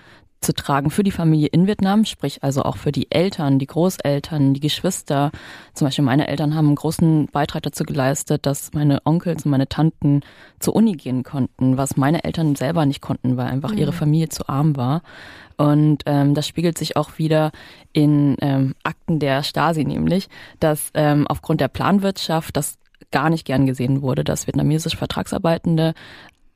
zu 0.46 0.54
tragen 0.54 0.92
für 0.92 1.04
die 1.04 1.12
Familie 1.12 1.48
in 1.48 1.68
Vietnam, 1.68 2.06
sprich 2.06 2.44
also 2.44 2.64
auch 2.64 2.78
für 2.78 2.92
die 2.92 3.12
Eltern, 3.12 3.60
die 3.60 3.66
Großeltern, 3.66 4.54
die 4.54 4.60
Geschwister. 4.60 5.32
Zum 5.74 5.88
Beispiel 5.88 6.06
meine 6.06 6.28
Eltern 6.28 6.56
haben 6.56 6.68
einen 6.68 6.76
großen 6.76 7.28
Beitrag 7.28 7.64
dazu 7.64 7.84
geleistet, 7.84 8.46
dass 8.46 8.74
meine 8.74 9.02
Onkels 9.06 9.46
und 9.46 9.52
meine 9.52 9.68
Tanten 9.68 10.22
zur 10.60 10.76
Uni 10.76 10.94
gehen 10.94 11.24
konnten, 11.24 11.78
was 11.78 11.98
meine 11.98 12.24
Eltern 12.24 12.56
selber 12.56 12.86
nicht 12.86 13.02
konnten, 13.02 13.38
weil 13.38 13.48
einfach 13.48 13.72
mhm. 13.72 13.80
ihre 13.80 13.94
Familie 13.94 14.30
zu 14.30 14.48
arm 14.48 14.78
war. 14.78 15.02
Und 15.58 16.04
ähm, 16.06 16.36
das 16.36 16.48
spiegelt 16.48 16.78
sich 16.78 16.96
auch 16.96 17.18
wieder 17.18 17.52
in 17.94 18.36
ähm, 18.42 18.76
Akten 18.84 19.20
der 19.20 19.42
Stasi, 19.42 19.84
nämlich, 19.84 20.28
dass 20.60 20.92
ähm, 20.94 21.26
aufgrund 21.28 21.62
der 21.62 21.70
Planwirtschaft 21.70 22.56
das 22.56 22.78
gar 23.12 23.30
nicht 23.30 23.46
gern 23.46 23.66
gesehen 23.66 24.02
wurde, 24.02 24.24
dass 24.24 24.48
vietnamesische 24.48 24.98
Vertragsarbeitende 24.98 25.94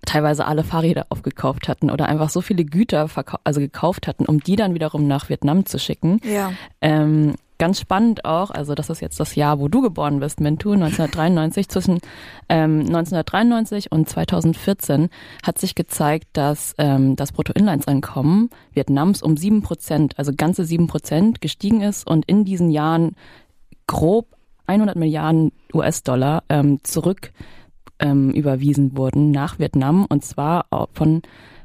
teilweise 0.06 0.46
alle 0.46 0.64
Fahrräder 0.64 1.06
aufgekauft 1.10 1.68
hatten 1.68 1.90
oder 1.90 2.08
einfach 2.08 2.30
so 2.30 2.42
viele 2.42 2.66
Güter 2.66 3.08
also 3.44 3.60
gekauft 3.60 4.08
hatten, 4.08 4.26
um 4.26 4.40
die 4.40 4.56
dann 4.56 4.74
wiederum 4.74 5.08
nach 5.08 5.30
Vietnam 5.30 5.66
zu 5.66 5.78
schicken. 5.78 6.20
Ja. 6.24 6.52
Ähm, 6.82 7.36
ganz 7.60 7.80
spannend 7.80 8.26
auch, 8.26 8.50
also 8.50 8.74
das 8.74 8.90
ist 8.90 9.02
jetzt 9.02 9.20
das 9.20 9.36
Jahr, 9.36 9.60
wo 9.60 9.68
du 9.68 9.82
geboren 9.82 10.20
bist, 10.22 10.40
Mintu, 10.40 10.72
1993. 10.72 11.70
Zwischen 11.70 12.00
ähm, 12.48 12.80
1993 12.80 13.92
und 13.92 14.10
2014 14.10 15.10
hat 15.44 15.60
sich 15.60 15.76
gezeigt, 15.76 16.28
dass 16.34 16.74
ähm, 16.78 17.16
das 17.16 17.34
Bruttoinlandseinkommen 17.34 18.50
Vietnams 18.74 19.22
um 19.22 19.38
sieben 19.38 19.62
Prozent, 19.62 20.18
also 20.18 20.32
ganze 20.36 20.64
sieben 20.64 20.88
Prozent 20.88 21.42
gestiegen 21.42 21.82
ist 21.82 22.08
und 22.08 22.26
in 22.26 22.46
diesen 22.46 22.72
Jahren 22.72 23.16
grob 23.86 24.28
100 24.66 24.96
Milliarden 24.96 25.52
US-Dollar 25.74 26.44
ähm, 26.50 26.80
zurück 26.84 27.32
ähm, 28.00 28.32
überwiesen 28.32 28.98
wurden 28.98 29.32
nach 29.32 29.60
Vietnam 29.60 30.06
und 30.06 30.24
zwar 30.24 30.66
von 30.94 31.22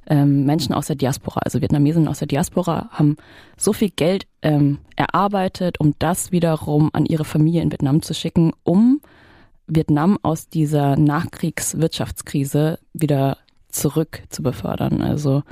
ähm, 0.06 0.44
Menschen 0.44 0.74
aus 0.74 0.86
der 0.86 0.96
Diaspora, 0.96 1.40
also 1.44 1.60
Vietnamesen 1.60 2.08
aus 2.08 2.18
der 2.18 2.28
Diaspora, 2.28 2.90
haben 2.90 3.16
so 3.56 3.72
viel 3.72 3.90
Geld 3.90 4.26
ähm, 4.42 4.78
erarbeitet, 4.96 5.80
um 5.80 5.94
das 5.98 6.32
wiederum 6.32 6.90
an 6.92 7.06
ihre 7.06 7.24
Familie 7.24 7.62
in 7.62 7.72
Vietnam 7.72 8.02
zu 8.02 8.14
schicken, 8.14 8.52
um 8.64 9.00
Vietnam 9.66 10.18
aus 10.22 10.48
dieser 10.48 10.96
Nachkriegswirtschaftskrise 10.96 12.78
wieder 12.92 13.38
zurück 13.68 14.22
zu 14.28 14.42
befördern. 14.42 15.00
Also 15.00 15.42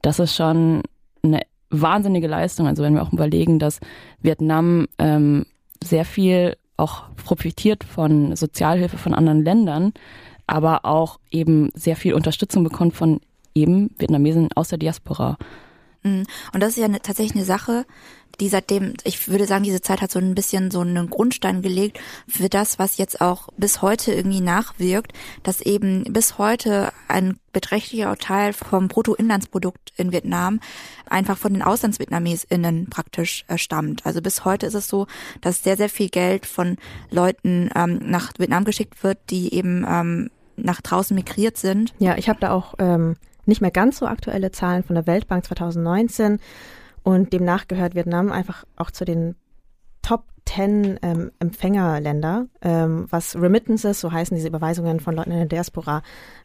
das 0.00 0.20
ist 0.20 0.36
schon 0.36 0.82
eine 1.22 1.40
wahnsinnige 1.70 2.28
Leistung. 2.28 2.66
Also 2.66 2.82
wenn 2.82 2.94
wir 2.94 3.02
auch 3.02 3.12
überlegen, 3.12 3.58
dass 3.58 3.80
Vietnam 4.20 4.86
ähm, 4.98 5.44
sehr 5.82 6.04
viel 6.04 6.56
auch 6.78 7.04
profitiert 7.16 7.84
von 7.84 8.34
Sozialhilfe 8.36 8.96
von 8.98 9.14
anderen 9.14 9.44
Ländern, 9.44 9.92
aber 10.46 10.84
auch 10.84 11.18
eben 11.30 11.70
sehr 11.74 11.96
viel 11.96 12.14
Unterstützung 12.14 12.64
bekommt 12.64 12.94
von 12.94 13.20
eben 13.54 13.90
Vietnamesen 13.98 14.48
aus 14.54 14.68
der 14.68 14.78
Diaspora. 14.78 15.36
Mhm. 16.02 16.24
Und 16.52 16.62
das 16.62 16.70
ist 16.70 16.78
ja 16.78 16.84
eine, 16.84 17.00
tatsächlich 17.00 17.34
eine 17.34 17.44
Sache, 17.44 17.84
die 18.40 18.48
seitdem, 18.48 18.94
ich 19.04 19.28
würde 19.28 19.46
sagen, 19.46 19.64
diese 19.64 19.80
Zeit 19.80 20.00
hat 20.00 20.12
so 20.12 20.18
ein 20.18 20.34
bisschen 20.34 20.70
so 20.70 20.80
einen 20.80 21.10
Grundstein 21.10 21.62
gelegt 21.62 21.98
für 22.28 22.48
das, 22.48 22.78
was 22.78 22.96
jetzt 22.96 23.20
auch 23.20 23.48
bis 23.56 23.82
heute 23.82 24.12
irgendwie 24.12 24.40
nachwirkt, 24.40 25.12
dass 25.42 25.60
eben 25.60 26.04
bis 26.04 26.38
heute 26.38 26.92
ein 27.08 27.38
beträchtlicher 27.52 28.16
Teil 28.16 28.52
vom 28.52 28.88
Bruttoinlandsprodukt 28.88 29.92
in 29.96 30.12
Vietnam 30.12 30.60
einfach 31.10 31.36
von 31.36 31.52
den 31.52 31.62
AuslandsvietnamesInnen 31.62 32.88
praktisch 32.90 33.44
äh, 33.48 33.58
stammt. 33.58 34.06
Also 34.06 34.22
bis 34.22 34.44
heute 34.44 34.66
ist 34.66 34.74
es 34.74 34.86
so, 34.86 35.06
dass 35.40 35.64
sehr, 35.64 35.76
sehr 35.76 35.88
viel 35.88 36.08
Geld 36.08 36.46
von 36.46 36.76
Leuten 37.10 37.70
ähm, 37.74 38.00
nach 38.04 38.32
Vietnam 38.38 38.64
geschickt 38.64 39.02
wird, 39.02 39.18
die 39.30 39.52
eben 39.54 39.84
ähm, 39.88 40.30
nach 40.56 40.80
draußen 40.80 41.14
migriert 41.14 41.56
sind. 41.56 41.94
Ja, 41.98 42.16
ich 42.16 42.28
habe 42.28 42.40
da 42.40 42.52
auch 42.52 42.74
ähm, 42.78 43.16
nicht 43.46 43.60
mehr 43.60 43.70
ganz 43.70 43.98
so 43.98 44.06
aktuelle 44.06 44.52
Zahlen 44.52 44.84
von 44.84 44.94
der 44.94 45.06
Weltbank 45.06 45.44
2019 45.46 46.38
und 47.02 47.32
demnach 47.32 47.68
gehört 47.68 47.94
Vietnam 47.94 48.32
einfach 48.32 48.64
auch 48.76 48.90
zu 48.90 49.04
den 49.04 49.36
Top 50.02 50.24
10 50.46 50.98
ähm, 51.02 51.30
Empfängerländer, 51.38 52.46
ähm, 52.62 53.06
was 53.10 53.36
Remittances, 53.36 54.00
so 54.00 54.10
heißen 54.10 54.34
diese 54.34 54.48
Überweisungen 54.48 55.00
von 55.00 55.14
Leuten 55.14 55.30
in 55.30 55.38
der 55.38 55.46
Diaspora. 55.46 56.02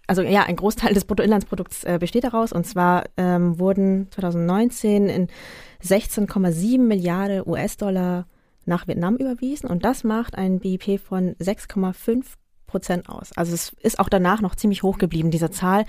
Also 0.07 0.21
ja, 0.21 0.43
ein 0.43 0.57
Großteil 0.57 0.93
des 0.93 1.05
Bruttoinlandsprodukts 1.05 1.85
äh, 1.85 1.97
besteht 1.99 2.25
daraus 2.25 2.51
und 2.51 2.65
zwar 2.65 3.05
ähm, 3.15 3.59
wurden 3.59 4.11
2019 4.11 5.07
in 5.07 5.27
16,7 5.81 6.79
Milliarden 6.79 7.43
US-Dollar 7.47 8.27
nach 8.65 8.87
Vietnam 8.87 9.15
überwiesen 9.15 9.69
und 9.69 9.85
das 9.85 10.03
macht 10.03 10.35
ein 10.35 10.59
BIP 10.59 10.99
von 10.99 11.35
6,5 11.35 12.25
Prozent 12.67 13.07
aus. 13.07 13.31
Also 13.37 13.53
es 13.53 13.73
ist 13.81 13.99
auch 13.99 14.09
danach 14.09 14.41
noch 14.41 14.55
ziemlich 14.55 14.83
hoch 14.83 14.97
geblieben, 14.97 15.31
diese 15.31 15.51
Zahl. 15.51 15.85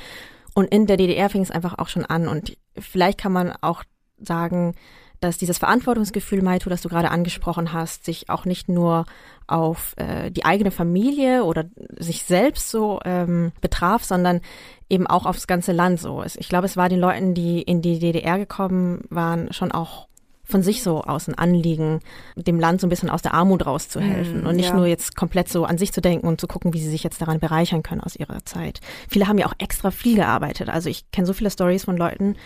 Und 0.55 0.67
in 0.67 0.87
der 0.87 0.97
DDR 0.97 1.31
fing 1.31 1.43
es 1.43 1.51
einfach 1.51 1.79
auch 1.79 1.89
schon 1.89 2.05
an. 2.05 2.29
Und 2.29 2.57
vielleicht 2.79 3.19
kann 3.19 3.33
man 3.33 3.53
auch 3.61 3.83
sagen, 4.27 4.75
dass 5.21 5.39
dieses 5.39 5.59
Verantwortungsgefühl, 5.59 6.43
Maitu, 6.43 6.69
das 6.69 6.83
du 6.83 6.89
gerade 6.89 7.11
angesprochen 7.11 7.73
hast, 7.73 8.05
sich 8.05 8.29
auch 8.29 8.45
nicht 8.45 8.69
nur 8.69 9.07
auf 9.47 9.95
äh, 9.97 10.31
die 10.31 10.45
eigene 10.45 10.71
Familie 10.71 11.45
oder 11.45 11.65
sich 11.99 12.25
selbst 12.25 12.71
so 12.71 13.01
ähm, 13.05 13.53
betraf, 13.61 14.05
sondern 14.05 14.41
eben 14.89 15.07
auch 15.07 15.27
aufs 15.27 15.47
ganze 15.47 15.73
Land 15.73 16.01
so. 16.01 16.23
Ich 16.23 16.49
glaube, 16.49 16.67
es 16.67 16.77
war 16.77 16.89
den 16.89 17.01
Leuten, 17.01 17.35
die 17.35 17.63
in 17.63 17.81
die 17.81 17.99
DDR 17.99 18.39
gekommen 18.39 19.05
waren, 19.09 19.53
schon 19.53 19.73
auch 19.73 20.09
von 20.47 20.63
sich 20.63 20.83
so 20.83 21.03
aus 21.03 21.27
ein 21.27 21.35
Anliegen, 21.35 22.01
dem 22.37 22.61
Land 22.61 22.81
so 22.81 22.87
ein 22.87 22.91
bisschen 22.91 23.09
aus 23.09 23.23
der 23.23 23.33
Armut 23.33 23.65
rauszuhelfen 23.65 24.43
mm, 24.43 24.47
und 24.47 24.57
nicht 24.57 24.69
ja. 24.69 24.77
nur 24.77 24.87
jetzt 24.87 25.17
komplett 25.17 25.49
so 25.49 25.65
an 25.65 25.79
sich 25.79 25.93
zu 25.93 26.03
denken 26.03 26.27
und 26.27 26.39
zu 26.41 26.47
gucken, 26.47 26.75
wie 26.75 26.81
sie 26.81 26.91
sich 26.91 27.03
jetzt 27.03 27.21
daran 27.23 27.41
bereichern 27.41 27.83
können 27.83 28.03
aus 28.03 28.15
ihrer 28.15 28.45
Zeit. 28.45 28.81
Viele 29.09 29.27
haben 29.27 29.39
ja 29.39 29.47
auch 29.47 29.55
extra 29.59 29.91
viel 29.91 30.17
gearbeitet. 30.17 30.69
Also 30.69 30.91
ich 30.91 31.11
kenne 31.13 31.27
so 31.27 31.33
viele 31.33 31.51
Stories 31.51 31.85
von 31.85 31.97
Leuten, 31.97 32.37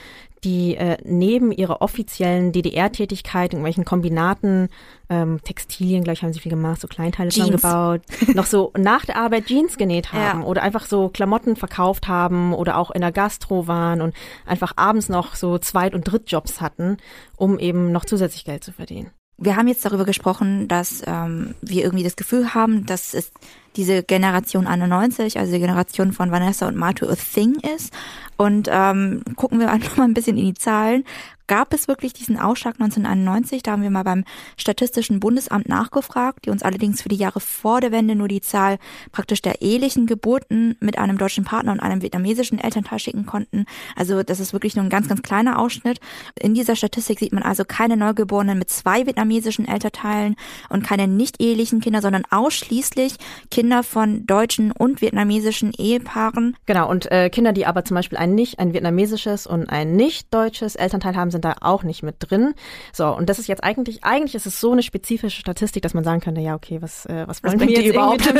die 0.44 0.76
äh, 0.76 0.98
neben 1.04 1.52
ihrer 1.52 1.82
offiziellen 1.82 2.52
DDR-Tätigkeit, 2.52 3.52
irgendwelchen 3.52 3.84
Kombinaten, 3.84 4.68
ähm, 5.08 5.40
Textilien, 5.42 6.04
gleich 6.04 6.22
haben 6.22 6.32
sie 6.32 6.40
viel 6.40 6.50
gemacht, 6.50 6.80
so 6.80 6.88
Kleinteile 6.88 7.30
gebaut, 7.30 8.02
noch 8.34 8.46
so 8.46 8.72
nach 8.76 9.04
der 9.04 9.16
Arbeit 9.16 9.46
Jeans 9.46 9.76
genäht 9.76 10.12
haben 10.12 10.42
ja. 10.42 10.46
oder 10.46 10.62
einfach 10.62 10.86
so 10.86 11.08
Klamotten 11.08 11.56
verkauft 11.56 12.08
haben 12.08 12.52
oder 12.54 12.78
auch 12.78 12.90
in 12.90 13.00
der 13.00 13.12
Gastro 13.12 13.66
waren 13.66 14.00
und 14.00 14.14
einfach 14.46 14.72
abends 14.76 15.08
noch 15.08 15.34
so 15.34 15.58
Zweit- 15.58 15.94
und 15.94 16.04
Drittjobs 16.04 16.60
hatten, 16.60 16.98
um 17.36 17.58
eben 17.58 17.92
noch 17.92 18.04
zusätzlich 18.04 18.44
Geld 18.44 18.64
zu 18.64 18.72
verdienen. 18.72 19.10
Wir 19.40 19.54
haben 19.54 19.68
jetzt 19.68 19.84
darüber 19.84 20.04
gesprochen, 20.04 20.66
dass 20.66 21.02
ähm, 21.06 21.54
wir 21.62 21.84
irgendwie 21.84 22.02
das 22.02 22.16
Gefühl 22.16 22.54
haben, 22.54 22.86
dass 22.86 23.14
es 23.14 23.30
diese 23.78 24.02
Generation 24.02 24.66
91, 24.66 25.38
also 25.38 25.52
die 25.52 25.60
Generation 25.60 26.12
von 26.12 26.32
Vanessa 26.32 26.66
und 26.66 26.76
Matu 26.76 27.06
a 27.06 27.14
Thing 27.14 27.54
ist. 27.76 27.92
Und 28.36 28.68
ähm, 28.70 29.22
gucken 29.36 29.60
wir 29.60 29.70
einfach 29.72 29.96
mal 29.96 30.04
ein 30.04 30.14
bisschen 30.14 30.36
in 30.36 30.46
die 30.46 30.54
Zahlen 30.54 31.04
gab 31.48 31.74
es 31.74 31.88
wirklich 31.88 32.12
diesen 32.12 32.38
Ausschlag 32.38 32.74
1991. 32.74 33.64
Da 33.64 33.72
haben 33.72 33.82
wir 33.82 33.90
mal 33.90 34.04
beim 34.04 34.24
Statistischen 34.56 35.18
Bundesamt 35.18 35.68
nachgefragt, 35.68 36.44
die 36.44 36.50
uns 36.50 36.62
allerdings 36.62 37.02
für 37.02 37.08
die 37.08 37.16
Jahre 37.16 37.40
vor 37.40 37.80
der 37.80 37.90
Wende 37.90 38.14
nur 38.14 38.28
die 38.28 38.42
Zahl 38.42 38.78
praktisch 39.10 39.42
der 39.42 39.60
ehelichen 39.62 40.06
Geburten 40.06 40.76
mit 40.78 40.98
einem 40.98 41.18
deutschen 41.18 41.44
Partner 41.44 41.72
und 41.72 41.80
einem 41.80 42.02
vietnamesischen 42.02 42.58
Elternteil 42.58 43.00
schicken 43.00 43.26
konnten. 43.26 43.64
Also 43.96 44.22
das 44.22 44.38
ist 44.38 44.52
wirklich 44.52 44.76
nur 44.76 44.84
ein 44.84 44.90
ganz, 44.90 45.08
ganz 45.08 45.22
kleiner 45.22 45.58
Ausschnitt. 45.58 45.98
In 46.38 46.54
dieser 46.54 46.76
Statistik 46.76 47.18
sieht 47.18 47.32
man 47.32 47.42
also 47.42 47.64
keine 47.64 47.96
Neugeborenen 47.96 48.58
mit 48.58 48.70
zwei 48.70 49.06
vietnamesischen 49.06 49.66
Elternteilen 49.66 50.36
und 50.68 50.84
keine 50.84 51.08
nicht 51.08 51.40
ehelichen 51.40 51.80
Kinder, 51.80 52.02
sondern 52.02 52.24
ausschließlich 52.30 53.16
Kinder 53.50 53.67
von 53.82 54.26
deutschen 54.26 54.72
und 54.72 55.00
vietnamesischen 55.00 55.72
Ehepaaren. 55.72 56.56
Genau, 56.66 56.88
und 56.88 57.10
äh, 57.10 57.30
Kinder, 57.30 57.52
die 57.52 57.66
aber 57.66 57.84
zum 57.84 57.94
Beispiel 57.94 58.18
ein 58.18 58.34
nicht, 58.34 58.58
ein 58.58 58.72
vietnamesisches 58.72 59.46
und 59.46 59.68
ein 59.68 59.96
nicht 59.96 60.32
deutsches 60.32 60.76
Elternteil 60.76 61.16
haben, 61.16 61.30
sind 61.30 61.44
da 61.44 61.56
auch 61.60 61.82
nicht 61.82 62.02
mit 62.02 62.16
drin. 62.18 62.54
So, 62.92 63.08
und 63.08 63.28
das 63.28 63.38
ist 63.38 63.48
jetzt 63.48 63.62
eigentlich, 63.64 64.04
eigentlich 64.04 64.34
ist 64.34 64.46
es 64.46 64.60
so 64.60 64.72
eine 64.72 64.82
spezifische 64.82 65.40
Statistik, 65.40 65.82
dass 65.82 65.94
man 65.94 66.04
sagen 66.04 66.20
könnte, 66.20 66.40
ja, 66.40 66.54
okay, 66.54 66.82
was, 66.82 67.06
äh, 67.06 67.24
was 67.26 67.42
wollen 67.42 67.60
was 67.60 67.68
wir 67.68 67.80
jetzt 67.80 67.94
überhaupt? 67.94 68.32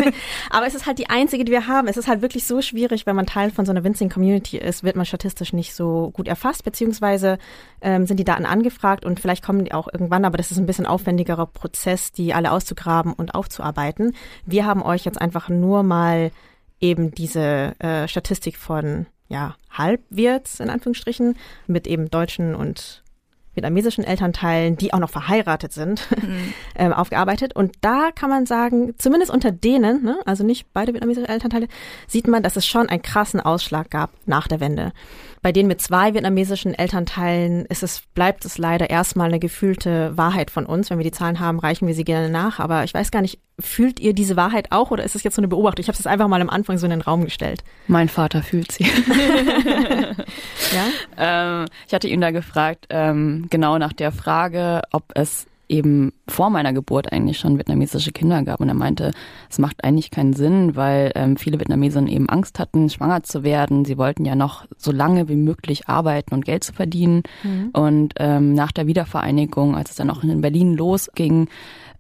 Aber 0.50 0.66
es 0.66 0.74
ist 0.74 0.86
halt 0.86 0.98
die 0.98 1.10
einzige, 1.10 1.44
die 1.44 1.52
wir 1.52 1.66
haben. 1.66 1.88
Es 1.88 1.96
ist 1.96 2.08
halt 2.08 2.22
wirklich 2.22 2.46
so 2.46 2.62
schwierig, 2.62 3.06
wenn 3.06 3.16
man 3.16 3.26
Teil 3.26 3.50
von 3.50 3.64
so 3.66 3.72
einer 3.72 3.84
Winzing 3.84 4.08
Community 4.08 4.58
ist, 4.58 4.84
wird 4.84 4.96
man 4.96 5.06
statistisch 5.06 5.52
nicht 5.52 5.74
so 5.74 6.10
gut 6.12 6.28
erfasst, 6.28 6.64
beziehungsweise 6.64 7.38
ähm, 7.80 8.06
sind 8.06 8.18
die 8.18 8.24
Daten 8.24 8.46
angefragt 8.46 9.04
und 9.04 9.20
vielleicht 9.20 9.44
kommen 9.44 9.64
die 9.64 9.72
auch 9.72 9.88
irgendwann, 9.92 10.24
aber 10.24 10.36
das 10.36 10.50
ist 10.50 10.58
ein 10.58 10.66
bisschen 10.66 10.86
aufwendigerer 10.86 11.46
Prozess, 11.46 12.12
die 12.12 12.34
alle 12.34 12.52
auszugraben 12.52 13.12
und 13.12 13.34
aufzuarbeiten. 13.34 14.14
Wir 14.44 14.66
haben 14.66 14.82
euch 14.82 15.06
jetzt 15.08 15.20
einfach 15.20 15.48
nur 15.48 15.82
mal 15.82 16.30
eben 16.80 17.10
diese 17.10 17.74
äh, 17.80 18.06
Statistik 18.08 18.56
von 18.56 19.06
ja, 19.28 19.56
Halbwirts 19.70 20.60
in 20.60 20.70
Anführungsstrichen 20.70 21.36
mit 21.66 21.86
eben 21.86 22.10
deutschen 22.10 22.54
und 22.54 23.02
vietnamesischen 23.58 24.04
Elternteilen, 24.04 24.76
die 24.76 24.92
auch 24.92 25.00
noch 25.00 25.10
verheiratet 25.10 25.72
sind, 25.72 26.08
mhm. 26.22 26.54
ähm, 26.76 26.92
aufgearbeitet. 26.92 27.56
Und 27.56 27.74
da 27.80 28.10
kann 28.14 28.30
man 28.30 28.46
sagen, 28.46 28.94
zumindest 28.98 29.32
unter 29.32 29.50
denen, 29.50 30.04
ne, 30.04 30.18
also 30.24 30.44
nicht 30.44 30.72
beide 30.72 30.92
vietnamesischen 30.94 31.28
Elternteile, 31.28 31.66
sieht 32.06 32.28
man, 32.28 32.42
dass 32.42 32.56
es 32.56 32.66
schon 32.66 32.88
einen 32.88 33.02
krassen 33.02 33.40
Ausschlag 33.40 33.90
gab 33.90 34.10
nach 34.26 34.46
der 34.46 34.60
Wende. 34.60 34.92
Bei 35.42 35.52
denen 35.52 35.68
mit 35.68 35.80
zwei 35.80 36.14
vietnamesischen 36.14 36.74
Elternteilen 36.74 37.66
ist 37.66 37.82
es, 37.82 38.02
bleibt 38.14 38.44
es 38.44 38.58
leider 38.58 38.90
erstmal 38.90 39.28
eine 39.28 39.38
gefühlte 39.38 40.16
Wahrheit 40.16 40.50
von 40.50 40.66
uns. 40.66 40.90
Wenn 40.90 40.98
wir 40.98 41.04
die 41.04 41.12
Zahlen 41.12 41.40
haben, 41.40 41.58
reichen 41.58 41.86
wir 41.86 41.94
sie 41.94 42.04
gerne 42.04 42.28
nach. 42.28 42.58
Aber 42.58 42.84
ich 42.84 42.94
weiß 42.94 43.10
gar 43.10 43.22
nicht, 43.22 43.38
fühlt 43.58 44.00
ihr 44.00 44.14
diese 44.14 44.36
Wahrheit 44.36 44.72
auch 44.72 44.90
oder 44.90 45.04
ist 45.04 45.14
es 45.14 45.22
jetzt 45.22 45.36
so 45.36 45.40
eine 45.40 45.48
Beobachtung? 45.48 45.82
Ich 45.82 45.88
habe 45.88 45.98
es 45.98 46.06
einfach 46.06 46.28
mal 46.28 46.40
am 46.40 46.50
Anfang 46.50 46.78
so 46.78 46.86
in 46.86 46.90
den 46.90 47.00
Raum 47.00 47.24
gestellt. 47.24 47.62
Mein 47.86 48.08
Vater 48.08 48.42
fühlt 48.42 48.72
sie. 48.72 48.84
ja? 50.72 50.86
Ähm, 51.20 51.64
ich 51.86 51.94
hatte 51.94 52.06
ihn 52.06 52.20
da 52.20 52.30
gefragt, 52.30 52.86
ähm, 52.90 53.46
genau 53.50 53.76
nach 53.78 53.92
der 53.92 54.12
Frage, 54.12 54.82
ob 54.92 55.04
es 55.16 55.47
eben 55.68 56.12
vor 56.26 56.50
meiner 56.50 56.72
Geburt 56.72 57.12
eigentlich 57.12 57.38
schon 57.38 57.58
vietnamesische 57.58 58.12
Kinder 58.12 58.42
gab. 58.42 58.60
Und 58.60 58.68
er 58.68 58.74
meinte, 58.74 59.12
es 59.50 59.58
macht 59.58 59.84
eigentlich 59.84 60.10
keinen 60.10 60.32
Sinn, 60.32 60.76
weil 60.76 61.12
ähm, 61.14 61.36
viele 61.36 61.58
Vietnamesinnen 61.58 62.08
eben 62.08 62.28
Angst 62.28 62.58
hatten, 62.58 62.88
schwanger 62.88 63.22
zu 63.22 63.42
werden. 63.42 63.84
Sie 63.84 63.98
wollten 63.98 64.24
ja 64.24 64.34
noch 64.34 64.66
so 64.76 64.92
lange 64.92 65.28
wie 65.28 65.36
möglich 65.36 65.88
arbeiten 65.88 66.34
und 66.34 66.44
Geld 66.44 66.64
zu 66.64 66.72
verdienen. 66.72 67.22
Mhm. 67.42 67.70
Und 67.72 68.14
ähm, 68.18 68.54
nach 68.54 68.72
der 68.72 68.86
Wiedervereinigung, 68.86 69.76
als 69.76 69.90
es 69.90 69.96
dann 69.96 70.10
auch 70.10 70.22
in 70.22 70.40
Berlin 70.40 70.74
losging, 70.74 71.48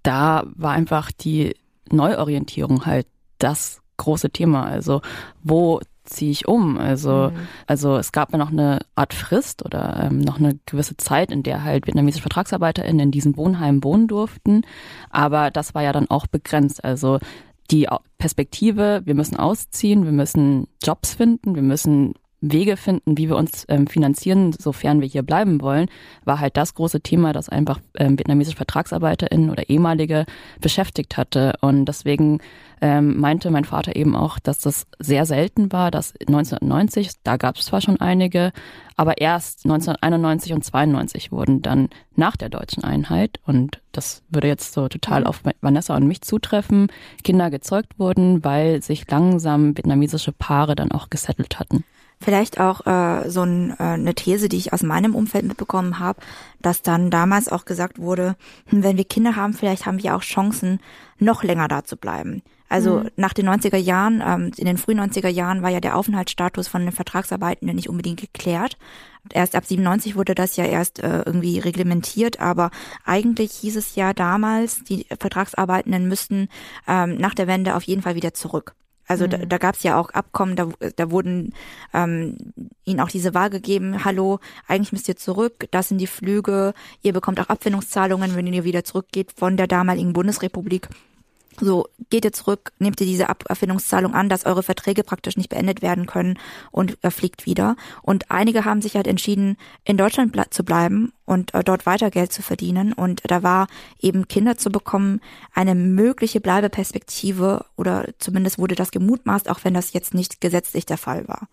da 0.02 0.44
war 0.56 0.72
einfach 0.72 1.12
die 1.12 1.54
Neuorientierung 1.90 2.86
halt 2.86 3.06
das 3.38 3.80
große 3.98 4.30
Thema. 4.30 4.64
Also 4.64 5.02
wo 5.42 5.80
ziehe 6.08 6.30
ich 6.30 6.48
um? 6.48 6.78
Also, 6.78 7.30
mhm. 7.32 7.48
also 7.66 7.96
es 7.96 8.12
gab 8.12 8.32
ja 8.32 8.38
noch 8.38 8.50
eine 8.50 8.80
Art 8.94 9.14
Frist 9.14 9.64
oder 9.64 10.04
ähm, 10.04 10.18
noch 10.18 10.38
eine 10.38 10.58
gewisse 10.66 10.96
Zeit, 10.96 11.30
in 11.30 11.42
der 11.42 11.64
halt 11.64 11.86
vietnamesische 11.86 12.22
VertragsarbeiterInnen 12.22 13.00
in 13.00 13.10
diesen 13.10 13.36
Wohnheimen 13.36 13.84
wohnen 13.84 14.08
durften. 14.08 14.62
Aber 15.10 15.50
das 15.50 15.74
war 15.74 15.82
ja 15.82 15.92
dann 15.92 16.10
auch 16.10 16.26
begrenzt. 16.26 16.84
Also 16.84 17.18
die 17.70 17.88
Perspektive, 18.18 19.02
wir 19.04 19.14
müssen 19.14 19.36
ausziehen, 19.36 20.04
wir 20.04 20.12
müssen 20.12 20.66
Jobs 20.82 21.14
finden, 21.14 21.54
wir 21.54 21.62
müssen 21.62 22.14
Wege 22.40 22.76
finden, 22.76 23.18
wie 23.18 23.28
wir 23.28 23.36
uns 23.36 23.64
ähm, 23.68 23.86
finanzieren, 23.86 24.52
sofern 24.52 25.00
wir 25.00 25.08
hier 25.08 25.22
bleiben 25.22 25.60
wollen, 25.60 25.88
war 26.24 26.38
halt 26.38 26.56
das 26.56 26.74
große 26.74 27.00
Thema, 27.00 27.32
das 27.32 27.48
einfach 27.48 27.80
ähm, 27.96 28.18
vietnamesische 28.18 28.56
VertragsarbeiterInnen 28.56 29.50
oder 29.50 29.68
ehemalige 29.68 30.24
beschäftigt 30.60 31.16
hatte. 31.16 31.54
Und 31.60 31.86
deswegen 31.86 32.38
ähm, 32.80 33.18
meinte 33.18 33.50
mein 33.50 33.64
Vater 33.64 33.96
eben 33.96 34.14
auch, 34.14 34.38
dass 34.38 34.58
das 34.58 34.86
sehr 35.00 35.26
selten 35.26 35.72
war, 35.72 35.90
dass 35.90 36.14
1990, 36.20 37.10
da 37.24 37.36
gab 37.36 37.56
es 37.56 37.66
zwar 37.66 37.80
schon 37.80 38.00
einige, 38.00 38.52
aber 38.96 39.18
erst 39.18 39.64
1991 39.64 40.52
und 40.52 40.64
92 40.64 41.32
wurden 41.32 41.62
dann 41.62 41.88
nach 42.14 42.36
der 42.36 42.48
deutschen 42.48 42.84
Einheit, 42.84 43.40
und 43.46 43.80
das 43.92 44.22
würde 44.28 44.48
jetzt 44.48 44.72
so 44.72 44.88
total 44.88 45.24
auf 45.24 45.42
Vanessa 45.60 45.96
und 45.96 46.06
mich 46.06 46.22
zutreffen, 46.22 46.88
Kinder 47.24 47.50
gezeugt 47.50 47.98
wurden, 47.98 48.44
weil 48.44 48.82
sich 48.82 49.10
langsam 49.10 49.76
vietnamesische 49.76 50.32
Paare 50.32 50.76
dann 50.76 50.92
auch 50.92 51.10
gesettelt 51.10 51.58
hatten. 51.58 51.84
Vielleicht 52.20 52.58
auch 52.58 52.84
äh, 52.86 53.30
so 53.30 53.42
ein, 53.42 53.70
äh, 53.78 53.82
eine 53.82 54.14
These, 54.14 54.48
die 54.48 54.56
ich 54.56 54.72
aus 54.72 54.82
meinem 54.82 55.14
Umfeld 55.14 55.44
mitbekommen 55.44 55.98
habe, 56.00 56.20
dass 56.60 56.82
dann 56.82 57.10
damals 57.10 57.48
auch 57.48 57.64
gesagt 57.64 58.00
wurde, 58.00 58.36
hm, 58.66 58.82
wenn 58.82 58.96
wir 58.96 59.04
Kinder 59.04 59.36
haben, 59.36 59.54
vielleicht 59.54 59.86
haben 59.86 60.02
wir 60.02 60.16
auch 60.16 60.22
Chancen, 60.22 60.80
noch 61.18 61.42
länger 61.42 61.68
da 61.68 61.84
zu 61.84 61.96
bleiben. 61.96 62.42
Also 62.68 63.00
mhm. 63.00 63.10
nach 63.16 63.32
den 63.32 63.48
90er 63.48 63.76
Jahren, 63.76 64.22
ähm, 64.24 64.52
in 64.56 64.66
den 64.66 64.78
frühen 64.78 65.00
90er 65.00 65.28
Jahren 65.28 65.62
war 65.62 65.70
ja 65.70 65.80
der 65.80 65.96
Aufenthaltsstatus 65.96 66.68
von 66.68 66.82
den 66.82 66.92
Vertragsarbeitenden 66.92 67.74
nicht 67.74 67.88
unbedingt 67.88 68.20
geklärt. 68.20 68.76
Erst 69.32 69.54
ab 69.54 69.64
97 69.64 70.16
wurde 70.16 70.34
das 70.34 70.56
ja 70.56 70.64
erst 70.64 71.02
äh, 71.02 71.22
irgendwie 71.24 71.58
reglementiert, 71.58 72.40
aber 72.40 72.70
eigentlich 73.04 73.52
hieß 73.52 73.76
es 73.76 73.94
ja 73.94 74.12
damals, 74.12 74.84
die 74.84 75.06
Vertragsarbeitenden 75.18 76.08
müssten 76.08 76.48
ähm, 76.86 77.16
nach 77.16 77.34
der 77.34 77.46
Wende 77.46 77.74
auf 77.74 77.84
jeden 77.84 78.02
Fall 78.02 78.14
wieder 78.14 78.34
zurück. 78.34 78.74
Also 79.08 79.24
mhm. 79.24 79.30
da, 79.30 79.38
da 79.38 79.58
gab 79.58 79.74
es 79.74 79.82
ja 79.82 79.98
auch 79.98 80.10
Abkommen, 80.10 80.54
da, 80.54 80.68
da 80.96 81.10
wurden 81.10 81.54
ähm, 81.92 82.36
ihnen 82.84 83.00
auch 83.00 83.08
diese 83.08 83.34
Wahl 83.34 83.50
gegeben, 83.50 84.04
hallo, 84.04 84.38
eigentlich 84.66 84.92
müsst 84.92 85.08
ihr 85.08 85.16
zurück, 85.16 85.66
das 85.70 85.88
sind 85.88 85.98
die 85.98 86.06
Flüge, 86.06 86.74
ihr 87.02 87.12
bekommt 87.12 87.40
auch 87.40 87.48
Abfindungszahlungen, 87.48 88.36
wenn 88.36 88.46
ihr 88.46 88.64
wieder 88.64 88.84
zurückgeht 88.84 89.32
von 89.36 89.56
der 89.56 89.66
damaligen 89.66 90.12
Bundesrepublik. 90.12 90.88
So, 91.60 91.88
geht 92.10 92.24
ihr 92.24 92.32
zurück, 92.32 92.72
nehmt 92.78 93.00
ihr 93.00 93.06
diese 93.06 93.28
Abfindungszahlung 93.28 94.14
an, 94.14 94.28
dass 94.28 94.46
eure 94.46 94.62
Verträge 94.62 95.02
praktisch 95.02 95.36
nicht 95.36 95.48
beendet 95.48 95.82
werden 95.82 96.06
können 96.06 96.38
und 96.70 96.98
fliegt 97.10 97.46
wieder. 97.46 97.76
Und 98.02 98.30
einige 98.30 98.64
haben 98.64 98.80
sich 98.80 98.94
halt 98.94 99.06
entschieden, 99.06 99.56
in 99.84 99.96
Deutschland 99.96 100.36
zu 100.50 100.64
bleiben 100.64 101.12
und 101.24 101.54
äh, 101.54 101.64
dort 101.64 101.84
weiter 101.84 102.10
Geld 102.10 102.32
zu 102.32 102.42
verdienen. 102.42 102.92
Und 102.92 103.22
da 103.26 103.42
war 103.42 103.66
eben 104.00 104.28
Kinder 104.28 104.56
zu 104.56 104.70
bekommen 104.70 105.20
eine 105.52 105.74
mögliche 105.74 106.40
Bleibeperspektive 106.40 107.64
oder 107.76 108.06
zumindest 108.18 108.58
wurde 108.58 108.74
das 108.74 108.90
gemutmaßt, 108.90 109.50
auch 109.50 109.60
wenn 109.64 109.74
das 109.74 109.92
jetzt 109.92 110.14
nicht 110.14 110.40
gesetzlich 110.40 110.86
der 110.86 110.98
Fall 110.98 111.26
war. 111.26 111.48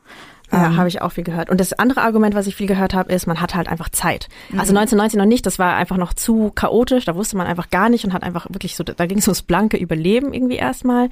Ja, 0.52 0.68
ähm, 0.68 0.78
habe 0.78 0.88
ich 0.88 1.02
auch 1.02 1.12
viel 1.12 1.24
gehört. 1.24 1.50
Und 1.50 1.60
das 1.60 1.74
andere 1.74 2.02
Argument, 2.02 2.36
was 2.36 2.48
ich 2.48 2.56
viel 2.56 2.68
gehört 2.68 2.94
habe, 2.94 3.12
ist, 3.12 3.26
man 3.26 3.42
hat 3.42 3.56
halt 3.56 3.68
einfach 3.68 3.90
Zeit. 3.90 4.28
Also 4.52 4.74
1990 4.76 5.16
mhm. 5.16 5.20
noch 5.24 5.28
nicht, 5.28 5.46
das 5.46 5.60
war 5.60 5.76
einfach 5.76 5.98
noch 5.98 6.14
zu 6.14 6.52
chaotisch, 6.54 7.06
da 7.06 7.16
wusste 7.16 7.38
man 7.38 7.48
einfach 7.48 7.70
gar 7.70 7.90
nicht 7.90 8.06
und 8.06 8.14
hat 8.14 8.24
einfach 8.24 8.48
wirklich 8.50 8.76
so, 8.76 8.84
da 8.84 9.06
ging 9.06 9.18
es 9.18 9.28
ums 9.28 9.42
blanke 9.42 9.78
Überleben 9.78 10.34
irgendwie 10.34 10.58
erstmal. 10.58 11.10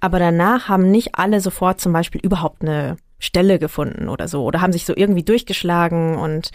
Aber 0.00 0.18
danach 0.18 0.68
haben 0.68 0.90
nicht 0.90 1.16
alle 1.16 1.40
sofort 1.40 1.80
zum 1.80 1.92
Beispiel 1.92 2.20
überhaupt 2.20 2.62
eine 2.62 2.96
Stelle 3.18 3.58
gefunden 3.58 4.08
oder 4.08 4.28
so 4.28 4.44
oder 4.44 4.60
haben 4.60 4.72
sich 4.72 4.84
so 4.84 4.94
irgendwie 4.96 5.24
durchgeschlagen 5.24 6.16
und 6.16 6.50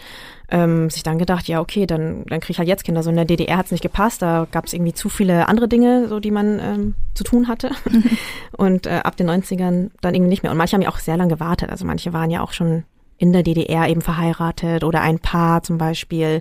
ähm, 0.48 0.88
sich 0.88 1.02
dann 1.02 1.18
gedacht, 1.18 1.46
ja 1.46 1.60
okay, 1.60 1.86
dann 1.86 2.24
dann 2.26 2.40
kriege 2.40 2.52
ich 2.52 2.58
halt 2.58 2.68
jetzt 2.68 2.84
Kinder. 2.84 3.02
So 3.02 3.10
in 3.10 3.16
der 3.16 3.26
DDR 3.26 3.58
hat 3.58 3.66
es 3.66 3.72
nicht 3.72 3.82
gepasst, 3.82 4.22
da 4.22 4.46
gab 4.50 4.66
es 4.66 4.72
irgendwie 4.72 4.94
zu 4.94 5.08
viele 5.08 5.48
andere 5.48 5.68
Dinge, 5.68 6.08
so 6.08 6.20
die 6.20 6.30
man 6.30 6.58
ähm, 6.60 6.94
zu 7.14 7.24
tun 7.24 7.48
hatte 7.48 7.70
und 8.56 8.86
äh, 8.86 9.00
ab 9.04 9.16
den 9.16 9.28
90ern 9.28 9.90
dann 10.00 10.14
irgendwie 10.14 10.30
nicht 10.30 10.42
mehr. 10.42 10.52
Und 10.52 10.58
manche 10.58 10.74
haben 10.74 10.82
ja 10.82 10.88
auch 10.88 10.98
sehr 10.98 11.16
lange 11.16 11.34
gewartet. 11.34 11.70
Also 11.70 11.84
manche 11.84 12.12
waren 12.12 12.30
ja 12.30 12.42
auch 12.42 12.52
schon 12.52 12.84
in 13.18 13.32
der 13.32 13.42
DDR 13.42 13.88
eben 13.88 14.00
verheiratet 14.00 14.84
oder 14.84 15.00
ein 15.00 15.18
Paar 15.18 15.62
zum 15.62 15.78
Beispiel 15.78 16.40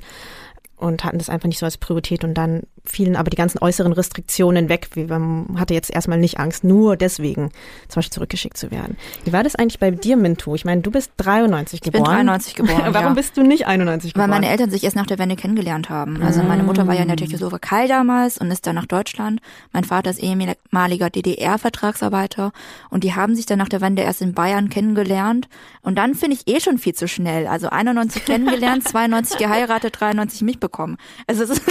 und 0.77 1.03
hatten 1.03 1.17
das 1.17 1.29
einfach 1.29 1.47
nicht 1.47 1.59
so 1.59 1.65
als 1.65 1.77
Priorität 1.77 2.23
und 2.23 2.33
dann 2.33 2.63
fielen 2.85 3.15
aber 3.15 3.29
die 3.29 3.37
ganzen 3.37 3.59
äußeren 3.59 3.93
Restriktionen 3.93 4.67
weg. 4.69 4.89
Man 4.95 5.55
hatte 5.57 5.73
jetzt 5.73 5.89
erstmal 5.89 6.17
nicht 6.17 6.39
Angst, 6.39 6.63
nur 6.63 6.97
deswegen 6.97 7.51
zum 7.87 7.95
Beispiel 7.95 8.13
zurückgeschickt 8.13 8.57
zu 8.57 8.71
werden. 8.71 8.97
Wie 9.23 9.31
war 9.31 9.43
das 9.43 9.55
eigentlich 9.55 9.79
bei 9.79 9.91
dir, 9.91 10.17
Mintu? 10.17 10.53
Ich 10.55 10.65
meine, 10.65 10.81
du 10.81 10.91
bist 10.91 11.11
93 11.17 11.75
ich 11.75 11.81
geboren. 11.81 12.03
Ich 12.03 12.09
bin 12.09 12.15
93 12.15 12.55
geboren. 12.55 12.81
Warum 12.93 13.07
ja. 13.07 13.13
bist 13.13 13.37
du 13.37 13.43
nicht 13.43 13.67
91 13.67 14.13
geboren? 14.13 14.29
Weil 14.29 14.39
meine 14.39 14.51
Eltern 14.51 14.69
sich 14.69 14.83
erst 14.83 14.95
nach 14.95 15.05
der 15.05 15.17
Wende 15.17 15.35
kennengelernt 15.35 15.89
haben. 15.89 16.21
Also 16.21 16.43
meine 16.43 16.63
Mutter 16.63 16.87
war 16.87 16.93
ja 16.93 17.03
in 17.03 17.07
der 17.07 17.17
Tschechoslowakei 17.17 17.87
damals 17.87 18.37
und 18.37 18.51
ist 18.51 18.67
dann 18.67 18.75
nach 18.75 18.85
Deutschland. 18.85 19.39
Mein 19.71 19.85
Vater 19.85 20.09
ist 20.09 20.21
ehemaliger 20.21 21.09
DDR-Vertragsarbeiter 21.09 22.51
und 22.89 23.03
die 23.03 23.15
haben 23.15 23.35
sich 23.35 23.45
dann 23.45 23.59
nach 23.59 23.69
der 23.69 23.81
Wende 23.81 24.01
erst 24.01 24.21
in 24.21 24.33
Bayern 24.33 24.69
kennengelernt. 24.69 25.47
Und 25.81 25.97
dann 25.97 26.15
finde 26.15 26.35
ich 26.35 26.53
eh 26.53 26.59
schon 26.59 26.77
viel 26.77 26.93
zu 26.93 27.07
schnell. 27.07 27.47
Also 27.47 27.69
91 27.69 28.25
kennengelernt, 28.25 28.87
92 28.87 29.37
geheiratet, 29.37 29.95
93 29.99 30.41
mich 30.41 30.59
bekommen. 30.59 30.97
Also 31.27 31.43
es 31.43 31.51
ist 31.51 31.61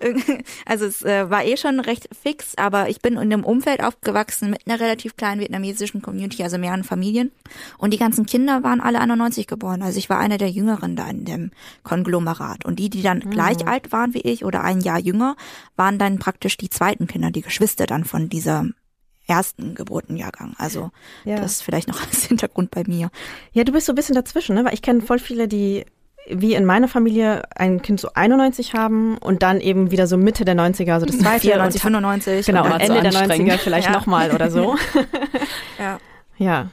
Also 0.66 0.86
es 0.86 1.02
äh, 1.02 1.30
war 1.30 1.44
eh 1.44 1.56
schon 1.56 1.80
recht 1.80 2.08
fix, 2.20 2.54
aber 2.56 2.88
ich 2.88 3.00
bin 3.00 3.14
in 3.14 3.20
einem 3.20 3.44
Umfeld 3.44 3.82
aufgewachsen 3.82 4.50
mit 4.50 4.66
einer 4.66 4.80
relativ 4.80 5.16
kleinen 5.16 5.40
vietnamesischen 5.40 6.02
Community, 6.02 6.42
also 6.42 6.58
mehreren 6.58 6.84
Familien. 6.84 7.32
Und 7.78 7.92
die 7.92 7.98
ganzen 7.98 8.26
Kinder 8.26 8.62
waren 8.62 8.80
alle 8.80 9.00
91 9.00 9.46
geboren. 9.46 9.82
Also 9.82 9.98
ich 9.98 10.10
war 10.10 10.18
einer 10.18 10.38
der 10.38 10.50
Jüngeren 10.50 10.96
da 10.96 11.08
in 11.08 11.24
dem 11.24 11.50
Konglomerat. 11.82 12.64
Und 12.64 12.78
die, 12.78 12.90
die 12.90 13.02
dann 13.02 13.18
mhm. 13.18 13.30
gleich 13.30 13.66
alt 13.66 13.92
waren 13.92 14.14
wie 14.14 14.20
ich 14.20 14.44
oder 14.44 14.62
ein 14.62 14.80
Jahr 14.80 14.98
jünger, 14.98 15.36
waren 15.76 15.98
dann 15.98 16.18
praktisch 16.18 16.56
die 16.56 16.70
zweiten 16.70 17.06
Kinder, 17.06 17.30
die 17.30 17.42
Geschwister 17.42 17.86
dann 17.86 18.04
von 18.04 18.28
dieser 18.28 18.66
ersten 19.28 19.74
Geburtenjahrgang. 19.74 20.54
Also 20.58 20.90
ja. 21.24 21.36
das 21.36 21.52
ist 21.52 21.62
vielleicht 21.62 21.88
noch 21.88 22.00
als 22.00 22.24
Hintergrund 22.26 22.70
bei 22.70 22.82
mir. 22.86 23.10
Ja, 23.52 23.64
du 23.64 23.72
bist 23.72 23.86
so 23.86 23.92
ein 23.92 23.96
bisschen 23.96 24.14
dazwischen, 24.14 24.54
ne? 24.54 24.64
Weil 24.64 24.74
ich 24.74 24.82
kenne 24.82 25.02
voll 25.02 25.18
viele, 25.18 25.46
die 25.46 25.84
wie 26.30 26.54
in 26.54 26.64
meiner 26.64 26.88
Familie 26.88 27.42
ein 27.54 27.82
Kind 27.82 28.00
so 28.00 28.10
91 28.14 28.74
haben 28.74 29.18
und 29.18 29.42
dann 29.42 29.60
eben 29.60 29.90
wieder 29.90 30.06
so 30.06 30.16
Mitte 30.16 30.44
der 30.44 30.54
90er, 30.54 30.92
also 30.92 31.06
das 31.06 31.18
zweite. 31.18 31.40
94, 31.40 31.80
95. 31.82 32.46
Genau, 32.46 32.64
und 32.64 32.80
Ende 32.80 33.02
der 33.02 33.12
90er 33.12 33.58
vielleicht 33.58 33.88
ja. 33.88 33.92
nochmal 33.92 34.32
oder 34.32 34.50
so. 34.50 34.76
ja. 35.78 35.98
Ja. 36.38 36.68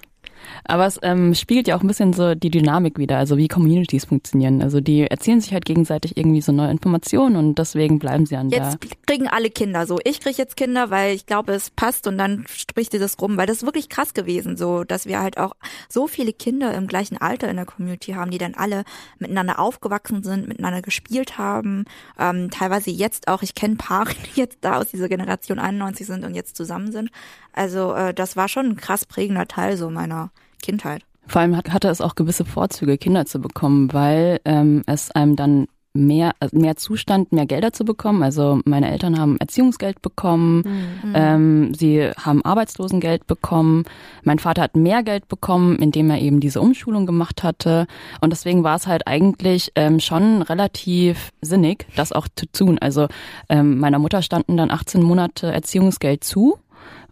Aber 0.68 0.86
es 0.86 1.00
ähm, 1.04 1.36
spiegelt 1.36 1.68
ja 1.68 1.78
auch 1.78 1.82
ein 1.82 1.88
bisschen 1.88 2.14
so 2.14 2.34
die 2.36 2.50
Dynamik 2.50 2.98
wieder, 2.98 3.18
also 3.18 3.38
wie 3.38 3.48
Communities 3.48 4.06
funktionieren. 4.06 4.62
Also 4.62 4.82
die 4.82 5.02
erzählen 5.02 5.40
sich 5.40 5.54
halt 5.54 5.66
gegenseitig 5.66 6.18
irgendwie 6.18 6.42
so 6.42 6.52
neue 6.52 6.72
Informationen 6.72 7.36
und 7.36 7.60
deswegen 7.60 8.00
bleiben 8.00 8.26
sie 8.26 8.36
an 8.36 8.50
jetzt 8.50 8.60
der. 8.60 8.90
Jetzt 8.90 9.08
kriegen 9.08 9.28
alle 9.28 9.50
Kinder 9.50 9.86
so. 9.86 10.00
Ich 10.04 10.20
kriege 10.20 10.38
jetzt 10.38 10.58
Kinder, 10.58 10.90
weil 10.90 11.14
ich 11.14 11.26
glaube, 11.26 11.54
es 11.54 11.70
passt 11.70 12.08
und 12.08 12.18
dann 12.18 12.46
spricht 12.48 12.94
ihr 12.94 13.00
das 13.00 13.20
rum, 13.22 13.38
weil 13.38 13.46
das 13.46 13.58
ist 13.58 13.66
wirklich 13.66 13.90
krass 13.90 14.14
gewesen, 14.14 14.58
so 14.58 14.84
dass 14.84 15.06
wir 15.06 15.22
halt 15.22 15.38
auch 15.38 15.54
so 15.88 16.08
viele 16.08 16.34
Kinder 16.34 16.74
im 16.74 16.88
gleichen 16.88 17.18
Alter 17.18 17.48
in 17.50 17.58
der 17.58 17.66
Community 17.66 18.14
haben, 18.14 18.32
die 18.32 18.40
dann 18.40 18.56
alle 18.56 18.84
miteinander 19.20 19.60
aufgewachsen 19.60 20.24
sind, 20.24 20.48
miteinander 20.48 20.82
gespielt 20.82 21.38
haben. 21.38 21.86
Ähm, 22.20 22.50
teilweise 22.50 22.90
jetzt 22.90 23.28
auch, 23.28 23.44
ich 23.44 23.54
kenne 23.54 23.76
Paare, 23.76 24.14
die 24.36 24.40
jetzt 24.40 24.58
da 24.62 24.80
aus 24.80 24.88
dieser 24.88 25.10
Generation 25.10 25.60
91 25.60 26.08
sind 26.08 26.26
und 26.26 26.34
jetzt 26.34 26.58
zusammen 26.58 26.92
sind. 26.92 27.12
Also 27.54 27.94
äh, 27.94 28.14
das 28.14 28.36
war 28.36 28.48
schon 28.48 28.66
ein 28.66 28.76
krass 28.76 29.06
prägender 29.06 29.48
Teil 29.48 29.78
so 29.78 29.90
meiner 29.90 30.32
Kindheit. 30.62 31.04
Vor 31.28 31.42
allem 31.42 31.58
hat, 31.58 31.72
hatte 31.72 31.90
es 31.90 32.02
auch 32.02 32.16
gewisse 32.16 32.46
Vorzüge, 32.46 32.98
Kinder 32.98 33.26
zu 33.26 33.40
bekommen, 33.40 33.92
weil 33.94 34.40
ähm, 34.46 34.84
es 34.86 35.12
einem 35.12 35.36
dann 35.36 35.68
mehr, 35.96 36.34
also 36.40 36.58
mehr 36.58 36.76
Zustand, 36.76 37.32
mehr 37.32 37.46
Gelder 37.46 37.72
zu 37.74 37.86
bekommen. 37.86 38.22
Also 38.22 38.60
meine 38.66 38.92
Eltern 38.92 39.18
haben 39.18 39.38
Erziehungsgeld 39.38 40.02
bekommen, 40.02 40.58
mhm. 41.04 41.14
ähm, 41.16 41.74
sie 41.74 42.12
haben 42.18 42.44
Arbeitslosengeld 42.44 43.26
bekommen. 43.26 43.86
Mein 44.24 44.40
Vater 44.40 44.62
hat 44.62 44.76
mehr 44.76 45.04
Geld 45.04 45.28
bekommen, 45.28 45.78
indem 45.78 46.10
er 46.10 46.20
eben 46.20 46.40
diese 46.40 46.62
Umschulung 46.62 47.06
gemacht 47.06 47.44
hatte. 47.44 47.88
Und 48.22 48.32
deswegen 48.32 48.64
war 48.64 48.76
es 48.76 48.88
halt 48.88 49.08
eigentlich 49.08 49.72
ähm, 49.76 50.00
schon 50.00 50.42
relativ 50.42 51.32
sinnig, 51.42 51.88
das 51.96 52.12
auch 52.12 52.28
zu 52.36 52.46
tun. 52.52 52.78
Also 52.78 53.08
ähm, 53.50 53.80
meiner 53.80 54.00
Mutter 54.00 54.22
standen 54.22 54.58
dann 54.58 54.72
18 54.72 55.02
Monate 55.02 55.52
Erziehungsgeld 55.52 56.24
zu. 56.24 56.60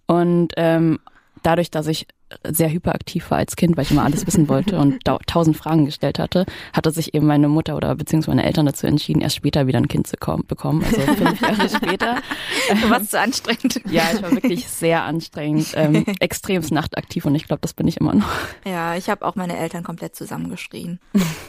Und 0.06 0.50
ähm, 0.58 1.00
dadurch, 1.42 1.72
dass 1.72 1.88
ich 1.88 2.08
sehr 2.44 2.70
hyperaktiv 2.70 3.30
war 3.32 3.38
als 3.38 3.56
Kind, 3.56 3.78
weil 3.78 3.84
ich 3.84 3.92
immer 3.92 4.04
alles 4.04 4.26
wissen 4.28 4.50
wollte 4.50 4.78
und 4.80 5.04
tausend 5.28 5.58
Fragen 5.58 5.86
gestellt 5.86 6.20
hatte, 6.20 6.46
hatte 6.74 6.92
sich 6.92 7.14
eben 7.14 7.26
meine 7.26 7.48
Mutter 7.48 7.76
oder 7.76 7.96
beziehungsweise 7.96 8.36
meine 8.36 8.48
Eltern 8.48 8.66
dazu 8.66 8.88
entschieden, 8.88 9.22
erst 9.22 9.36
später 9.36 9.68
wieder 9.68 9.80
ein 9.80 9.88
Kind 9.88 10.08
zu 10.08 10.18
bekommen, 10.48 10.84
also 10.84 11.02
fünf 11.02 11.42
Jahre 11.42 11.70
später. 11.70 12.18
Du 12.82 12.90
warst 12.90 13.12
zu 13.12 13.20
anstrengend. 13.20 13.82
Ja, 13.90 14.04
ich 14.14 14.22
war 14.22 14.32
wirklich 14.32 14.68
sehr 14.68 15.04
anstrengend, 15.04 15.74
ähm, 15.76 16.06
extremst 16.20 16.72
nachtaktiv 16.72 17.26
und 17.26 17.36
ich 17.36 17.46
glaube, 17.46 17.60
das 17.62 17.74
bin 17.74 17.88
ich 17.88 17.98
immer 17.98 18.14
noch. 18.14 18.30
Ja, 18.66 18.96
ich 18.96 19.10
habe 19.10 19.26
auch 19.26 19.36
meine 19.36 19.58
Eltern 19.58 19.84
komplett 19.84 20.16
zusammengeschrien. 20.16 21.00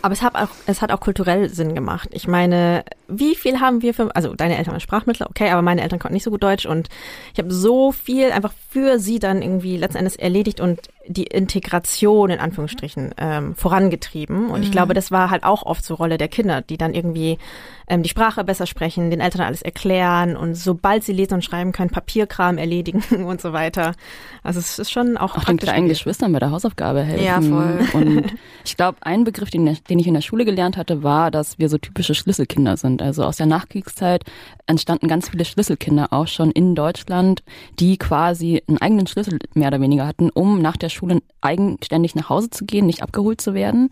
Aber 0.03 0.13
es 0.13 0.23
hat 0.23 0.35
auch, 0.35 0.49
es 0.67 0.83
hat 0.83 0.93
auch 0.93 1.01
kulturell 1.01 1.49
Sinn 1.49 1.75
gemacht. 1.75 2.09
Ich 2.13 2.27
meine, 2.27 2.85
wie 3.09 3.35
viel 3.35 3.61
haben 3.61 3.83
wir 3.83 3.95
für, 3.95 4.15
also 4.15 4.35
deine 4.35 4.57
Eltern 4.57 4.75
haben 4.75 4.81
Sprachmittel, 4.81 5.27
okay, 5.29 5.51
aber 5.51 5.63
meine 5.63 5.83
Eltern 5.83 5.99
konnten 5.99 6.15
nicht 6.15 6.25
so 6.25 6.31
gut 6.31 6.43
Deutsch 6.43 6.67
und 6.67 6.89
ich 7.33 7.39
habe 7.39 7.53
so 7.53 7.93
viel 7.93 8.33
einfach 8.33 8.53
für 8.71 8.99
sie 8.99 9.19
dann 9.19 9.43
irgendwie 9.43 9.77
letzten 9.77 9.99
Endes 9.99 10.17
erledigt 10.17 10.61
und 10.61 10.74
die 11.07 11.25
Integration 11.25 12.31
in 12.31 12.41
Anführungsstrichen 12.41 13.15
ähm, 13.19 13.55
vorangetrieben. 13.55 14.51
Und 14.51 14.59
mhm. 14.59 14.65
ich 14.65 14.73
glaube, 14.73 14.95
das 14.95 15.11
war 15.11 15.31
halt 15.31 15.45
auch 15.45 15.65
oft 15.65 15.85
so 15.85 15.95
Rolle 15.95 16.19
der 16.19 16.29
Kinder, 16.29 16.63
die 16.63 16.79
dann 16.79 16.95
irgendwie 16.95 17.39
ähm, 17.89 18.03
die 18.03 18.09
Sprache 18.09 18.45
besser 18.45 18.67
sprechen, 18.67 19.11
den 19.11 19.21
Eltern 19.21 19.43
alles 19.43 19.63
erklären 19.63 20.37
und 20.37 20.55
sobald 20.55 21.05
sie 21.05 21.13
lesen 21.13 21.35
und 21.35 21.45
schreiben 21.45 21.73
können, 21.73 21.91
Papierkram 21.91 22.59
erledigen 22.59 23.03
und 23.25 23.41
so 23.41 23.53
weiter. 23.53 23.93
Also 24.43 24.61
es 24.61 24.79
ist 24.79 24.91
schon 24.91 25.17
auch, 25.17 25.37
auch 25.37 25.45
den 25.45 25.57
kleinen 25.57 25.89
Geschwistern 25.89 26.33
bei 26.33 26.39
der 26.39 26.51
Hausaufgabe 26.51 27.03
helfen. 27.03 27.25
Ja, 27.25 27.41
voll. 27.41 27.81
Und 27.93 28.35
ich 28.65 28.77
glaube, 28.77 28.99
ein 29.03 29.25
Begriff, 29.25 29.51
den, 29.51 29.79
den 29.89 29.99
ich 29.99 30.07
in 30.07 30.15
der 30.15 30.21
Schule 30.21 30.45
gelernt 30.45 30.77
hatte, 30.77 31.03
war, 31.03 31.31
dass 31.31 31.59
wir 31.59 31.69
so 31.69 31.79
typische 31.79 32.15
Schlüsselkinder 32.15 32.77
sind. 32.77 33.03
Also 33.03 33.25
aus 33.25 33.37
der 33.37 33.47
Nachkriegszeit 33.47 34.25
entstanden 34.67 35.09
ganz 35.09 35.29
viele 35.29 35.45
Schlüsselkinder 35.45 36.13
auch 36.13 36.27
schon 36.27 36.51
in 36.51 36.75
Deutschland, 36.75 37.43
die 37.79 37.99
quasi 37.99 38.63
einen 38.67 38.79
eigenen 38.79 39.07
Schlüssel 39.07 39.39
mehr 39.55 39.69
oder 39.69 39.81
weniger 39.81 40.07
hatten, 40.07 40.31
um 40.31 40.63
nach 40.63 40.77
der 40.77 40.89
Schule 40.89 41.21
eigenständig 41.41 42.15
nach 42.15 42.29
Hause 42.31 42.51
zu 42.51 42.65
gehen, 42.65 42.87
nicht 42.87 43.03
abgeholt 43.03 43.41
zu 43.41 43.55
werden. 43.55 43.91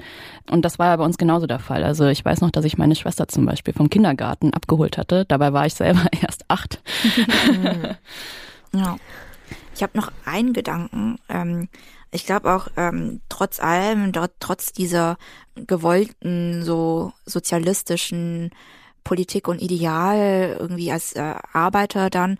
Und 0.51 0.64
das 0.64 0.78
war 0.78 0.86
ja 0.86 0.97
bei 0.97 1.05
uns 1.05 1.18
genauso 1.18 1.47
der 1.47 1.59
Fall. 1.59 1.84
Also 1.84 2.07
ich 2.07 2.24
weiß 2.24 2.40
noch, 2.40 2.51
dass 2.51 2.64
ich 2.64 2.78
meine 2.78 2.95
Schwester 2.95 3.28
zum 3.28 3.45
Beispiel 3.45 3.74
vom 3.82 3.90
Kindergarten 3.90 4.54
abgeholt 4.54 4.96
hatte. 4.96 5.24
Dabei 5.26 5.52
war 5.52 5.66
ich 5.66 5.74
selber 5.74 6.06
erst 6.22 6.44
acht. 6.48 6.80
ja. 8.72 8.96
Ich 9.74 9.82
habe 9.82 9.98
noch 9.98 10.12
einen 10.24 10.52
Gedanken. 10.52 11.18
Ähm, 11.28 11.68
ich 12.12 12.24
glaube 12.24 12.54
auch, 12.54 12.68
ähm, 12.76 13.22
trotz 13.28 13.58
allem, 13.58 14.12
trotz 14.38 14.72
dieser 14.72 15.16
gewollten, 15.56 16.62
so 16.62 17.12
sozialistischen 17.24 18.50
Politik 19.02 19.48
und 19.48 19.60
Ideal 19.60 20.56
irgendwie 20.60 20.92
als 20.92 21.14
äh, 21.14 21.34
Arbeiter 21.52 22.08
dann, 22.08 22.38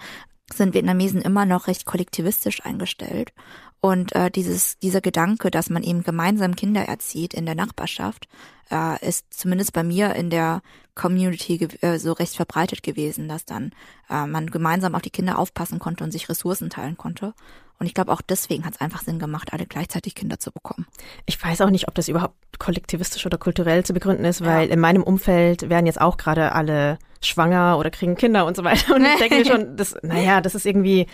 sind 0.53 0.75
Vietnamesen 0.75 1.23
immer 1.23 1.45
noch 1.47 1.67
recht 1.67 1.87
kollektivistisch 1.87 2.65
eingestellt. 2.65 3.33
Und 3.81 4.15
äh, 4.15 4.31
dieses, 4.31 4.79
dieser 4.79 5.01
Gedanke, 5.01 5.51
dass 5.51 5.71
man 5.71 5.83
eben 5.83 6.05
gemeinsam 6.05 6.55
Kinder 6.55 6.83
erzieht 6.83 7.35
in 7.35 7.47
der 7.47 7.57
Nachbarschaft, 7.57 8.29
äh, 8.73 9.07
ist 9.07 9.33
zumindest 9.33 9.73
bei 9.73 9.85
mir 9.85 10.15
in 10.15 10.31
der 10.31 10.63
Community 10.95 11.69
äh, 11.81 11.99
so 11.99 12.13
recht 12.13 12.37
verbreitet 12.37 12.83
gewesen, 12.83 13.29
dass 13.29 13.45
dann 13.45 13.73
äh, 14.11 14.27
man 14.27 14.49
gemeinsam 14.49 14.95
auf 14.95 15.03
die 15.03 15.11
Kinder 15.11 15.39
aufpassen 15.39 15.79
konnte 15.79 16.05
und 16.05 16.11
sich 16.11 16.29
Ressourcen 16.29 16.71
teilen 16.71 16.97
konnte. 16.97 17.35
Und 17.79 17.87
ich 17.87 17.95
glaube, 17.95 18.13
auch 18.13 18.21
deswegen 18.23 18.65
hat 18.65 18.75
es 18.75 18.81
einfach 18.81 19.03
Sinn 19.03 19.19
gemacht, 19.19 19.53
alle 19.53 19.67
gleichzeitig 19.67 20.15
Kinder 20.15 20.39
zu 20.39 20.53
bekommen. 20.53 20.87
Ich 21.27 21.43
weiß 21.43 21.63
auch 21.63 21.71
nicht, 21.71 21.89
ob 21.89 21.95
das 21.97 22.09
überhaupt 22.09 22.37
kollektivistisch 22.59 23.27
oder 23.27 23.39
kulturell 23.39 23.85
zu 23.85 23.93
begründen 23.93 24.25
ist, 24.25 24.45
weil 24.45 24.69
ja. 24.69 24.75
in 24.75 24.79
meinem 24.79 25.03
Umfeld 25.03 25.69
werden 25.69 25.87
jetzt 25.87 26.01
auch 26.01 26.17
gerade 26.17 26.53
alle 26.53 26.99
schwanger 27.21 27.79
oder 27.79 27.91
kriegen 27.91 28.15
Kinder 28.15 28.47
und 28.47 28.57
so 28.57 28.63
weiter. 28.63 28.95
Und 28.95 29.05
ich 29.05 29.19
denke 29.19 29.37
mir 29.37 29.45
schon, 29.47 29.77
das, 29.77 29.97
naja, 30.03 30.41
das 30.41 30.55
ist 30.55 30.65
irgendwie 30.65 31.07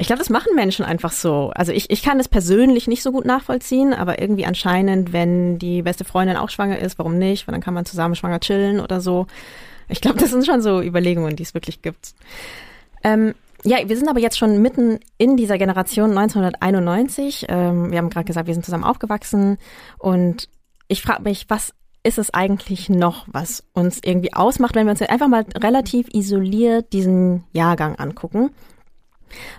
ich 0.00 0.06
glaube, 0.06 0.18
das 0.18 0.30
machen 0.30 0.54
Menschen 0.54 0.82
einfach 0.82 1.12
so. 1.12 1.52
Also 1.54 1.72
ich, 1.72 1.90
ich 1.90 2.02
kann 2.02 2.16
das 2.16 2.26
persönlich 2.26 2.88
nicht 2.88 3.02
so 3.02 3.12
gut 3.12 3.26
nachvollziehen, 3.26 3.92
aber 3.92 4.18
irgendwie 4.18 4.46
anscheinend, 4.46 5.12
wenn 5.12 5.58
die 5.58 5.82
beste 5.82 6.06
Freundin 6.06 6.38
auch 6.38 6.48
schwanger 6.48 6.78
ist, 6.78 6.98
warum 6.98 7.18
nicht? 7.18 7.46
Weil 7.46 7.52
dann 7.52 7.60
kann 7.60 7.74
man 7.74 7.84
zusammen 7.84 8.14
schwanger 8.14 8.40
chillen 8.40 8.80
oder 8.80 9.02
so. 9.02 9.26
Ich 9.88 10.00
glaube, 10.00 10.16
das 10.20 10.30
sind 10.30 10.46
schon 10.46 10.62
so 10.62 10.80
Überlegungen, 10.80 11.36
die 11.36 11.42
es 11.42 11.52
wirklich 11.52 11.82
gibt. 11.82 12.14
Ähm, 13.04 13.34
ja, 13.62 13.76
wir 13.86 13.94
sind 13.94 14.08
aber 14.08 14.20
jetzt 14.20 14.38
schon 14.38 14.62
mitten 14.62 15.00
in 15.18 15.36
dieser 15.36 15.58
Generation 15.58 16.16
1991. 16.16 17.44
Ähm, 17.50 17.90
wir 17.90 17.98
haben 17.98 18.08
gerade 18.08 18.24
gesagt, 18.24 18.46
wir 18.46 18.54
sind 18.54 18.64
zusammen 18.64 18.84
aufgewachsen 18.84 19.58
und 19.98 20.48
ich 20.88 21.02
frage 21.02 21.24
mich, 21.24 21.44
was 21.48 21.74
ist 22.02 22.16
es 22.16 22.32
eigentlich 22.32 22.88
noch, 22.88 23.26
was 23.30 23.64
uns 23.74 24.00
irgendwie 24.02 24.32
ausmacht, 24.32 24.74
wenn 24.76 24.86
wir 24.86 24.92
uns 24.92 25.02
einfach 25.02 25.28
mal 25.28 25.44
relativ 25.58 26.08
isoliert 26.14 26.94
diesen 26.94 27.44
Jahrgang 27.52 27.96
angucken? 27.96 28.50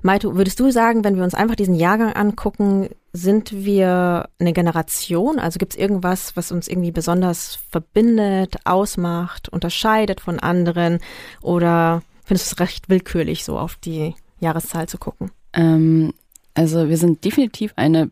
Maito, 0.02 0.36
würdest 0.36 0.60
du 0.60 0.72
sagen, 0.72 1.04
wenn 1.04 1.16
wir 1.16 1.24
uns 1.24 1.34
einfach 1.34 1.56
diesen 1.56 1.76
Jahrgang 1.76 2.14
angucken, 2.14 2.90
sind 3.14 3.52
wir 3.52 4.30
eine 4.40 4.54
Generation? 4.54 5.40
Also 5.40 5.60
gibt 5.60 5.74
es 5.74 5.80
irgendwas, 5.80 6.36
was 6.36 6.52
uns 6.52 6.68
irgendwie 6.68 6.92
besonders 6.92 7.60
verbindet, 7.70 8.58
ausmacht, 8.66 9.50
unterscheidet 9.50 10.22
von 10.22 10.40
anderen? 10.40 11.00
Oder 11.42 12.04
findest 12.26 12.52
du 12.52 12.56
es 12.56 12.60
recht 12.60 12.90
willkürlich, 12.90 13.44
so 13.44 13.58
auf 13.58 13.76
die 13.76 14.16
Jahreszahl 14.40 14.88
zu 14.88 14.98
gucken? 14.98 15.32
Ähm, 15.54 16.14
also 16.54 16.90
wir 16.90 16.98
sind 16.98 17.24
definitiv 17.26 17.74
eine 17.76 18.12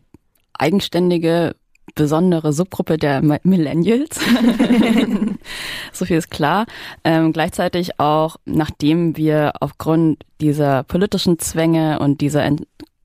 eigenständige 0.52 1.54
besondere 1.94 2.52
Subgruppe 2.52 2.96
der 2.96 3.22
Millennials. 3.42 4.20
so 5.92 6.04
viel 6.04 6.16
ist 6.16 6.30
klar. 6.30 6.66
Ähm, 7.04 7.32
gleichzeitig 7.32 7.98
auch, 7.98 8.36
nachdem 8.44 9.16
wir 9.16 9.52
aufgrund 9.60 10.24
dieser 10.40 10.82
politischen 10.84 11.38
Zwänge 11.38 11.98
und 11.98 12.20
dieser 12.20 12.48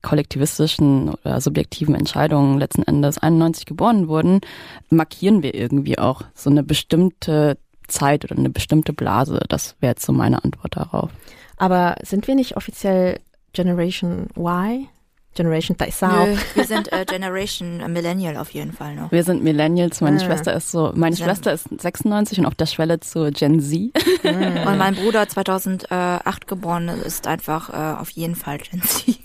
kollektivistischen 0.02 1.10
oder 1.10 1.40
subjektiven 1.40 1.94
Entscheidungen 1.94 2.58
letzten 2.58 2.84
Endes 2.84 3.18
91 3.18 3.66
geboren 3.66 4.08
wurden, 4.08 4.40
markieren 4.88 5.42
wir 5.42 5.54
irgendwie 5.54 5.98
auch 5.98 6.22
so 6.34 6.48
eine 6.48 6.62
bestimmte 6.62 7.58
Zeit 7.88 8.24
oder 8.24 8.38
eine 8.38 8.50
bestimmte 8.50 8.92
Blase. 8.92 9.40
Das 9.48 9.76
wäre 9.80 9.92
jetzt 9.92 10.06
so 10.06 10.12
meine 10.12 10.44
Antwort 10.44 10.76
darauf. 10.76 11.10
Aber 11.56 11.96
sind 12.02 12.28
wir 12.28 12.34
nicht 12.34 12.56
offiziell 12.56 13.18
Generation 13.52 14.28
Y? 14.36 14.88
Generation 15.36 15.76
Taisao. 15.76 16.26
Wir 16.54 16.64
sind 16.64 16.92
äh, 16.92 17.04
Generation 17.04 17.78
Millennial 17.92 18.36
auf 18.36 18.50
jeden 18.50 18.72
Fall 18.72 18.96
noch. 18.96 19.12
Wir 19.12 19.22
sind 19.22 19.44
Millennials. 19.44 20.00
Meine 20.00 20.16
ah. 20.16 20.24
Schwester 20.24 20.54
ist 20.54 20.70
so, 20.70 20.92
meine 20.94 21.14
sind. 21.14 21.24
Schwester 21.24 21.52
ist 21.52 21.68
96 21.80 22.40
und 22.40 22.46
auf 22.46 22.54
der 22.54 22.66
Schwelle 22.66 22.98
zu 23.00 23.30
Gen 23.30 23.60
Z. 23.60 23.92
Mhm. 24.24 24.56
Und 24.66 24.78
mein 24.78 24.94
Bruder 24.94 25.28
2008 25.28 26.48
geboren 26.48 26.88
ist 26.88 27.26
einfach 27.26 27.70
äh, 27.70 28.00
auf 28.00 28.10
jeden 28.10 28.34
Fall 28.34 28.58
Gen 28.58 28.82
Z. 28.82 29.18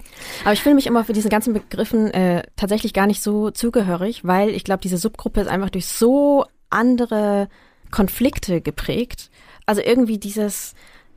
Aber 0.44 0.54
ich 0.54 0.62
fühle 0.62 0.76
mich 0.76 0.86
immer 0.86 1.04
für 1.04 1.14
diese 1.14 1.30
ganzen 1.30 1.54
Begriffen 1.54 2.12
äh, 2.12 2.44
tatsächlich 2.56 2.94
gar 2.94 3.08
nicht 3.08 3.24
so 3.24 3.50
zugehörig, 3.50 4.26
weil 4.26 4.50
ich 4.50 4.64
glaube, 4.64 4.82
diese 4.82 4.98
Subgruppe 4.98 5.42
ist 5.42 5.48
einfach 5.48 5.70
durch 5.70 5.88
so 5.88 6.46
andere 6.70 7.48
Konflikte 7.90 8.62
geprägt. 8.62 9.30
Also 9.66 9.82
irgendwie 9.82 10.18
dieses, 10.18 10.74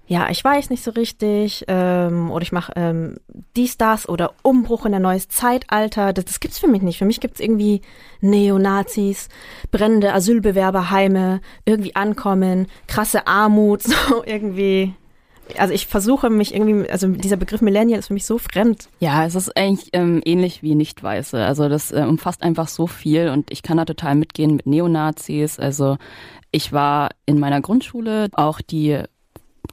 ja, 0.07 0.29
ich 0.29 0.45
weiß 0.45 0.69
nicht 0.69 0.85
so 0.85 0.91
richtig, 0.91 1.65
ähm, 1.67 2.31
oder 2.31 2.43
ich 2.43 2.53
mache 2.53 2.73
ähm, 2.77 3.17
dies, 3.57 3.79
das 3.79 4.07
oder 4.07 4.35
Umbruch 4.43 4.85
in 4.85 4.93
ein 4.95 5.03
neues 5.03 5.29
Zeitalter. 5.29 6.13
Das, 6.13 6.27
das 6.27 6.41
gibt's 6.41 6.59
für 6.59 6.69
mich 6.69 6.83
nicht. 6.83 6.99
Für 6.99 7.07
mich 7.07 7.21
gibt's 7.21 7.41
irgendwie 7.41 7.81
Neonazis, 8.21 9.29
brennende 9.71 10.13
Asylbewerberheime, 10.13 11.41
irgendwie 11.65 11.97
ankommen, 11.97 12.67
krasse 12.87 13.27
Armut, 13.27 13.83
so 13.83 14.23
irgendwie. 14.25 14.93
Also 15.59 15.75
ich 15.75 15.87
versuche 15.87 16.31
mich 16.31 16.55
irgendwie, 16.55 16.89
also 16.89 17.07
dieser 17.09 17.37
Begriff 17.37 17.61
Millennial 17.61 17.99
ist 17.99 18.07
für 18.09 18.15
mich 18.15 18.25
so 18.25 18.39
fremd. 18.39 18.89
Ja, 18.99 19.27
es 19.27 19.35
ist 19.35 19.55
eigentlich 19.57 19.91
ähm, 19.93 20.23
ähnlich 20.25 20.63
wie 20.63 20.75
Nicht-Weiße. 20.75 21.43
Also 21.45 21.69
das 21.69 21.93
äh, 21.93 22.05
umfasst 22.09 22.43
einfach 22.43 22.69
so 22.69 22.87
viel 22.87 23.29
und 23.29 23.51
ich 23.51 23.63
kann 23.63 23.77
da 23.77 23.85
total 23.85 24.15
mitgehen 24.15 24.57
mit 24.57 24.67
Neonazis. 24.67 25.59
Also 25.59 25.99
ich 26.51 26.73
war 26.73 27.11
in 27.27 27.39
meiner 27.39 27.61
Grundschule 27.61 28.29
auch 28.33 28.63
die 28.63 29.03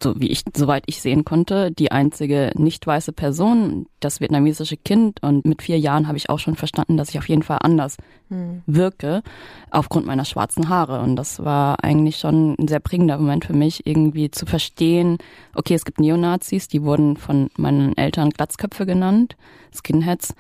so 0.02 0.20
wie 0.20 0.30
ich, 0.30 0.44
soweit 0.56 0.84
ich 0.88 1.02
sehen 1.02 1.26
konnte, 1.26 1.72
die 1.72 1.92
einzige 1.92 2.52
nicht 2.56 2.86
weiße 2.86 3.14
Person, 3.14 3.86
das 4.00 4.20
vietnamesische 4.20 4.78
Kind 4.78 5.22
und 5.22 5.46
mit 5.46 5.62
vier 5.62 5.80
Jahren 5.80 6.08
habe 6.08 6.18
ich 6.18 6.30
auch 6.30 6.40
schon 6.40 6.56
verstanden, 6.56 6.98
dass 6.98 7.10
ich 7.10 7.20
auf 7.20 7.30
jeden 7.30 7.44
Fall 7.44 7.60
anders 7.62 7.98
hm. 8.30 8.64
wirke 8.66 9.22
aufgrund 9.70 10.06
meiner 10.06 10.26
schwarzen 10.26 10.70
Haare. 10.70 11.02
Und 11.02 11.16
das 11.16 11.44
war 11.44 11.84
eigentlich 11.84 12.18
schon 12.18 12.56
ein 12.60 12.68
sehr 12.68 12.80
prägender 12.80 13.18
Moment 13.18 13.46
für 13.46 13.54
mich, 13.54 13.86
irgendwie 13.86 14.32
zu 14.32 14.46
verstehen, 14.46 15.18
okay, 15.56 15.76
es 15.76 15.86
gibt 15.86 16.00
Neonazis, 16.00 16.68
die 16.68 16.84
wurden 16.84 17.18
von 17.18 17.50
meinen 17.58 17.96
Eltern 17.98 18.32
Glatzköpfe 18.32 18.86
genannt, 18.86 19.36
Skinheads 19.74 20.34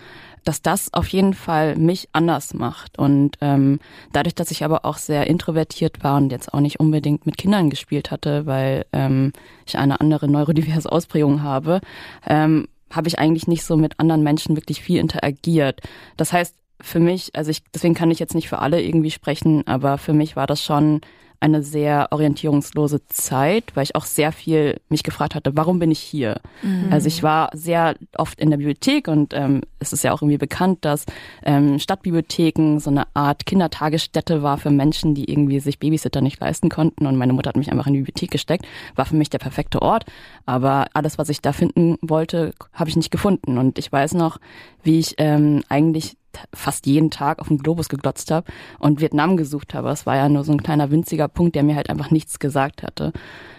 dass 0.43 0.61
das 0.61 0.93
auf 0.93 1.07
jeden 1.07 1.33
Fall 1.33 1.75
mich 1.75 2.09
anders 2.13 2.53
macht. 2.53 2.97
Und 2.97 3.37
ähm, 3.41 3.79
dadurch, 4.11 4.35
dass 4.35 4.51
ich 4.51 4.63
aber 4.63 4.85
auch 4.85 4.97
sehr 4.97 5.27
introvertiert 5.27 6.03
war 6.03 6.17
und 6.17 6.31
jetzt 6.31 6.53
auch 6.53 6.59
nicht 6.59 6.79
unbedingt 6.79 7.25
mit 7.25 7.37
Kindern 7.37 7.69
gespielt 7.69 8.11
hatte, 8.11 8.45
weil 8.45 8.85
ähm, 8.93 9.33
ich 9.65 9.77
eine 9.77 9.99
andere 10.01 10.27
neurodiverse 10.27 10.91
Ausprägung 10.91 11.43
habe, 11.43 11.81
ähm, 12.25 12.67
habe 12.91 13.07
ich 13.07 13.19
eigentlich 13.19 13.47
nicht 13.47 13.63
so 13.63 13.77
mit 13.77 13.99
anderen 13.99 14.23
Menschen 14.23 14.55
wirklich 14.55 14.81
viel 14.81 14.99
interagiert. 14.99 15.81
Das 16.17 16.33
heißt, 16.33 16.55
für 16.81 16.99
mich, 16.99 17.35
also 17.35 17.51
ich, 17.51 17.63
deswegen 17.73 17.93
kann 17.93 18.11
ich 18.11 18.19
jetzt 18.19 18.35
nicht 18.35 18.49
für 18.49 18.59
alle 18.59 18.81
irgendwie 18.81 19.11
sprechen, 19.11 19.65
aber 19.67 19.97
für 19.97 20.13
mich 20.13 20.35
war 20.35 20.47
das 20.47 20.63
schon 20.63 21.01
eine 21.41 21.63
sehr 21.63 22.07
orientierungslose 22.11 23.07
Zeit, 23.07 23.75
weil 23.75 23.83
ich 23.83 23.95
auch 23.95 24.05
sehr 24.05 24.31
viel 24.31 24.79
mich 24.89 25.01
gefragt 25.01 25.33
hatte, 25.33 25.55
warum 25.55 25.79
bin 25.79 25.89
ich 25.89 25.99
hier? 25.99 26.39
Mhm. 26.61 26.87
Also 26.91 27.07
ich 27.07 27.23
war 27.23 27.49
sehr 27.53 27.95
oft 28.15 28.39
in 28.39 28.51
der 28.51 28.57
Bibliothek 28.57 29.07
und 29.07 29.33
ähm, 29.33 29.61
es 29.79 29.91
ist 29.91 30.03
ja 30.03 30.13
auch 30.13 30.21
irgendwie 30.21 30.37
bekannt, 30.37 30.85
dass 30.85 31.05
ähm, 31.43 31.79
Stadtbibliotheken 31.79 32.79
so 32.79 32.91
eine 32.91 33.07
Art 33.15 33.47
Kindertagesstätte 33.47 34.43
war 34.43 34.59
für 34.59 34.69
Menschen, 34.69 35.15
die 35.15 35.29
irgendwie 35.31 35.59
sich 35.59 35.79
Babysitter 35.79 36.21
nicht 36.21 36.39
leisten 36.39 36.69
konnten 36.69 37.07
und 37.07 37.15
meine 37.15 37.33
Mutter 37.33 37.49
hat 37.49 37.57
mich 37.57 37.71
einfach 37.71 37.87
in 37.87 37.93
die 37.93 37.99
Bibliothek 38.01 38.29
gesteckt, 38.29 38.65
war 38.95 39.05
für 39.05 39.15
mich 39.15 39.31
der 39.31 39.39
perfekte 39.39 39.81
Ort, 39.81 40.05
aber 40.45 40.85
alles, 40.93 41.17
was 41.17 41.29
ich 41.29 41.41
da 41.41 41.53
finden 41.53 41.97
wollte, 42.01 42.53
habe 42.71 42.89
ich 42.89 42.95
nicht 42.95 43.09
gefunden 43.09 43.57
und 43.57 43.79
ich 43.79 43.91
weiß 43.91 44.13
noch, 44.13 44.37
wie 44.83 44.99
ich 44.99 45.15
ähm, 45.17 45.63
eigentlich 45.69 46.17
fast 46.53 46.85
jeden 46.85 47.11
Tag 47.11 47.39
auf 47.39 47.47
den 47.47 47.57
Globus 47.57 47.89
geglotzt 47.89 48.31
habe 48.31 48.51
und 48.79 49.01
Vietnam 49.01 49.37
gesucht 49.37 49.73
habe. 49.73 49.89
Es 49.89 50.05
war 50.05 50.15
ja 50.15 50.29
nur 50.29 50.43
so 50.43 50.51
ein 50.51 50.63
kleiner 50.63 50.91
winziger 50.91 51.27
Punkt, 51.27 51.55
der 51.55 51.63
mir 51.63 51.75
halt 51.75 51.89
einfach 51.89 52.11
nichts 52.11 52.39
gesagt 52.39 52.83
hatte. 52.83 53.13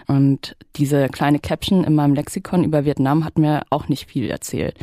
Und 0.07 0.57
diese 0.77 1.09
kleine 1.09 1.39
Caption 1.39 1.85
in 1.85 1.95
meinem 1.95 2.15
Lexikon 2.15 2.65
über 2.65 2.85
Vietnam 2.85 3.25
hat 3.25 3.39
mir 3.39 3.63
auch 3.71 3.89
nicht 3.89 4.09
viel 4.09 4.31
erzählt. 4.31 4.77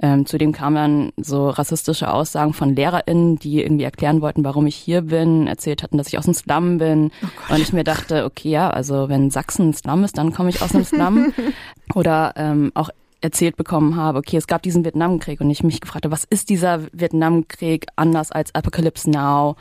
Ähm, 0.00 0.26
zudem 0.26 0.52
kamen 0.52 0.76
dann 0.76 1.12
so 1.16 1.48
rassistische 1.48 2.12
Aussagen 2.12 2.52
von 2.52 2.76
LehrerInnen, 2.76 3.36
die 3.36 3.62
irgendwie 3.62 3.84
erklären 3.84 4.20
wollten, 4.20 4.44
warum 4.44 4.66
ich 4.66 4.76
hier 4.76 5.02
bin, 5.02 5.48
erzählt 5.48 5.82
hatten, 5.82 5.98
dass 5.98 6.06
ich 6.08 6.18
aus 6.18 6.26
dem 6.26 6.34
Slum 6.34 6.78
bin. 6.78 7.10
Oh 7.22 7.54
und 7.54 7.60
ich 7.60 7.72
mir 7.72 7.82
dachte, 7.82 8.24
okay, 8.24 8.50
ja, 8.50 8.70
also 8.70 9.08
wenn 9.08 9.30
Sachsen 9.30 9.70
ein 9.70 9.74
Slum 9.74 10.04
ist, 10.04 10.16
dann 10.16 10.32
komme 10.32 10.50
ich 10.50 10.62
aus 10.62 10.70
dem 10.70 10.84
Slum. 10.84 11.32
Oder 11.94 12.34
ähm, 12.36 12.70
auch 12.74 12.90
erzählt 13.20 13.56
bekommen 13.56 13.96
habe, 13.96 14.18
okay, 14.18 14.36
es 14.36 14.46
gab 14.46 14.62
diesen 14.62 14.84
Vietnamkrieg 14.84 15.40
und 15.40 15.50
ich 15.50 15.62
mich 15.62 15.80
gefragt 15.80 16.04
habe, 16.04 16.12
was 16.12 16.24
ist 16.24 16.48
dieser 16.48 16.86
Vietnamkrieg 16.92 17.86
anders 17.96 18.30
als 18.30 18.54
Apocalypse 18.54 19.10
Now? 19.10 19.56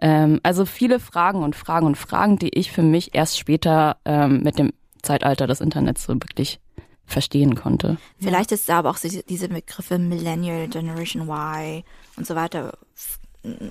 Ähm, 0.00 0.40
also 0.42 0.64
viele 0.64 1.00
Fragen 1.00 1.42
und 1.42 1.56
Fragen 1.56 1.86
und 1.86 1.96
Fragen, 1.96 2.38
die 2.38 2.50
ich 2.50 2.72
für 2.72 2.82
mich 2.82 3.14
erst 3.14 3.38
später 3.38 3.96
ähm, 4.04 4.42
mit 4.42 4.58
dem 4.58 4.72
Zeitalter 5.02 5.46
des 5.46 5.60
Internets 5.60 6.04
so 6.04 6.14
wirklich 6.14 6.60
verstehen 7.06 7.56
konnte. 7.56 7.96
Vielleicht 8.20 8.52
ist 8.52 8.68
da 8.68 8.78
aber 8.78 8.90
auch 8.90 8.98
diese 8.98 9.48
Begriffe 9.48 9.98
Millennial, 9.98 10.68
Generation 10.68 11.28
Y 11.28 11.82
und 12.16 12.26
so 12.26 12.36
weiter 12.36 12.78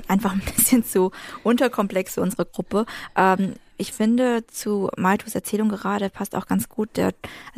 einfach 0.08 0.34
ein 0.34 0.42
bisschen 0.56 0.84
zu 0.84 1.12
unterkomplex 1.44 2.16
für 2.16 2.22
unsere 2.22 2.46
Gruppe. 2.46 2.86
Ähm, 3.16 3.56
ich 3.78 3.94
finde, 3.94 4.46
zu 4.48 4.90
Maltus 4.98 5.36
Erzählung 5.36 5.70
gerade 5.70 6.10
passt 6.10 6.36
auch 6.36 6.48
ganz 6.48 6.68
gut 6.68 6.98
der 6.98 7.14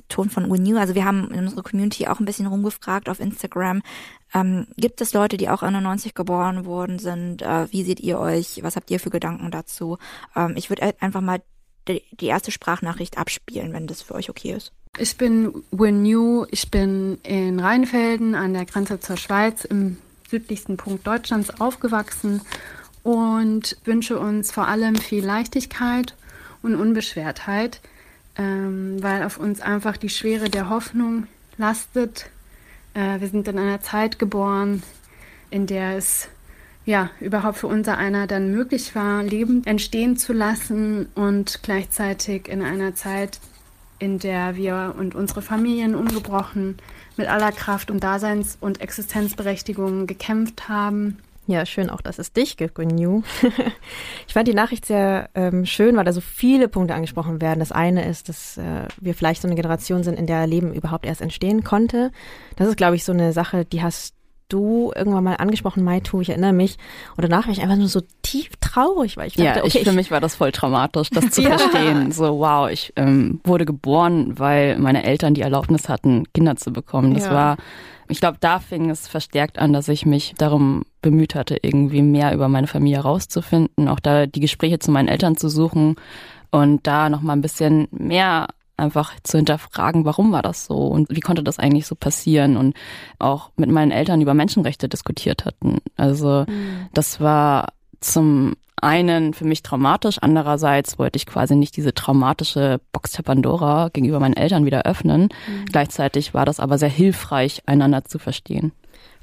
Ton 0.07 0.29
von 0.29 0.51
Renew. 0.51 0.77
Also 0.77 0.93
wir 0.93 1.03
haben 1.03 1.31
in 1.31 1.39
unserer 1.39 1.63
Community 1.63 2.07
auch 2.07 2.19
ein 2.19 2.25
bisschen 2.25 2.45
rumgefragt 2.45 3.09
auf 3.09 3.19
Instagram. 3.19 3.81
Ähm, 4.33 4.67
gibt 4.77 5.01
es 5.01 5.13
Leute, 5.13 5.37
die 5.37 5.49
auch 5.49 5.63
91 5.63 6.13
geboren 6.13 6.65
worden 6.65 6.99
sind? 6.99 7.41
Äh, 7.41 7.71
wie 7.71 7.83
seht 7.83 7.99
ihr 7.99 8.19
euch? 8.19 8.59
Was 8.61 8.75
habt 8.75 8.91
ihr 8.91 8.99
für 8.99 9.09
Gedanken 9.09 9.49
dazu? 9.49 9.97
Ähm, 10.35 10.53
ich 10.55 10.69
würde 10.69 10.93
einfach 11.01 11.21
mal 11.21 11.41
die, 11.87 12.03
die 12.11 12.27
erste 12.27 12.51
Sprachnachricht 12.51 13.17
abspielen, 13.17 13.73
wenn 13.73 13.87
das 13.87 14.03
für 14.03 14.13
euch 14.13 14.29
okay 14.29 14.51
ist. 14.51 14.71
Ich 14.99 15.17
bin 15.17 15.63
Renew. 15.73 16.45
Ich 16.51 16.69
bin 16.69 17.17
in 17.23 17.59
Rheinfelden 17.59 18.35
an 18.35 18.53
der 18.53 18.65
Grenze 18.65 18.99
zur 18.99 19.17
Schweiz 19.17 19.65
im 19.65 19.97
südlichsten 20.31 20.77
Punkt 20.77 21.05
Deutschlands 21.05 21.61
aufgewachsen 21.61 22.41
und 23.03 23.77
wünsche 23.83 24.17
uns 24.17 24.51
vor 24.51 24.67
allem 24.67 24.95
viel 24.95 25.23
Leichtigkeit 25.23 26.15
und 26.63 26.75
Unbeschwertheit, 26.75 27.81
ähm, 28.37 28.97
weil 29.01 29.23
auf 29.23 29.37
uns 29.37 29.61
einfach 29.61 29.97
die 29.97 30.09
Schwere 30.09 30.49
der 30.49 30.69
Hoffnung 30.69 31.27
lastet. 31.57 32.29
Äh, 32.93 33.19
wir 33.19 33.27
sind 33.27 33.47
in 33.47 33.59
einer 33.59 33.81
Zeit 33.81 34.19
geboren, 34.19 34.83
in 35.49 35.67
der 35.67 35.97
es 35.97 36.29
ja 36.85 37.09
überhaupt 37.19 37.57
für 37.57 37.67
unser 37.67 37.97
einer 37.97 38.25
dann 38.25 38.51
möglich 38.51 38.95
war, 38.95 39.21
Leben 39.23 39.63
entstehen 39.65 40.17
zu 40.17 40.33
lassen 40.33 41.07
und 41.13 41.59
gleichzeitig 41.61 42.47
in 42.47 42.63
einer 42.63 42.95
Zeit, 42.95 43.39
in 44.01 44.17
der 44.17 44.55
wir 44.55 44.95
und 44.97 45.13
unsere 45.13 45.41
Familien 45.41 45.93
ungebrochen 45.93 46.77
mit 47.17 47.27
aller 47.27 47.51
Kraft 47.51 47.91
um 47.91 47.99
Daseins- 47.99 48.57
und 48.59 48.81
Existenzberechtigung 48.81 50.07
gekämpft 50.07 50.67
haben. 50.67 51.19
Ja, 51.45 51.65
schön 51.65 51.89
auch, 51.89 52.01
dass 52.01 52.17
es 52.17 52.33
dich 52.33 52.57
gibt, 52.57 52.77
New. 52.77 53.23
ich 54.27 54.33
fand 54.33 54.47
die 54.47 54.53
Nachricht 54.53 54.85
sehr 54.85 55.29
ähm, 55.35 55.65
schön, 55.65 55.95
weil 55.97 56.05
da 56.05 56.13
so 56.13 56.21
viele 56.21 56.67
Punkte 56.67 56.95
angesprochen 56.95 57.41
werden. 57.41 57.59
Das 57.59 57.71
eine 57.71 58.07
ist, 58.07 58.29
dass 58.29 58.57
äh, 58.57 58.87
wir 58.99 59.13
vielleicht 59.13 59.41
so 59.41 59.47
eine 59.47 59.55
Generation 59.55 60.03
sind, 60.03 60.17
in 60.17 60.27
der 60.27 60.47
Leben 60.47 60.73
überhaupt 60.73 61.05
erst 61.05 61.21
entstehen 61.21 61.63
konnte. 61.63 62.11
Das 62.55 62.67
ist, 62.67 62.77
glaube 62.77 62.95
ich, 62.95 63.03
so 63.03 63.11
eine 63.11 63.33
Sache, 63.33 63.65
die 63.65 63.83
hast 63.83 64.15
du 64.51 64.91
irgendwann 64.95 65.23
mal 65.23 65.35
angesprochen, 65.35 65.83
Maitu, 65.83 66.21
ich 66.21 66.29
erinnere 66.29 66.53
mich. 66.53 66.77
Und 67.15 67.23
danach 67.23 67.45
war 67.45 67.53
ich 67.53 67.61
einfach 67.61 67.77
nur 67.77 67.87
so 67.87 68.01
tief 68.21 68.49
traurig, 68.59 69.17
weil 69.17 69.27
ich 69.27 69.33
dachte, 69.35 69.59
ja, 69.59 69.65
ich, 69.65 69.75
okay, 69.75 69.85
für 69.85 69.93
mich 69.93 70.11
war 70.11 70.21
das 70.21 70.35
voll 70.35 70.51
traumatisch, 70.51 71.09
das 71.09 71.29
zu 71.31 71.41
ja. 71.41 71.57
verstehen. 71.57 72.11
So, 72.11 72.39
wow, 72.39 72.69
ich 72.69 72.93
ähm, 72.95 73.39
wurde 73.43 73.65
geboren, 73.65 74.39
weil 74.39 74.77
meine 74.77 75.03
Eltern 75.03 75.33
die 75.33 75.41
Erlaubnis 75.41 75.89
hatten, 75.89 76.25
Kinder 76.33 76.55
zu 76.55 76.71
bekommen. 76.71 77.13
Das 77.13 77.25
ja. 77.25 77.31
war, 77.31 77.57
ich 78.07 78.19
glaube, 78.19 78.37
da 78.39 78.59
fing 78.59 78.89
es 78.89 79.07
verstärkt 79.07 79.59
an, 79.59 79.73
dass 79.73 79.87
ich 79.87 80.05
mich 80.05 80.33
darum 80.37 80.83
bemüht 81.01 81.35
hatte, 81.35 81.57
irgendwie 81.61 82.01
mehr 82.01 82.33
über 82.33 82.47
meine 82.47 82.67
Familie 82.67 82.97
herauszufinden, 82.97 83.87
auch 83.87 83.99
da 83.99 84.25
die 84.25 84.39
Gespräche 84.39 84.79
zu 84.79 84.91
meinen 84.91 85.07
Eltern 85.07 85.37
zu 85.37 85.49
suchen 85.49 85.95
und 86.51 86.85
da 86.85 87.09
noch 87.09 87.21
mal 87.21 87.33
ein 87.33 87.41
bisschen 87.41 87.87
mehr 87.91 88.47
einfach 88.77 89.13
zu 89.23 89.37
hinterfragen, 89.37 90.05
warum 90.05 90.31
war 90.31 90.41
das 90.41 90.65
so 90.65 90.87
und 90.87 91.09
wie 91.09 91.19
konnte 91.19 91.43
das 91.43 91.59
eigentlich 91.59 91.85
so 91.85 91.95
passieren 91.95 92.57
und 92.57 92.75
auch 93.19 93.51
mit 93.55 93.69
meinen 93.69 93.91
Eltern 93.91 94.21
über 94.21 94.33
Menschenrechte 94.33 94.89
diskutiert 94.89 95.45
hatten. 95.45 95.77
Also 95.97 96.45
mhm. 96.47 96.87
das 96.93 97.19
war 97.19 97.73
zum 97.99 98.55
einen 98.81 99.33
für 99.33 99.45
mich 99.45 99.61
traumatisch, 99.61 100.17
andererseits 100.19 100.97
wollte 100.97 101.17
ich 101.17 101.27
quasi 101.27 101.55
nicht 101.55 101.77
diese 101.77 101.93
traumatische 101.93 102.79
Box 102.91 103.11
der 103.11 103.23
Pandora 103.23 103.89
gegenüber 103.93 104.19
meinen 104.19 104.35
Eltern 104.35 104.65
wieder 104.65 104.83
öffnen. 104.83 105.29
Mhm. 105.47 105.65
Gleichzeitig 105.65 106.33
war 106.33 106.45
das 106.45 106.59
aber 106.59 106.77
sehr 106.79 106.89
hilfreich, 106.89 107.61
einander 107.67 108.05
zu 108.05 108.17
verstehen. 108.17 108.71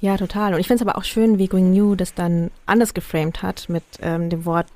Ja, 0.00 0.16
total. 0.16 0.54
Und 0.54 0.60
ich 0.60 0.68
finde 0.68 0.82
es 0.82 0.88
aber 0.88 0.96
auch 0.96 1.04
schön, 1.04 1.38
wie 1.38 1.48
Green 1.48 1.72
New 1.72 1.96
das 1.96 2.14
dann 2.14 2.52
anders 2.66 2.94
geframed 2.94 3.42
hat 3.42 3.68
mit 3.68 3.82
ähm, 4.00 4.30
dem 4.30 4.44
Wort 4.44 4.66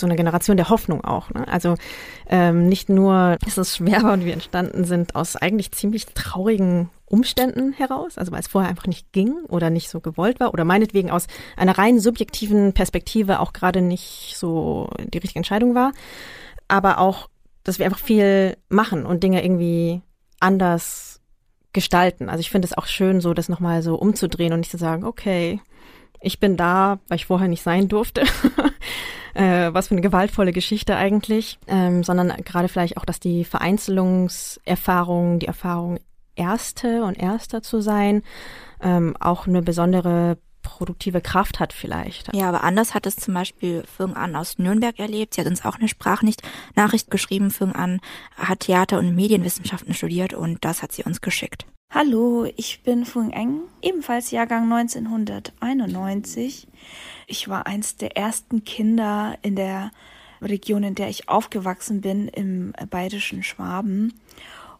so 0.00 0.06
eine 0.06 0.16
Generation 0.16 0.56
der 0.56 0.68
Hoffnung 0.68 1.04
auch. 1.04 1.30
Ne? 1.30 1.46
Also 1.48 1.76
ähm, 2.28 2.68
nicht 2.68 2.88
nur 2.88 3.36
ist 3.46 3.58
es 3.58 3.76
schwer 3.76 4.04
und 4.12 4.24
wir 4.24 4.32
entstanden 4.32 4.84
sind 4.84 5.14
aus 5.14 5.36
eigentlich 5.36 5.72
ziemlich 5.72 6.06
traurigen 6.06 6.90
Umständen 7.06 7.72
heraus, 7.72 8.18
also 8.18 8.32
weil 8.32 8.40
es 8.40 8.48
vorher 8.48 8.68
einfach 8.68 8.88
nicht 8.88 9.12
ging 9.12 9.44
oder 9.48 9.70
nicht 9.70 9.88
so 9.88 10.00
gewollt 10.00 10.40
war 10.40 10.52
oder 10.52 10.64
meinetwegen 10.64 11.10
aus 11.10 11.28
einer 11.56 11.78
rein 11.78 12.00
subjektiven 12.00 12.72
Perspektive 12.72 13.40
auch 13.40 13.52
gerade 13.52 13.80
nicht 13.80 14.34
so 14.36 14.90
die 14.98 15.18
richtige 15.18 15.38
Entscheidung 15.38 15.74
war, 15.74 15.92
aber 16.66 16.98
auch, 16.98 17.28
dass 17.62 17.78
wir 17.78 17.86
einfach 17.86 18.00
viel 18.00 18.56
machen 18.68 19.06
und 19.06 19.22
Dinge 19.22 19.44
irgendwie 19.44 20.02
anders 20.40 21.20
gestalten. 21.72 22.28
Also 22.28 22.40
ich 22.40 22.50
finde 22.50 22.66
es 22.66 22.76
auch 22.76 22.86
schön, 22.86 23.20
so 23.20 23.34
das 23.34 23.48
nochmal 23.48 23.82
so 23.82 23.94
umzudrehen 23.94 24.52
und 24.52 24.60
nicht 24.60 24.70
zu 24.70 24.78
sagen, 24.78 25.04
okay, 25.04 25.60
ich 26.20 26.40
bin 26.40 26.56
da, 26.56 26.98
weil 27.08 27.16
ich 27.16 27.26
vorher 27.26 27.48
nicht 27.48 27.62
sein 27.62 27.88
durfte. 27.88 28.24
äh, 29.34 29.72
was 29.72 29.88
für 29.88 29.94
eine 29.94 30.00
gewaltvolle 30.00 30.52
Geschichte 30.52 30.96
eigentlich, 30.96 31.58
ähm, 31.66 32.04
sondern 32.04 32.28
gerade 32.44 32.68
vielleicht 32.68 32.96
auch, 32.96 33.04
dass 33.04 33.20
die 33.20 33.44
Vereinzelungserfahrung, 33.44 35.38
die 35.38 35.46
Erfahrung 35.46 35.98
Erste 36.34 37.02
und 37.04 37.18
Erster 37.18 37.62
zu 37.62 37.80
sein, 37.80 38.22
ähm, 38.82 39.16
auch 39.18 39.46
eine 39.46 39.62
besondere 39.62 40.38
produktive 40.62 41.20
Kraft 41.20 41.60
hat 41.60 41.72
vielleicht. 41.72 42.34
Ja, 42.34 42.48
aber 42.48 42.64
anders 42.64 42.92
hat 42.92 43.06
es 43.06 43.16
zum 43.16 43.34
Beispiel 43.34 43.84
Fung 43.86 44.16
An 44.16 44.34
aus 44.34 44.58
Nürnberg 44.58 44.98
erlebt. 44.98 45.34
Sie 45.34 45.40
hat 45.40 45.48
uns 45.48 45.64
auch 45.64 45.76
eine 45.76 45.88
Sprachnachricht 45.88 47.10
geschrieben. 47.10 47.50
Fung 47.50 47.72
An 47.72 48.00
hat 48.36 48.60
Theater- 48.60 48.98
und 48.98 49.14
Medienwissenschaften 49.14 49.94
studiert 49.94 50.34
und 50.34 50.64
das 50.64 50.82
hat 50.82 50.92
sie 50.92 51.04
uns 51.04 51.20
geschickt. 51.20 51.66
Hallo, 51.88 52.46
ich 52.56 52.82
bin 52.82 53.06
Fung 53.06 53.30
Eng, 53.30 53.60
ebenfalls 53.80 54.32
Jahrgang 54.32 54.70
1991. 54.70 56.66
Ich 57.28 57.48
war 57.48 57.66
eins 57.66 57.96
der 57.96 58.16
ersten 58.16 58.64
Kinder 58.64 59.38
in 59.42 59.54
der 59.54 59.92
Region, 60.42 60.82
in 60.82 60.96
der 60.96 61.08
ich 61.08 61.28
aufgewachsen 61.28 62.00
bin, 62.00 62.26
im 62.28 62.72
bayerischen 62.90 63.44
Schwaben. 63.44 64.14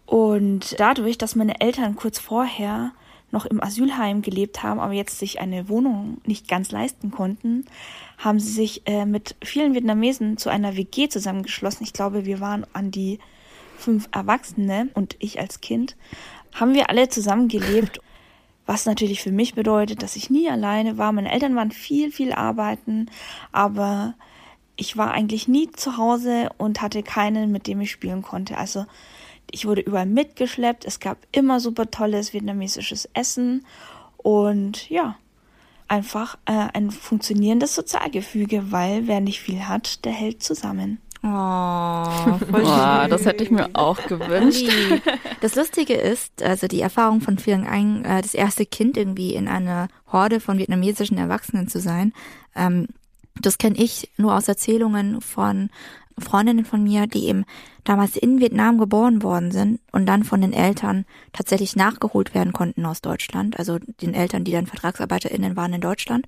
Und 0.05 0.79
dadurch, 0.79 1.17
dass 1.17 1.37
meine 1.37 1.61
Eltern 1.61 1.95
kurz 1.95 2.19
vorher 2.19 2.93
noch 3.31 3.47
im 3.47 3.63
Asylheim 3.63 4.21
gelebt 4.21 4.65
haben, 4.65 4.81
aber 4.81 4.93
jetzt 4.93 5.19
sich 5.19 5.41
eine 5.41 5.69
Wohnung 5.69 6.19
nicht 6.27 6.49
ganz 6.49 6.73
leisten 6.73 7.13
konnten, 7.13 7.67
haben 8.19 8.41
sie 8.41 8.53
sich 8.53 8.83
äh, 8.87 9.07
mit 9.07 9.37
vielen 9.45 9.75
Vietnamesen 9.75 10.39
zu 10.39 10.51
einer 10.51 10.77
WG 10.77 11.09
zusammengeschlossen. 11.09 11.85
Ich 11.85 11.93
glaube, 11.93 12.25
wir 12.25 12.41
waren 12.41 12.67
an 12.73 12.91
die 12.91 13.21
fünf 13.77 14.09
Erwachsene 14.13 14.89
und 14.95 15.17
ich 15.19 15.39
als 15.39 15.61
Kind, 15.61 15.97
haben 16.59 16.75
wir 16.75 16.91
alle 16.91 17.09
zusammengelebt. 17.09 18.01
Was 18.67 18.85
natürlich 18.85 19.23
für 19.23 19.31
mich 19.31 19.55
bedeutet, 19.55 20.03
dass 20.03 20.17
ich 20.17 20.29
nie 20.29 20.51
alleine 20.51 20.99
war. 20.99 21.13
Meine 21.13 21.31
Eltern 21.31 21.55
waren 21.55 21.71
viel, 21.71 22.11
viel 22.11 22.33
arbeiten, 22.33 23.07
aber 23.53 24.15
ich 24.75 24.97
war 24.97 25.13
eigentlich 25.13 25.47
nie 25.47 25.71
zu 25.71 25.97
Hause 25.97 26.51
und 26.59 26.83
hatte 26.83 27.05
keinen, 27.05 27.53
mit 27.53 27.69
dem 27.69 27.81
ich 27.81 27.93
spielen 27.93 28.23
konnte. 28.23 28.59
Also 28.59 28.85
ich 29.51 29.67
wurde 29.67 29.83
überall 29.83 30.07
mitgeschleppt. 30.07 30.85
Es 30.85 30.99
gab 30.99 31.19
immer 31.31 31.61
super 31.61 31.91
tolles 31.91 32.33
vietnamesisches 32.33 33.09
Essen 33.15 33.65
und 34.17 34.91
ja, 34.91 35.17
einfach 35.89 36.37
äh, 36.47 36.69
ein 36.75 36.91
funktionierendes 36.91 37.75
Sozialgefüge, 37.75 38.73
weil 38.73 39.07
wer 39.07 39.21
nicht 39.21 39.41
viel 39.41 39.69
hat, 39.69 40.05
der 40.05 40.13
hält 40.13 40.43
zusammen. 40.43 40.99
Oh, 41.29 42.39
voll 42.39 42.63
oh, 42.63 43.09
das 43.09 43.27
hätte 43.27 43.43
ich 43.43 43.51
mir 43.51 43.71
auch 43.73 44.01
gewünscht. 44.07 44.71
Das 45.41 45.57
Lustige 45.57 45.95
ist, 45.95 46.43
also 46.43 46.69
die 46.69 46.81
Erfahrung 46.81 47.21
von 47.21 47.39
Phiang 47.39 47.67
Anh, 47.67 48.05
äh, 48.05 48.23
das 48.23 48.33
erste 48.33 48.65
Kind 48.65 48.97
irgendwie 48.97 49.35
in 49.35 49.49
einer 49.49 49.89
Horde 50.13 50.39
von 50.39 50.59
vietnamesischen 50.59 51.19
Erwachsenen 51.19 51.69
zu 51.69 51.81
sein, 51.81 52.13
ähm, 52.55 52.87
das 53.41 53.59
kenne 53.59 53.77
ich 53.77 54.11
nur 54.17 54.35
aus 54.35 54.47
Erzählungen 54.47 55.21
von 55.21 55.71
Freundinnen 56.19 56.65
von 56.65 56.83
mir, 56.83 57.07
die 57.07 57.27
eben 57.27 57.45
damals 57.85 58.17
in 58.17 58.41
Vietnam 58.41 58.79
geboren 58.79 59.23
worden 59.23 59.51
sind 59.51 59.81
und 59.93 60.07
dann 60.07 60.25
von 60.25 60.41
den 60.41 60.53
Eltern 60.53 61.05
tatsächlich 61.33 61.77
nachgeholt 61.77 62.35
werden 62.35 62.53
konnten 62.53 62.87
aus 62.87 63.01
Deutschland, 63.01 63.59
also 63.59 63.79
den 64.01 64.15
Eltern, 64.15 64.45
die 64.45 64.53
dann 64.53 64.67
VertragsarbeiterInnen 64.67 65.57
waren 65.57 65.75
in 65.75 65.81
Deutschland. 65.81 66.25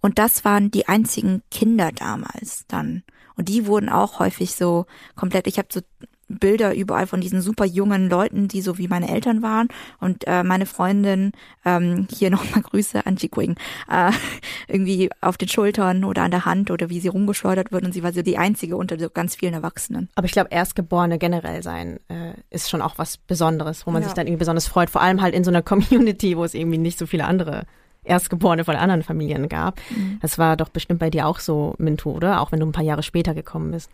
Und 0.00 0.18
das 0.18 0.44
waren 0.44 0.70
die 0.70 0.88
einzigen 0.88 1.42
Kinder 1.50 1.90
damals 1.92 2.64
dann. 2.68 3.02
Und 3.38 3.48
die 3.48 3.66
wurden 3.66 3.88
auch 3.88 4.18
häufig 4.18 4.54
so 4.54 4.84
komplett, 5.14 5.46
ich 5.46 5.58
habe 5.58 5.68
so 5.70 5.80
Bilder 6.28 6.74
überall 6.74 7.06
von 7.06 7.20
diesen 7.20 7.40
super 7.40 7.64
jungen 7.64 8.10
Leuten, 8.10 8.48
die 8.48 8.60
so 8.60 8.76
wie 8.76 8.86
meine 8.86 9.08
Eltern 9.08 9.42
waren. 9.42 9.68
Und 9.98 10.26
äh, 10.26 10.42
meine 10.42 10.66
Freundin, 10.66 11.32
ähm, 11.64 12.06
hier 12.10 12.30
nochmal 12.30 12.62
Grüße 12.62 13.06
an 13.06 13.16
Jiquing, 13.16 13.56
äh, 13.90 14.12
irgendwie 14.68 15.08
auf 15.20 15.38
den 15.38 15.48
Schultern 15.48 16.04
oder 16.04 16.22
an 16.22 16.30
der 16.30 16.44
Hand 16.44 16.70
oder 16.70 16.90
wie 16.90 17.00
sie 17.00 17.08
rumgeschleudert 17.08 17.72
wird. 17.72 17.84
Und 17.84 17.92
sie 17.92 18.02
war 18.02 18.12
so 18.12 18.22
die 18.22 18.36
einzige 18.36 18.76
unter 18.76 18.98
so 18.98 19.08
ganz 19.08 19.36
vielen 19.36 19.54
Erwachsenen. 19.54 20.10
Aber 20.14 20.26
ich 20.26 20.32
glaube, 20.32 20.50
Erstgeborene 20.50 21.18
generell 21.18 21.62
sein 21.62 21.98
äh, 22.08 22.32
ist 22.50 22.68
schon 22.68 22.82
auch 22.82 22.98
was 22.98 23.16
Besonderes, 23.16 23.86
wo 23.86 23.90
man 23.90 24.02
ja. 24.02 24.08
sich 24.08 24.14
dann 24.14 24.26
irgendwie 24.26 24.40
besonders 24.40 24.66
freut. 24.66 24.90
Vor 24.90 25.00
allem 25.00 25.22
halt 25.22 25.34
in 25.34 25.44
so 25.44 25.50
einer 25.50 25.62
Community, 25.68 26.36
wo 26.36 26.44
es 26.44 26.54
irgendwie 26.54 26.78
nicht 26.78 26.98
so 26.98 27.06
viele 27.06 27.24
andere 27.24 27.64
Erstgeborene 28.08 28.64
von 28.64 28.76
anderen 28.76 29.02
Familien 29.02 29.48
gab. 29.48 29.80
Mhm. 29.90 30.18
Das 30.20 30.38
war 30.38 30.56
doch 30.56 30.68
bestimmt 30.68 30.98
bei 30.98 31.10
dir 31.10 31.26
auch 31.26 31.38
so, 31.38 31.74
Mintu, 31.78 32.10
oder? 32.10 32.40
Auch 32.40 32.52
wenn 32.52 32.60
du 32.60 32.66
ein 32.66 32.72
paar 32.72 32.84
Jahre 32.84 33.02
später 33.02 33.34
gekommen 33.34 33.70
bist. 33.70 33.90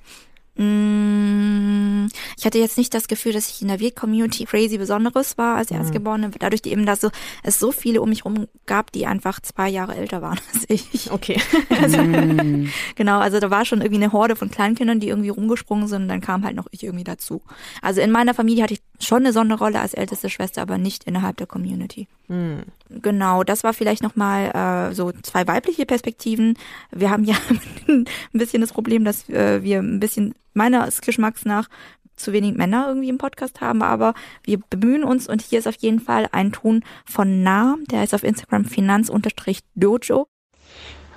Mm, 0.57 2.07
ich 2.39 2.47
hatte 2.47 2.59
jetzt 2.59 2.79
nicht 2.79 2.95
das 2.95 3.09
Gefühl, 3.09 3.33
dass 3.33 3.49
ich 3.49 3.61
in 3.61 3.69
der 3.69 3.81
Viet-Community 3.81 4.45
crazy 4.45 4.79
Besonderes 4.79 5.37
war 5.37 5.57
als 5.57 5.71
mhm. 5.71 5.79
Erstgeborene, 5.79 6.31
dadurch 6.39 6.63
eben, 6.67 6.87
dass 6.87 7.01
so, 7.01 7.11
es 7.43 7.59
so 7.59 7.73
viele 7.73 8.01
um 8.01 8.09
mich 8.09 8.25
rum 8.25 8.47
gab, 8.67 8.93
die 8.93 9.07
einfach 9.07 9.41
zwei 9.41 9.69
Jahre 9.69 9.97
älter 9.97 10.23
waren 10.23 10.39
als 10.53 10.65
ich. 10.69 11.11
Okay. 11.11 11.41
Also, 11.81 11.99
mm. 11.99 12.71
Genau, 12.95 13.19
also 13.19 13.41
da 13.41 13.51
war 13.51 13.65
schon 13.65 13.81
irgendwie 13.81 14.03
eine 14.03 14.13
Horde 14.13 14.37
von 14.37 14.51
Kleinkindern, 14.51 15.01
die 15.01 15.09
irgendwie 15.09 15.31
rumgesprungen 15.31 15.89
sind 15.89 16.03
und 16.03 16.09
dann 16.09 16.21
kam 16.21 16.45
halt 16.45 16.55
noch 16.57 16.67
ich 16.71 16.85
irgendwie 16.85 17.05
dazu. 17.05 17.43
Also 17.83 18.01
in 18.01 18.11
meiner 18.11 18.33
Familie 18.33 18.63
hatte 18.63 18.75
ich 18.75 18.83
schon 19.01 19.23
eine 19.23 19.33
Sonderrolle 19.33 19.81
als 19.81 19.95
älteste 19.95 20.31
Schwester, 20.31 20.63
aber 20.63 20.79
nicht 20.79 21.05
innerhalb 21.05 21.37
der 21.37 21.47
Community. 21.47 22.07
Mhm. 22.29 22.63
Genau, 22.89 23.43
das 23.43 23.65
war 23.65 23.75
vielleicht 23.75 24.03
nochmal 24.03 24.91
äh, 24.91 24.95
so 24.95 25.13
zwei 25.23 25.47
weibliche 25.47 25.87
Perspektiven. 25.87 26.57
Wir 26.93 27.11
haben 27.11 27.25
ja 27.25 27.37
ein 27.89 28.07
bisschen 28.33 28.61
das 28.61 28.73
Problem, 28.73 29.05
dass 29.05 29.29
äh, 29.29 29.63
wir 29.63 29.79
ein 29.81 30.01
bisschen 30.01 30.35
meines 30.55 31.01
Geschmacks 31.01 31.45
nach 31.45 31.69
zu 32.17 32.33
wenig 32.33 32.57
Männer 32.57 32.87
irgendwie 32.89 33.09
im 33.09 33.19
Podcast 33.19 33.61
haben, 33.61 33.83
aber 33.83 34.15
wir 34.45 34.61
bemühen 34.71 35.05
uns 35.05 35.29
und 35.29 35.43
hier 35.43 35.59
ist 35.59 35.67
auf 35.67 35.77
jeden 35.77 36.01
Fall 36.01 36.29
ein 36.33 36.53
Ton 36.53 36.85
von 37.05 37.43
Nah, 37.43 37.77
der 37.91 38.05
ist 38.05 38.15
auf 38.15 38.23
Instagram 38.23 38.65
finanz-dojo 38.65 40.27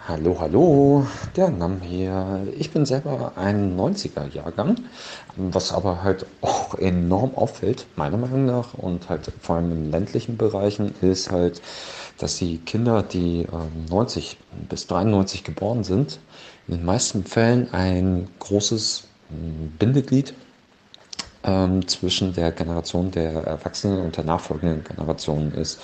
Hallo, 0.07 0.37
hallo, 0.39 1.05
der 1.35 1.49
Nam 1.49 1.81
hier. 1.81 2.47
Ich 2.57 2.71
bin 2.71 2.85
selber 2.85 3.33
ein 3.35 3.77
90er-Jahrgang, 3.77 4.77
was 5.35 5.73
aber 5.73 6.01
halt 6.01 6.25
auch 6.39 6.75
enorm 6.75 7.35
auffällt, 7.35 7.85
meiner 7.97 8.15
Meinung 8.15 8.45
nach, 8.45 8.73
und 8.73 9.09
halt 9.09 9.29
vor 9.41 9.57
allem 9.57 9.73
in 9.73 9.91
ländlichen 9.91 10.37
Bereichen, 10.37 10.95
ist 11.01 11.29
halt, 11.29 11.61
dass 12.19 12.37
die 12.37 12.59
Kinder, 12.59 13.03
die 13.03 13.47
90 13.89 14.37
ähm, 14.53 14.67
bis 14.69 14.87
93 14.87 15.43
geboren 15.43 15.83
sind, 15.83 16.21
in 16.69 16.75
den 16.77 16.85
meisten 16.85 17.25
Fällen 17.25 17.73
ein 17.73 18.29
großes 18.39 19.06
Bindeglied 19.29 20.33
ähm, 21.43 21.87
zwischen 21.87 22.33
der 22.33 22.51
Generation 22.51 23.11
der 23.11 23.31
Erwachsenen 23.43 24.05
und 24.05 24.17
der 24.17 24.23
nachfolgenden 24.23 24.83
Generation 24.83 25.51
ist 25.53 25.79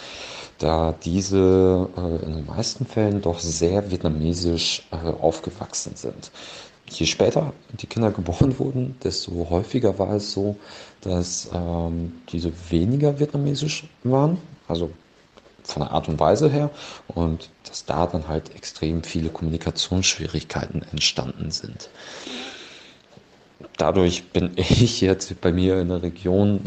da 0.60 0.94
diese 1.04 1.90
äh, 1.98 2.26
in 2.26 2.36
den 2.36 2.46
meisten 2.46 2.86
Fällen 2.86 3.22
doch 3.22 3.40
sehr 3.40 3.90
vietnamesisch 3.90 4.88
äh, 4.92 4.96
aufgewachsen 4.96 5.96
sind. 5.96 6.32
Je 6.90 7.06
später 7.06 7.54
die 7.72 7.88
Kinder 7.88 8.12
geboren 8.12 8.58
wurden, 8.60 8.96
desto 9.04 9.48
häufiger 9.50 9.98
war 9.98 10.14
es 10.16 10.32
so, 10.32 10.58
dass 11.02 11.50
ähm, 11.54 12.14
diese 12.30 12.52
weniger 12.70 13.20
vietnamesisch 13.20 13.86
waren, 14.04 14.38
also 14.68 14.92
von 15.64 15.82
der 15.82 15.92
Art 15.92 16.10
und 16.10 16.20
Weise 16.20 16.50
her, 16.50 16.70
und 17.08 17.50
dass 17.68 17.86
da 17.86 18.06
dann 18.06 18.28
halt 18.28 18.54
extrem 18.54 19.02
viele 19.02 19.30
Kommunikationsschwierigkeiten 19.30 20.84
entstanden 20.92 21.52
sind. 21.52 21.90
Dadurch 23.78 24.26
bin 24.30 24.52
ich 24.56 25.02
jetzt 25.02 25.40
bei 25.42 25.52
mir 25.52 25.80
in 25.80 25.90
der 25.90 26.04
Region, 26.04 26.66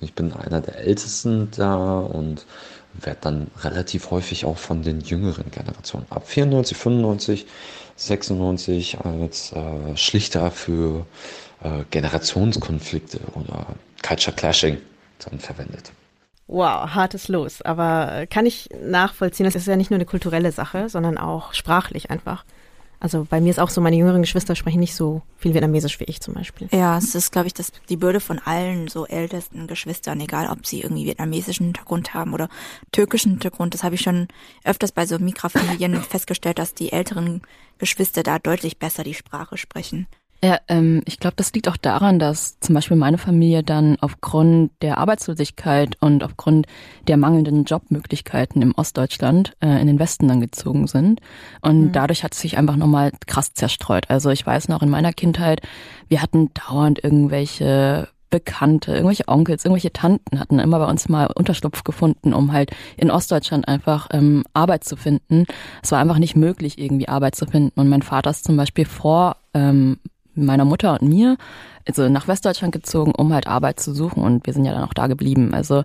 äh, 0.00 0.04
ich 0.04 0.14
bin 0.14 0.32
einer 0.32 0.60
der 0.60 0.78
Ältesten 0.78 1.50
da 1.56 2.00
und 2.00 2.46
werde 2.94 3.18
dann 3.20 3.46
relativ 3.62 4.10
häufig 4.10 4.44
auch 4.44 4.58
von 4.58 4.82
den 4.82 5.00
jüngeren 5.00 5.50
Generationen 5.50 6.06
ab 6.10 6.26
94, 6.26 6.76
95, 6.76 7.46
96 7.96 8.98
als 9.00 9.52
äh, 9.52 9.96
Schlichter 9.96 10.50
für 10.50 11.06
äh, 11.62 11.84
Generationskonflikte 11.90 13.20
oder 13.34 13.66
Culture 14.06 14.34
Clashing 14.34 14.78
dann 15.24 15.38
verwendet. 15.38 15.92
Wow, 16.46 16.94
hartes 16.94 17.28
Los. 17.28 17.60
Aber 17.62 18.26
kann 18.30 18.46
ich 18.46 18.70
nachvollziehen, 18.82 19.44
das 19.44 19.54
ist 19.54 19.66
ja 19.66 19.76
nicht 19.76 19.90
nur 19.90 19.98
eine 19.98 20.06
kulturelle 20.06 20.50
Sache, 20.50 20.88
sondern 20.88 21.18
auch 21.18 21.52
sprachlich 21.52 22.10
einfach. 22.10 22.44
Also 23.00 23.26
bei 23.28 23.40
mir 23.40 23.50
ist 23.50 23.60
auch 23.60 23.70
so, 23.70 23.80
meine 23.80 23.96
jüngeren 23.96 24.22
Geschwister 24.22 24.56
sprechen 24.56 24.80
nicht 24.80 24.94
so 24.94 25.22
viel 25.36 25.54
Vietnamesisch 25.54 26.00
wie 26.00 26.04
ich 26.04 26.20
zum 26.20 26.34
Beispiel. 26.34 26.68
Ja, 26.72 26.98
es 26.98 27.14
ist, 27.14 27.30
glaube 27.30 27.46
ich, 27.46 27.54
das, 27.54 27.72
die 27.88 27.96
Bürde 27.96 28.18
von 28.18 28.40
allen 28.40 28.88
so 28.88 29.06
ältesten 29.06 29.68
Geschwistern, 29.68 30.20
egal 30.20 30.48
ob 30.50 30.66
sie 30.66 30.82
irgendwie 30.82 31.06
vietnamesischen 31.06 31.66
Hintergrund 31.66 32.14
haben 32.14 32.34
oder 32.34 32.48
türkischen 32.90 33.32
Hintergrund. 33.32 33.74
Das 33.74 33.84
habe 33.84 33.94
ich 33.94 34.00
schon 34.00 34.26
öfters 34.64 34.90
bei 34.90 35.06
so 35.06 35.18
Migrafamilien 35.18 36.02
festgestellt, 36.02 36.58
dass 36.58 36.74
die 36.74 36.92
älteren 36.92 37.42
Geschwister 37.78 38.24
da 38.24 38.38
deutlich 38.38 38.78
besser 38.78 39.04
die 39.04 39.14
Sprache 39.14 39.56
sprechen. 39.56 40.08
Ja, 40.42 40.58
ähm, 40.68 41.02
ich 41.04 41.18
glaube, 41.18 41.34
das 41.36 41.52
liegt 41.52 41.68
auch 41.68 41.76
daran, 41.76 42.20
dass 42.20 42.60
zum 42.60 42.76
Beispiel 42.76 42.96
meine 42.96 43.18
Familie 43.18 43.64
dann 43.64 43.96
aufgrund 44.00 44.70
der 44.82 44.98
Arbeitslosigkeit 44.98 45.96
und 46.00 46.22
aufgrund 46.22 46.68
der 47.08 47.16
mangelnden 47.16 47.64
Jobmöglichkeiten 47.64 48.62
im 48.62 48.72
Ostdeutschland 48.76 49.56
äh, 49.60 49.80
in 49.80 49.88
den 49.88 49.98
Westen 49.98 50.28
dann 50.28 50.40
gezogen 50.40 50.86
sind. 50.86 51.20
Und 51.60 51.86
mhm. 51.86 51.92
dadurch 51.92 52.22
hat 52.22 52.34
es 52.34 52.40
sich 52.40 52.56
einfach 52.56 52.76
nochmal 52.76 53.10
krass 53.26 53.52
zerstreut. 53.52 54.08
Also 54.10 54.30
ich 54.30 54.46
weiß 54.46 54.68
noch 54.68 54.80
in 54.82 54.90
meiner 54.90 55.12
Kindheit, 55.12 55.60
wir 56.06 56.22
hatten 56.22 56.50
dauernd 56.54 57.02
irgendwelche 57.02 58.06
Bekannte, 58.30 58.92
irgendwelche 58.92 59.26
Onkels, 59.26 59.64
irgendwelche 59.64 59.92
Tanten 59.92 60.38
hatten 60.38 60.60
immer 60.60 60.78
bei 60.78 60.88
uns 60.88 61.08
mal 61.08 61.26
Unterschlupf 61.34 61.82
gefunden, 61.82 62.32
um 62.32 62.52
halt 62.52 62.70
in 62.96 63.10
Ostdeutschland 63.10 63.66
einfach 63.66 64.08
ähm, 64.12 64.44
Arbeit 64.52 64.84
zu 64.84 64.94
finden. 64.94 65.46
Es 65.82 65.90
war 65.90 65.98
einfach 65.98 66.18
nicht 66.18 66.36
möglich, 66.36 66.78
irgendwie 66.78 67.08
Arbeit 67.08 67.34
zu 67.34 67.46
finden. 67.46 67.80
Und 67.80 67.88
mein 67.88 68.02
Vater 68.02 68.30
ist 68.30 68.44
zum 68.44 68.56
Beispiel 68.56 68.84
vor 68.84 69.36
ähm, 69.54 69.98
meiner 70.44 70.64
Mutter 70.64 70.98
und 71.00 71.08
mir 71.08 71.36
also 71.88 72.08
nach 72.08 72.28
Westdeutschland 72.28 72.72
gezogen, 72.72 73.12
um 73.16 73.32
halt 73.32 73.46
Arbeit 73.46 73.80
zu 73.80 73.94
suchen 73.94 74.22
und 74.22 74.46
wir 74.46 74.52
sind 74.52 74.64
ja 74.64 74.72
dann 74.72 74.84
auch 74.84 74.92
da 74.92 75.06
geblieben. 75.06 75.54
Also 75.54 75.82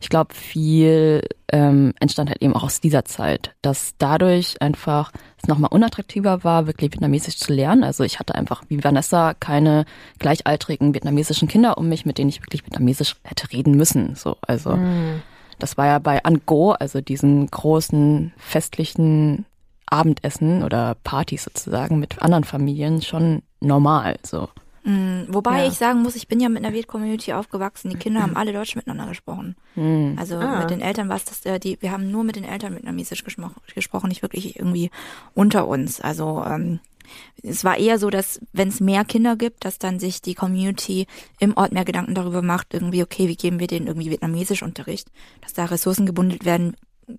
ich 0.00 0.10
glaube, 0.10 0.34
viel 0.34 1.22
ähm, 1.50 1.94
entstand 1.98 2.28
halt 2.28 2.42
eben 2.42 2.54
auch 2.54 2.64
aus 2.64 2.80
dieser 2.80 3.06
Zeit, 3.06 3.54
dass 3.62 3.94
dadurch 3.96 4.60
einfach 4.60 5.12
es 5.40 5.48
nochmal 5.48 5.70
unattraktiver 5.72 6.44
war, 6.44 6.66
wirklich 6.66 6.92
vietnamesisch 6.92 7.38
zu 7.38 7.52
lernen. 7.54 7.84
Also 7.84 8.04
ich 8.04 8.18
hatte 8.18 8.34
einfach 8.34 8.64
wie 8.68 8.84
Vanessa 8.84 9.32
keine 9.34 9.86
gleichaltrigen 10.18 10.92
vietnamesischen 10.92 11.48
Kinder 11.48 11.78
um 11.78 11.88
mich, 11.88 12.04
mit 12.04 12.18
denen 12.18 12.28
ich 12.28 12.42
wirklich 12.42 12.64
vietnamesisch 12.66 13.16
hätte 13.24 13.50
reden 13.52 13.76
müssen. 13.76 14.14
So, 14.14 14.36
also 14.42 14.76
mm. 14.76 15.22
das 15.58 15.78
war 15.78 15.86
ja 15.86 15.98
bei 15.98 16.22
Ango, 16.22 16.72
also 16.72 17.00
diesen 17.00 17.46
großen 17.46 18.34
festlichen 18.36 19.46
Abendessen 19.86 20.64
oder 20.64 20.96
Partys 21.02 21.44
sozusagen 21.44 21.98
mit 21.98 22.20
anderen 22.20 22.44
Familien 22.44 23.00
schon 23.00 23.42
normal. 23.60 24.18
So. 24.24 24.48
Mm, 24.84 25.22
wobei 25.28 25.62
Ja. 25.62 25.68
ich 25.68 25.74
sagen 25.74 26.02
muss, 26.02 26.14
ich 26.14 26.28
bin 26.28 26.38
ja 26.40 26.48
mit 26.48 26.64
einer 26.64 26.72
Viet-Community 26.74 27.32
aufgewachsen. 27.32 27.90
Die 27.90 27.96
Kinder 27.96 28.22
haben 28.22 28.36
alle 28.36 28.52
Deutsch 28.52 28.76
miteinander 28.76 29.06
gesprochen. 29.06 29.56
Hm. 29.74 30.16
Also 30.18 30.36
Ah. 30.36 30.60
mit 30.60 30.70
den 30.70 30.80
Eltern 30.80 31.08
war 31.08 31.16
es 31.16 31.24
das, 31.24 31.44
äh, 31.44 31.58
die, 31.58 31.76
wir 31.80 31.90
haben 31.90 32.10
nur 32.10 32.22
mit 32.22 32.36
den 32.36 32.44
Eltern 32.44 32.74
vietnamesisch 32.76 33.24
gesprochen, 33.24 33.56
gesprochen, 33.74 34.08
nicht 34.08 34.22
wirklich 34.22 34.56
irgendwie 34.56 34.90
unter 35.34 35.66
uns. 35.66 36.00
Also 36.00 36.44
ähm, 36.46 36.78
es 37.42 37.64
war 37.64 37.78
eher 37.78 37.98
so, 37.98 38.10
dass 38.10 38.40
wenn 38.52 38.68
es 38.68 38.80
mehr 38.80 39.04
Kinder 39.04 39.34
gibt, 39.36 39.64
dass 39.64 39.78
dann 39.78 39.98
sich 39.98 40.22
die 40.22 40.34
Community 40.34 41.06
im 41.40 41.56
Ort 41.56 41.72
mehr 41.72 41.84
Gedanken 41.84 42.14
darüber 42.14 42.42
macht, 42.42 42.72
irgendwie, 42.74 43.02
okay, 43.02 43.28
wie 43.28 43.36
geben 43.36 43.58
wir 43.58 43.66
denen 43.68 43.86
irgendwie 43.88 44.10
vietnamesisch 44.10 44.62
Unterricht, 44.62 45.10
dass 45.40 45.52
da 45.52 45.64
Ressourcen 45.64 46.06
gebundelt 46.06 46.44
werden 46.44 46.76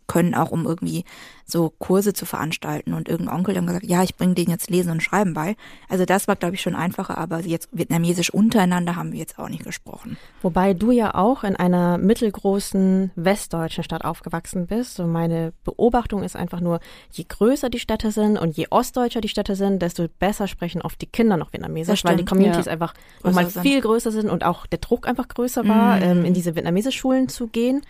können, 0.07 0.35
auch 0.35 0.51
um 0.51 0.65
irgendwie 0.65 1.05
so 1.47 1.73
Kurse 1.79 2.13
zu 2.13 2.25
veranstalten 2.25 2.93
und 2.93 3.07
irgendein 3.07 3.37
Onkel 3.37 3.55
dann 3.55 3.65
gesagt, 3.65 3.85
ja, 3.85 4.03
ich 4.03 4.15
bringe 4.15 4.35
denen 4.35 4.51
jetzt 4.51 4.69
Lesen 4.69 4.91
und 4.91 5.01
Schreiben 5.01 5.33
bei. 5.33 5.55
Also 5.87 6.03
das 6.05 6.27
war, 6.27 6.35
glaube 6.35 6.55
ich, 6.55 6.61
schon 6.61 6.75
einfacher, 6.75 7.17
aber 7.17 7.39
jetzt 7.39 7.69
vietnamesisch 7.71 8.29
untereinander 8.29 8.97
haben 8.97 9.13
wir 9.13 9.19
jetzt 9.19 9.39
auch 9.39 9.47
nicht 9.47 9.63
gesprochen. 9.63 10.17
Wobei 10.41 10.73
du 10.73 10.91
ja 10.91 11.15
auch 11.15 11.45
in 11.45 11.55
einer 11.55 11.97
mittelgroßen 11.97 13.11
westdeutschen 13.15 13.83
Stadt 13.83 14.03
aufgewachsen 14.03 14.67
bist. 14.67 14.99
Und 14.99 15.11
meine 15.11 15.53
Beobachtung 15.63 16.21
ist 16.23 16.35
einfach 16.35 16.59
nur, 16.59 16.79
je 17.11 17.25
größer 17.27 17.69
die 17.69 17.79
Städte 17.79 18.11
sind 18.11 18.37
und 18.37 18.57
je 18.57 18.67
ostdeutscher 18.69 19.21
die 19.21 19.29
Städte 19.29 19.55
sind, 19.55 19.81
desto 19.81 20.07
besser 20.19 20.47
sprechen 20.47 20.81
oft 20.81 21.01
die 21.01 21.07
Kinder 21.07 21.37
noch 21.37 21.53
Vietnamesisch, 21.53 22.03
weil 22.03 22.17
die 22.17 22.25
Communities 22.25 22.65
ja. 22.65 22.73
einfach 22.73 22.93
nochmal 23.23 23.49
viel 23.49 23.79
größer 23.81 24.11
sind 24.11 24.29
und 24.29 24.43
auch 24.43 24.65
der 24.67 24.79
Druck 24.79 25.07
einfach 25.07 25.27
größer 25.29 25.67
war, 25.67 25.97
Mhm. 25.97 26.03
ähm, 26.03 26.25
in 26.25 26.33
diese 26.33 26.55
Vietnamesisch-Schulen 26.55 27.29
zu 27.29 27.47
gehen. 27.47 27.81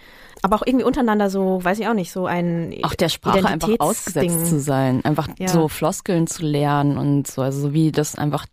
Aber 0.44 0.56
auch 0.56 0.64
irgendwie 0.66 0.86
untereinander 0.86 1.30
so, 1.32 1.64
weiß 1.64 1.80
ich 1.80 1.88
auch 1.88 1.96
nicht, 1.96 2.12
so 2.12 2.28
ein 2.28 2.76
Auch 2.84 2.94
der 2.94 3.10
Sprache 3.10 3.47
einfach 3.54 3.70
ausgesetzt 3.80 4.48
zu 4.48 4.60
sein, 4.60 5.04
einfach 5.06 5.28
Ja. 5.40 5.48
so 5.48 5.68
Floskeln 5.68 6.28
zu 6.28 6.46
lernen 6.46 6.98
und 6.98 7.28
so, 7.28 7.42
also 7.42 7.60
so 7.62 7.74
wie 7.74 7.92
das 7.92 8.16
einfach, 8.16 8.46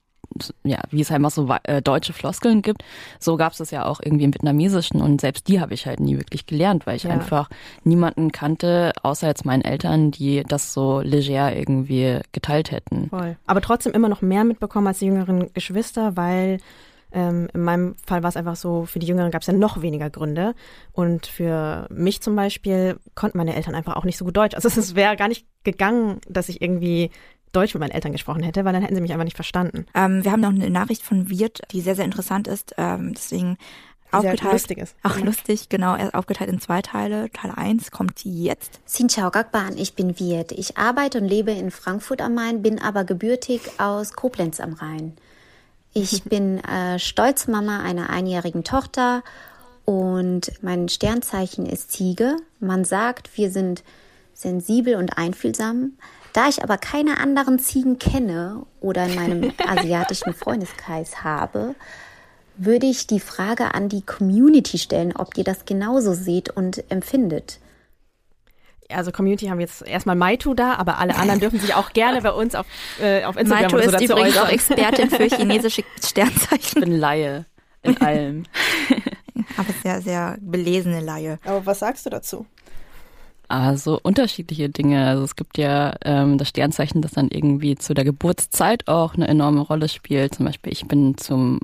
ja, 0.64 0.80
wie 0.90 1.00
es 1.00 1.10
einfach 1.12 1.30
so 1.30 1.48
äh, 1.64 1.80
deutsche 1.82 2.12
Floskeln 2.12 2.62
gibt, 2.62 2.82
so 3.20 3.36
gab 3.36 3.52
es 3.52 3.58
das 3.58 3.70
ja 3.70 3.84
auch 3.84 4.00
irgendwie 4.02 4.24
im 4.24 4.34
Vietnamesischen 4.34 5.00
und 5.00 5.20
selbst 5.20 5.46
die 5.48 5.60
habe 5.60 5.74
ich 5.74 5.86
halt 5.86 6.00
nie 6.00 6.16
wirklich 6.16 6.46
gelernt, 6.46 6.86
weil 6.86 6.96
ich 6.96 7.04
Ja. 7.04 7.10
einfach 7.10 7.48
niemanden 7.84 8.32
kannte, 8.32 8.92
außer 9.02 9.26
jetzt 9.28 9.44
meinen 9.44 9.62
Eltern, 9.62 10.10
die 10.10 10.42
das 10.42 10.72
so 10.72 11.00
leger 11.00 11.54
irgendwie 11.54 12.20
geteilt 12.32 12.70
hätten. 12.72 13.08
Voll. 13.10 13.36
Aber 13.46 13.60
trotzdem 13.60 13.92
immer 13.92 14.08
noch 14.08 14.22
mehr 14.22 14.44
mitbekommen 14.44 14.86
als 14.88 14.98
die 14.98 15.06
jüngeren 15.06 15.52
Geschwister, 15.52 16.16
weil 16.16 16.58
ähm, 17.14 17.48
in 17.54 17.62
meinem 17.62 17.94
Fall 18.04 18.22
war 18.22 18.28
es 18.28 18.36
einfach 18.36 18.56
so, 18.56 18.84
für 18.84 18.98
die 18.98 19.06
Jüngeren 19.06 19.30
gab 19.30 19.42
es 19.42 19.46
ja 19.46 19.54
noch 19.54 19.80
weniger 19.80 20.10
Gründe. 20.10 20.54
Und 20.92 21.26
für 21.26 21.86
mich 21.90 22.20
zum 22.20 22.36
Beispiel 22.36 22.98
konnten 23.14 23.38
meine 23.38 23.54
Eltern 23.54 23.74
einfach 23.74 23.96
auch 23.96 24.04
nicht 24.04 24.18
so 24.18 24.24
gut 24.24 24.36
Deutsch. 24.36 24.54
Also 24.54 24.68
es 24.80 24.94
wäre 24.94 25.16
gar 25.16 25.28
nicht 25.28 25.46
gegangen, 25.62 26.20
dass 26.28 26.48
ich 26.48 26.60
irgendwie 26.60 27.10
Deutsch 27.52 27.72
mit 27.72 27.80
meinen 27.80 27.92
Eltern 27.92 28.12
gesprochen 28.12 28.42
hätte, 28.42 28.64
weil 28.64 28.72
dann 28.72 28.82
hätten 28.82 28.96
sie 28.96 29.00
mich 29.00 29.12
einfach 29.12 29.24
nicht 29.24 29.36
verstanden. 29.36 29.86
Ähm, 29.94 30.24
wir 30.24 30.32
haben 30.32 30.40
noch 30.40 30.50
eine 30.50 30.70
Nachricht 30.70 31.02
von 31.02 31.30
Wirt, 31.30 31.60
die 31.70 31.80
sehr, 31.80 31.94
sehr 31.94 32.04
interessant 32.04 32.48
ist. 32.48 32.74
Ähm, 32.76 33.14
deswegen 33.14 33.56
Sehr 34.10 34.32
aufgeteilt. 34.32 34.52
lustig 34.52 34.78
ist. 34.78 34.96
Ach, 35.02 35.20
lustig, 35.20 35.68
genau. 35.68 35.94
Er 35.94 36.06
ist 36.06 36.14
aufgeteilt 36.14 36.50
in 36.50 36.60
zwei 36.60 36.82
Teile. 36.82 37.30
Teil 37.30 37.52
1 37.54 37.92
kommt 37.92 38.24
jetzt. 38.24 38.80
Xin 38.86 39.08
chào 39.08 39.30
các 39.30 39.52
bạn, 39.52 39.76
ich 39.76 39.94
bin 39.94 40.18
Viet. 40.18 40.50
Ich 40.52 40.76
arbeite 40.76 41.18
und 41.18 41.28
lebe 41.28 41.52
in 41.52 41.70
Frankfurt 41.70 42.20
am 42.20 42.34
Main, 42.34 42.62
bin 42.62 42.80
aber 42.80 43.04
gebürtig 43.04 43.60
aus 43.78 44.14
Koblenz 44.14 44.58
am 44.58 44.74
Rhein. 44.74 45.14
Ich 45.94 46.24
bin 46.24 46.62
äh, 46.64 46.98
stolze 46.98 47.50
Mama 47.50 47.80
einer 47.80 48.10
einjährigen 48.10 48.64
Tochter 48.64 49.22
und 49.84 50.52
mein 50.62 50.88
Sternzeichen 50.88 51.66
ist 51.66 51.92
Ziege. 51.92 52.36
Man 52.60 52.84
sagt, 52.84 53.36
wir 53.38 53.50
sind 53.50 53.82
sensibel 54.34 54.96
und 54.96 55.16
einfühlsam. 55.16 55.92
Da 56.32 56.48
ich 56.48 56.62
aber 56.64 56.78
keine 56.78 57.18
anderen 57.18 57.60
Ziegen 57.60 57.98
kenne 57.98 58.66
oder 58.80 59.06
in 59.06 59.14
meinem 59.14 59.52
asiatischen 59.66 60.34
Freundeskreis 60.34 61.22
habe, 61.22 61.76
würde 62.56 62.86
ich 62.86 63.06
die 63.06 63.20
Frage 63.20 63.74
an 63.74 63.88
die 63.88 64.02
Community 64.02 64.78
stellen, 64.78 65.14
ob 65.16 65.36
ihr 65.36 65.44
das 65.44 65.64
genauso 65.64 66.12
seht 66.12 66.50
und 66.50 66.90
empfindet. 66.90 67.58
Also 68.90 69.12
Community 69.12 69.46
haben 69.46 69.60
jetzt 69.60 69.86
erstmal 69.86 70.16
Maitu 70.16 70.54
da, 70.54 70.74
aber 70.74 70.98
alle 70.98 71.16
anderen 71.16 71.40
dürfen 71.40 71.58
sich 71.58 71.74
auch 71.74 71.92
gerne 71.92 72.20
bei 72.22 72.32
uns 72.32 72.54
auf, 72.54 72.66
äh, 73.00 73.24
auf 73.24 73.36
Instagram 73.36 73.62
Maito 73.72 73.76
oder 73.76 73.84
so 73.84 73.90
ist 73.90 74.10
dazu 74.10 74.12
übrigens 74.12 74.36
auch 74.38 74.42
äußern. 74.44 74.78
Expertin 74.78 75.10
für 75.10 75.36
chinesische 75.36 75.82
Ich 76.00 76.08
Sternzeichen. 76.08 76.80
bin 76.80 76.98
Laie 76.98 77.46
in 77.82 78.00
allem. 78.00 78.44
Aber 79.56 79.72
sehr, 79.82 80.00
sehr 80.00 80.38
belesene 80.40 81.00
Laie. 81.00 81.38
Aber 81.44 81.66
was 81.66 81.80
sagst 81.80 82.06
du 82.06 82.10
dazu? 82.10 82.46
Also 83.48 84.00
unterschiedliche 84.02 84.68
Dinge. 84.68 85.06
Also 85.06 85.24
es 85.24 85.36
gibt 85.36 85.58
ja 85.58 85.94
ähm, 86.04 86.38
das 86.38 86.48
Sternzeichen, 86.48 87.02
das 87.02 87.12
dann 87.12 87.28
irgendwie 87.28 87.76
zu 87.76 87.94
der 87.94 88.04
Geburtszeit 88.04 88.88
auch 88.88 89.14
eine 89.14 89.28
enorme 89.28 89.60
Rolle 89.60 89.88
spielt. 89.88 90.34
Zum 90.34 90.46
Beispiel, 90.46 90.72
ich 90.72 90.86
bin 90.86 91.16
zum 91.18 91.60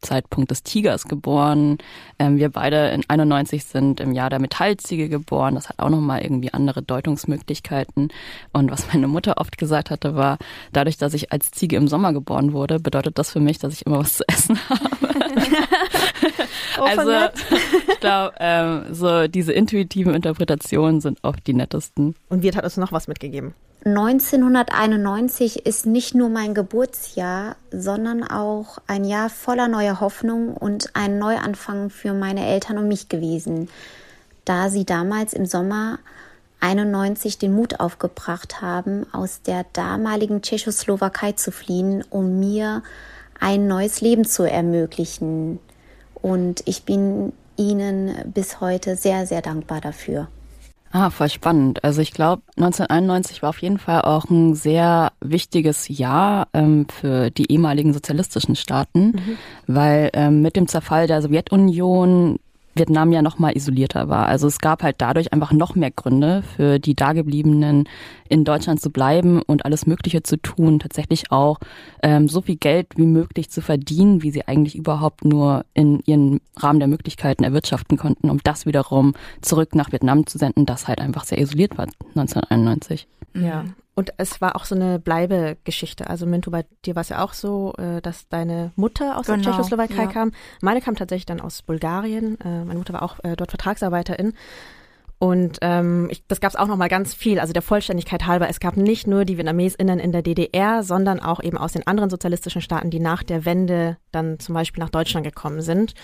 Zeitpunkt 0.00 0.50
des 0.50 0.62
Tigers 0.62 1.04
geboren. 1.04 1.78
Ähm, 2.18 2.36
wir 2.38 2.50
beide 2.50 2.88
in 2.88 3.02
91 3.08 3.64
sind 3.64 4.00
im 4.00 4.12
Jahr 4.12 4.30
der 4.30 4.38
Metallziege 4.38 5.08
geboren. 5.08 5.54
Das 5.54 5.68
hat 5.68 5.78
auch 5.78 5.90
nochmal 5.90 6.22
irgendwie 6.22 6.52
andere 6.52 6.82
Deutungsmöglichkeiten. 6.82 8.08
Und 8.52 8.70
was 8.70 8.92
meine 8.92 9.08
Mutter 9.08 9.38
oft 9.38 9.58
gesagt 9.58 9.90
hatte, 9.90 10.14
war, 10.14 10.38
dadurch, 10.72 10.96
dass 10.96 11.14
ich 11.14 11.32
als 11.32 11.50
Ziege 11.50 11.76
im 11.76 11.88
Sommer 11.88 12.12
geboren 12.12 12.52
wurde, 12.52 12.80
bedeutet 12.80 13.18
das 13.18 13.30
für 13.30 13.40
mich, 13.40 13.58
dass 13.58 13.72
ich 13.72 13.86
immer 13.86 13.98
was 13.98 14.16
zu 14.16 14.24
essen 14.28 14.58
habe. 14.68 14.80
Also 16.78 17.10
ich 17.88 18.00
glaube, 18.00 18.34
ähm, 18.38 18.84
so 18.92 19.28
diese 19.28 19.52
intuitiven 19.52 20.14
Interpretationen 20.14 21.00
sind 21.00 21.18
oft 21.22 21.46
die 21.46 21.54
nettesten. 21.54 22.14
Und 22.28 22.42
Wirt 22.42 22.56
hat 22.56 22.64
uns 22.64 22.76
noch 22.76 22.92
was 22.92 23.08
mitgegeben. 23.08 23.54
1991 23.84 25.64
ist 25.64 25.86
nicht 25.86 26.14
nur 26.14 26.28
mein 26.28 26.54
Geburtsjahr, 26.54 27.56
sondern 27.80 28.22
auch 28.24 28.78
ein 28.86 29.04
Jahr 29.04 29.30
voller 29.30 29.68
neuer 29.68 30.00
Hoffnung 30.00 30.54
und 30.54 30.90
ein 30.94 31.18
Neuanfang 31.18 31.90
für 31.90 32.12
meine 32.14 32.46
Eltern 32.46 32.78
und 32.78 32.88
mich 32.88 33.08
gewesen, 33.08 33.68
da 34.44 34.70
sie 34.70 34.84
damals 34.84 35.32
im 35.32 35.46
Sommer 35.46 35.98
91 36.60 37.38
den 37.38 37.54
Mut 37.54 37.80
aufgebracht 37.80 38.60
haben, 38.62 39.06
aus 39.12 39.42
der 39.42 39.64
damaligen 39.72 40.42
Tschechoslowakei 40.42 41.32
zu 41.32 41.52
fliehen, 41.52 42.04
um 42.10 42.38
mir 42.40 42.82
ein 43.38 43.66
neues 43.66 44.00
Leben 44.00 44.24
zu 44.24 44.44
ermöglichen. 44.44 45.58
Und 46.14 46.62
ich 46.66 46.84
bin 46.84 47.32
ihnen 47.56 48.32
bis 48.32 48.60
heute 48.60 48.96
sehr, 48.96 49.26
sehr 49.26 49.42
dankbar 49.42 49.80
dafür. 49.80 50.28
Ah, 50.98 51.10
voll 51.10 51.28
spannend. 51.28 51.84
Also 51.84 52.00
ich 52.00 52.10
glaube, 52.10 52.40
1991 52.56 53.42
war 53.42 53.50
auf 53.50 53.60
jeden 53.60 53.76
Fall 53.76 54.00
auch 54.00 54.30
ein 54.30 54.54
sehr 54.54 55.12
wichtiges 55.20 55.88
Jahr 55.88 56.48
ähm, 56.54 56.86
für 56.88 57.30
die 57.30 57.52
ehemaligen 57.52 57.92
sozialistischen 57.92 58.56
Staaten, 58.56 59.20
weil 59.66 60.08
ähm, 60.14 60.40
mit 60.40 60.56
dem 60.56 60.68
Zerfall 60.68 61.06
der 61.06 61.20
Sowjetunion 61.20 62.38
Vietnam 62.76 63.12
ja 63.12 63.22
noch 63.22 63.38
mal 63.38 63.56
isolierter 63.56 64.08
war. 64.08 64.26
Also 64.26 64.46
es 64.46 64.58
gab 64.58 64.82
halt 64.82 64.96
dadurch 64.98 65.32
einfach 65.32 65.52
noch 65.52 65.74
mehr 65.74 65.90
Gründe 65.90 66.42
für 66.56 66.78
die 66.78 66.94
Dagebliebenen 66.94 67.88
in 68.28 68.44
Deutschland 68.44 68.80
zu 68.80 68.90
bleiben 68.90 69.42
und 69.42 69.64
alles 69.64 69.86
Mögliche 69.86 70.22
zu 70.22 70.36
tun, 70.36 70.78
tatsächlich 70.78 71.32
auch 71.32 71.58
ähm, 72.02 72.28
so 72.28 72.40
viel 72.40 72.56
Geld 72.56 72.88
wie 72.96 73.06
möglich 73.06 73.50
zu 73.50 73.62
verdienen, 73.62 74.22
wie 74.22 74.30
sie 74.30 74.46
eigentlich 74.46 74.76
überhaupt 74.76 75.24
nur 75.24 75.64
in 75.74 76.00
ihren 76.06 76.40
Rahmen 76.56 76.78
der 76.78 76.88
Möglichkeiten 76.88 77.44
erwirtschaften 77.44 77.96
konnten, 77.96 78.30
um 78.30 78.40
das 78.42 78.66
wiederum 78.66 79.14
zurück 79.42 79.74
nach 79.74 79.92
Vietnam 79.92 80.26
zu 80.26 80.38
senden, 80.38 80.66
das 80.66 80.88
halt 80.88 81.00
einfach 81.00 81.24
sehr 81.24 81.38
isoliert 81.38 81.78
war 81.78 81.86
1991. 82.14 83.06
Ja. 83.34 83.64
Und 83.96 84.12
es 84.18 84.42
war 84.42 84.56
auch 84.56 84.66
so 84.66 84.74
eine 84.74 84.98
Bleibegeschichte. 84.98 86.08
Also 86.08 86.26
Mintu, 86.26 86.50
bei 86.50 86.66
dir 86.84 86.94
war 86.94 87.00
es 87.00 87.08
ja 87.08 87.24
auch 87.24 87.32
so, 87.32 87.72
äh, 87.78 88.02
dass 88.02 88.28
deine 88.28 88.70
Mutter 88.76 89.16
aus 89.16 89.24
der 89.24 89.36
Genau, 89.36 89.50
Tschechoslowakei 89.50 90.02
ja. 90.02 90.06
kam. 90.06 90.32
Meine 90.60 90.82
kam 90.82 90.96
tatsächlich 90.96 91.24
dann 91.24 91.40
aus 91.40 91.62
Bulgarien. 91.62 92.38
Äh, 92.42 92.64
Meine 92.64 92.78
Mutter 92.78 92.92
war 92.92 93.02
auch 93.02 93.24
äh, 93.24 93.36
dort 93.36 93.50
Vertragsarbeiterin. 93.50 94.34
Und 95.18 95.60
ähm, 95.62 96.08
ich, 96.10 96.26
das 96.26 96.40
gab 96.40 96.50
es 96.50 96.56
auch 96.56 96.66
noch 96.66 96.76
mal 96.76 96.90
ganz 96.90 97.14
viel. 97.14 97.40
Also 97.40 97.54
der 97.54 97.62
Vollständigkeit 97.62 98.26
halber, 98.26 98.50
es 98.50 98.60
gab 98.60 98.76
nicht 98.76 99.06
nur 99.06 99.24
die 99.24 99.38
VietnamesInnen 99.38 99.98
in 99.98 100.12
der 100.12 100.20
DDR, 100.20 100.82
sondern 100.82 101.20
auch 101.20 101.42
eben 101.42 101.56
aus 101.56 101.72
den 101.72 101.86
anderen 101.86 102.10
sozialistischen 102.10 102.60
Staaten, 102.60 102.90
die 102.90 103.00
nach 103.00 103.22
der 103.22 103.46
Wende 103.46 103.96
dann 104.12 104.38
zum 104.38 104.54
Beispiel 104.54 104.82
nach 104.82 104.90
Deutschland 104.90 105.24
gekommen 105.24 105.62
sind 105.62 105.94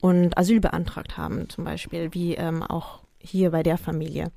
und 0.00 0.36
Asyl 0.36 0.58
beantragt 0.58 1.16
haben, 1.16 1.48
zum 1.48 1.62
Beispiel, 1.62 2.12
wie 2.12 2.34
ähm, 2.34 2.64
auch 2.64 3.02
hier 3.20 3.52
bei 3.52 3.62
der 3.62 3.78
Familie. 3.78 4.32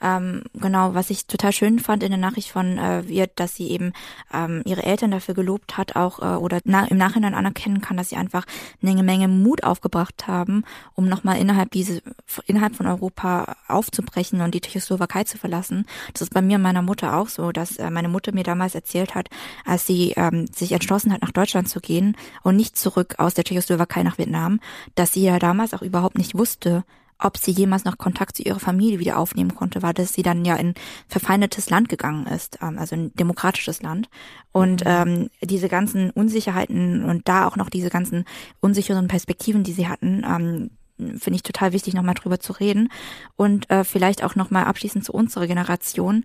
Ähm, 0.00 0.42
genau, 0.54 0.94
was 0.94 1.10
ich 1.10 1.26
total 1.26 1.52
schön 1.52 1.78
fand 1.78 2.02
in 2.02 2.10
der 2.10 2.18
Nachricht 2.18 2.50
von 2.50 2.78
äh, 2.78 3.06
Wirt, 3.06 3.32
dass 3.36 3.54
sie 3.54 3.68
eben 3.68 3.92
ähm, 4.32 4.62
ihre 4.64 4.82
Eltern 4.82 5.10
dafür 5.10 5.34
gelobt 5.34 5.76
hat, 5.76 5.96
auch 5.96 6.20
äh, 6.20 6.36
oder 6.36 6.60
na, 6.64 6.86
im 6.86 6.96
Nachhinein 6.96 7.34
anerkennen 7.34 7.80
kann, 7.80 7.96
dass 7.96 8.08
sie 8.08 8.16
einfach 8.16 8.46
eine 8.82 9.02
Menge 9.02 9.28
Mut 9.28 9.64
aufgebracht 9.64 10.26
haben, 10.26 10.64
um 10.94 11.08
nochmal 11.08 11.38
innerhalb 11.38 11.70
diese 11.70 12.02
innerhalb 12.46 12.76
von 12.76 12.86
Europa 12.86 13.56
aufzubrechen 13.68 14.40
und 14.40 14.54
die 14.54 14.60
Tschechoslowakei 14.60 15.24
zu 15.24 15.38
verlassen. 15.38 15.86
Das 16.12 16.22
ist 16.22 16.34
bei 16.34 16.42
mir 16.42 16.56
und 16.56 16.62
meiner 16.62 16.82
Mutter 16.82 17.16
auch 17.16 17.28
so, 17.28 17.52
dass 17.52 17.76
äh, 17.76 17.90
meine 17.90 18.08
Mutter 18.08 18.32
mir 18.32 18.44
damals 18.44 18.74
erzählt 18.74 19.14
hat, 19.14 19.28
als 19.64 19.86
sie 19.86 20.14
ähm, 20.16 20.46
sich 20.46 20.72
entschlossen 20.72 21.12
hat, 21.12 21.22
nach 21.22 21.32
Deutschland 21.32 21.68
zu 21.68 21.80
gehen 21.80 22.16
und 22.42 22.56
nicht 22.56 22.76
zurück 22.76 23.16
aus 23.18 23.34
der 23.34 23.44
Tschechoslowakei 23.44 24.02
nach 24.02 24.18
Vietnam, 24.18 24.60
dass 24.94 25.12
sie 25.12 25.22
ja 25.22 25.38
damals 25.38 25.74
auch 25.74 25.82
überhaupt 25.82 26.18
nicht 26.18 26.36
wusste, 26.36 26.84
ob 27.20 27.36
sie 27.36 27.50
jemals 27.50 27.84
noch 27.84 27.98
Kontakt 27.98 28.36
zu 28.36 28.42
ihrer 28.42 28.60
Familie 28.60 28.98
wieder 28.98 29.18
aufnehmen 29.18 29.54
konnte, 29.54 29.82
war, 29.82 29.94
dass 29.94 30.12
sie 30.12 30.22
dann 30.22 30.44
ja 30.44 30.56
in 30.56 30.74
verfeindetes 31.08 31.70
Land 31.70 31.88
gegangen 31.88 32.26
ist, 32.26 32.58
ähm, 32.62 32.78
also 32.78 32.96
ein 32.96 33.12
demokratisches 33.14 33.82
Land. 33.82 34.08
Und 34.52 34.84
mhm. 34.84 34.90
ähm, 34.90 35.30
diese 35.42 35.68
ganzen 35.68 36.10
Unsicherheiten 36.10 37.04
und 37.04 37.28
da 37.28 37.46
auch 37.46 37.56
noch 37.56 37.70
diese 37.70 37.90
ganzen 37.90 38.24
unsicheren 38.60 39.08
Perspektiven, 39.08 39.64
die 39.64 39.72
sie 39.72 39.88
hatten, 39.88 40.24
ähm, 40.24 40.70
finde 41.18 41.36
ich 41.36 41.42
total 41.42 41.72
wichtig, 41.72 41.94
nochmal 41.94 42.14
drüber 42.14 42.40
zu 42.40 42.52
reden. 42.52 42.90
Und 43.36 43.70
äh, 43.70 43.84
vielleicht 43.84 44.22
auch 44.22 44.34
nochmal 44.34 44.64
abschließend 44.64 45.04
zu 45.04 45.12
unserer 45.12 45.46
Generation. 45.46 46.24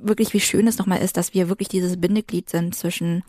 Wirklich, 0.00 0.32
wie 0.32 0.40
schön 0.40 0.66
es 0.66 0.78
nochmal 0.78 1.00
ist, 1.00 1.16
dass 1.16 1.34
wir 1.34 1.48
wirklich 1.48 1.68
dieses 1.68 2.00
Bindeglied 2.00 2.48
sind 2.48 2.74
zwischen 2.74 3.24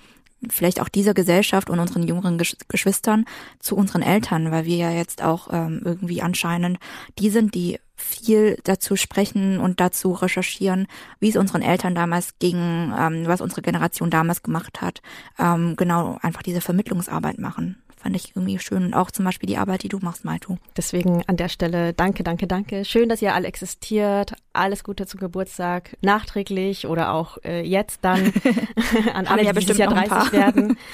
vielleicht 0.49 0.79
auch 0.79 0.89
dieser 0.89 1.13
Gesellschaft 1.13 1.69
und 1.69 1.79
unseren 1.79 2.07
jüngeren 2.07 2.37
Geschwistern 2.37 3.25
zu 3.59 3.75
unseren 3.75 4.01
Eltern, 4.01 4.51
weil 4.51 4.65
wir 4.65 4.77
ja 4.77 4.91
jetzt 4.91 5.23
auch 5.23 5.49
ähm, 5.51 5.81
irgendwie 5.83 6.21
anscheinend 6.21 6.79
die 7.17 7.29
sind, 7.29 7.55
die 7.55 7.79
viel 7.95 8.57
dazu 8.63 8.95
sprechen 8.95 9.59
und 9.59 9.81
dazu 9.81 10.13
recherchieren, 10.13 10.87
wie 11.19 11.29
es 11.29 11.35
unseren 11.35 11.61
Eltern 11.61 11.95
damals 11.95 12.39
ging, 12.39 12.55
ähm, 12.55 13.23
was 13.25 13.41
unsere 13.41 13.61
Generation 13.61 14.09
damals 14.09 14.41
gemacht 14.41 14.81
hat. 14.81 15.01
Ähm, 15.37 15.75
genau, 15.75 16.17
einfach 16.21 16.41
diese 16.41 16.61
Vermittlungsarbeit 16.61 17.39
machen 17.39 17.81
fand 18.00 18.16
ich 18.16 18.36
irgendwie 18.36 18.58
schön. 18.60 18.86
Und 18.86 18.93
auch 18.93 19.12
zum 19.12 19.26
Beispiel 19.26 19.47
die 19.47 19.58
Arbeit, 19.58 19.84
die 19.84 19.89
du 19.89 20.00
machst, 20.00 20.24
Malto. 20.26 20.58
Deswegen 20.78 21.24
an 21.28 21.38
der 21.38 21.50
Stelle 21.50 21.93
danke, 21.93 22.24
danke, 22.24 22.47
danke. 22.47 22.86
Schön, 22.86 23.10
dass 23.10 23.22
ihr 23.22 23.34
alle 23.36 23.47
existiert. 23.47 24.34
Alles 24.54 24.84
Gute 24.84 25.06
zum 25.06 25.20
Geburtstag. 25.20 25.97
Nachträglich 26.02 26.88
oder 26.88 27.14
auch 27.14 27.38
äh, 27.43 27.62
jetzt 27.62 28.00
dann 28.02 28.34
an 29.14 29.28
alle, 29.28 29.43
die 29.43 29.60
dieses 29.60 29.78
Jahr 29.78 29.93
30 29.93 30.32
werden. 30.32 30.78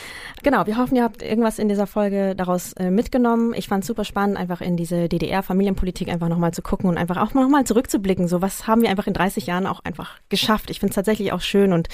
Genau, 0.44 0.68
wir 0.68 0.78
hoffen, 0.78 0.96
ihr 0.96 1.04
habt 1.04 1.24
irgendwas 1.24 1.58
in 1.58 1.70
dieser 1.70 1.88
Folge 1.88 2.36
daraus 2.36 2.74
äh, 2.74 2.92
mitgenommen. 2.92 3.56
Ich 3.56 3.68
fand 3.68 3.84
es 3.84 3.88
super 3.88 4.04
spannend, 4.04 4.38
einfach 4.38 4.62
in 4.62 4.78
diese 4.78 5.10
DDR-Familienpolitik 5.10 6.08
einfach 6.08 6.28
nochmal 6.28 6.54
zu 6.54 6.62
gucken 6.62 6.88
und 6.88 7.00
einfach 7.00 7.18
auch 7.18 7.34
nochmal 7.34 7.64
zurückzublicken. 7.64 8.28
So, 8.28 8.44
was 8.44 8.68
haben 8.68 8.84
wir 8.84 8.92
einfach 8.92 9.08
in 9.08 9.14
30 9.14 9.48
Jahren 9.48 9.66
auch 9.66 9.80
einfach 9.84 10.20
geschafft? 10.30 10.70
Ich 10.70 10.80
finde 10.80 10.92
es 10.92 10.96
tatsächlich 10.96 11.32
auch 11.32 11.42
schön 11.42 11.74
und 11.74 11.88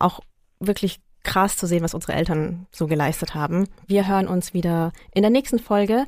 auch 0.00 0.20
wirklich 0.60 1.00
krass 1.24 1.56
zu 1.56 1.66
sehen, 1.66 1.82
was 1.82 1.94
unsere 1.94 2.12
Eltern 2.12 2.66
so 2.70 2.86
geleistet 2.86 3.34
haben. 3.34 3.66
Wir 3.86 4.06
hören 4.06 4.28
uns 4.28 4.54
wieder 4.54 4.92
in 5.12 5.22
der 5.22 5.30
nächsten 5.30 5.58
Folge. 5.58 6.06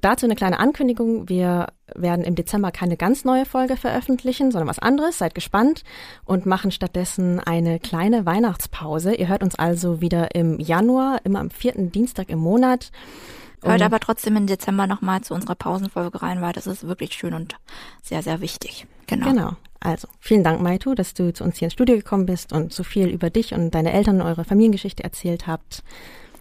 Dazu 0.00 0.26
eine 0.26 0.34
kleine 0.34 0.58
Ankündigung. 0.58 1.28
Wir 1.28 1.68
werden 1.94 2.24
im 2.24 2.34
Dezember 2.34 2.72
keine 2.72 2.96
ganz 2.96 3.24
neue 3.24 3.44
Folge 3.44 3.76
veröffentlichen, 3.76 4.50
sondern 4.50 4.68
was 4.68 4.80
anderes. 4.80 5.18
Seid 5.18 5.34
gespannt 5.34 5.84
und 6.24 6.46
machen 6.46 6.72
stattdessen 6.72 7.38
eine 7.38 7.78
kleine 7.78 8.26
Weihnachtspause. 8.26 9.14
Ihr 9.14 9.28
hört 9.28 9.42
uns 9.42 9.54
also 9.54 10.00
wieder 10.00 10.34
im 10.34 10.58
Januar, 10.58 11.20
immer 11.24 11.40
am 11.40 11.50
vierten 11.50 11.92
Dienstag 11.92 12.28
im 12.30 12.40
Monat. 12.40 12.90
Hört 13.64 13.82
aber 13.82 14.00
trotzdem 14.00 14.36
im 14.36 14.46
Dezember 14.46 14.86
nochmal 14.86 15.22
zu 15.22 15.34
unserer 15.34 15.54
Pausenfolge 15.54 16.22
rein, 16.22 16.40
weil 16.40 16.52
das 16.52 16.66
ist 16.66 16.86
wirklich 16.86 17.14
schön 17.14 17.34
und 17.34 17.56
sehr, 18.02 18.22
sehr 18.22 18.40
wichtig. 18.40 18.86
Genau. 19.06 19.26
Genau. 19.26 19.52
Also, 19.80 20.08
vielen 20.18 20.44
Dank, 20.44 20.62
Maitu, 20.62 20.94
dass 20.94 21.12
du 21.12 21.32
zu 21.32 21.44
uns 21.44 21.58
hier 21.58 21.66
ins 21.66 21.74
Studio 21.74 21.96
gekommen 21.96 22.24
bist 22.26 22.52
und 22.52 22.72
so 22.72 22.84
viel 22.84 23.08
über 23.08 23.28
dich 23.28 23.52
und 23.52 23.74
deine 23.74 23.92
Eltern 23.92 24.20
und 24.20 24.26
eure 24.26 24.44
Familiengeschichte 24.44 25.04
erzählt 25.04 25.46
habt. 25.46 25.82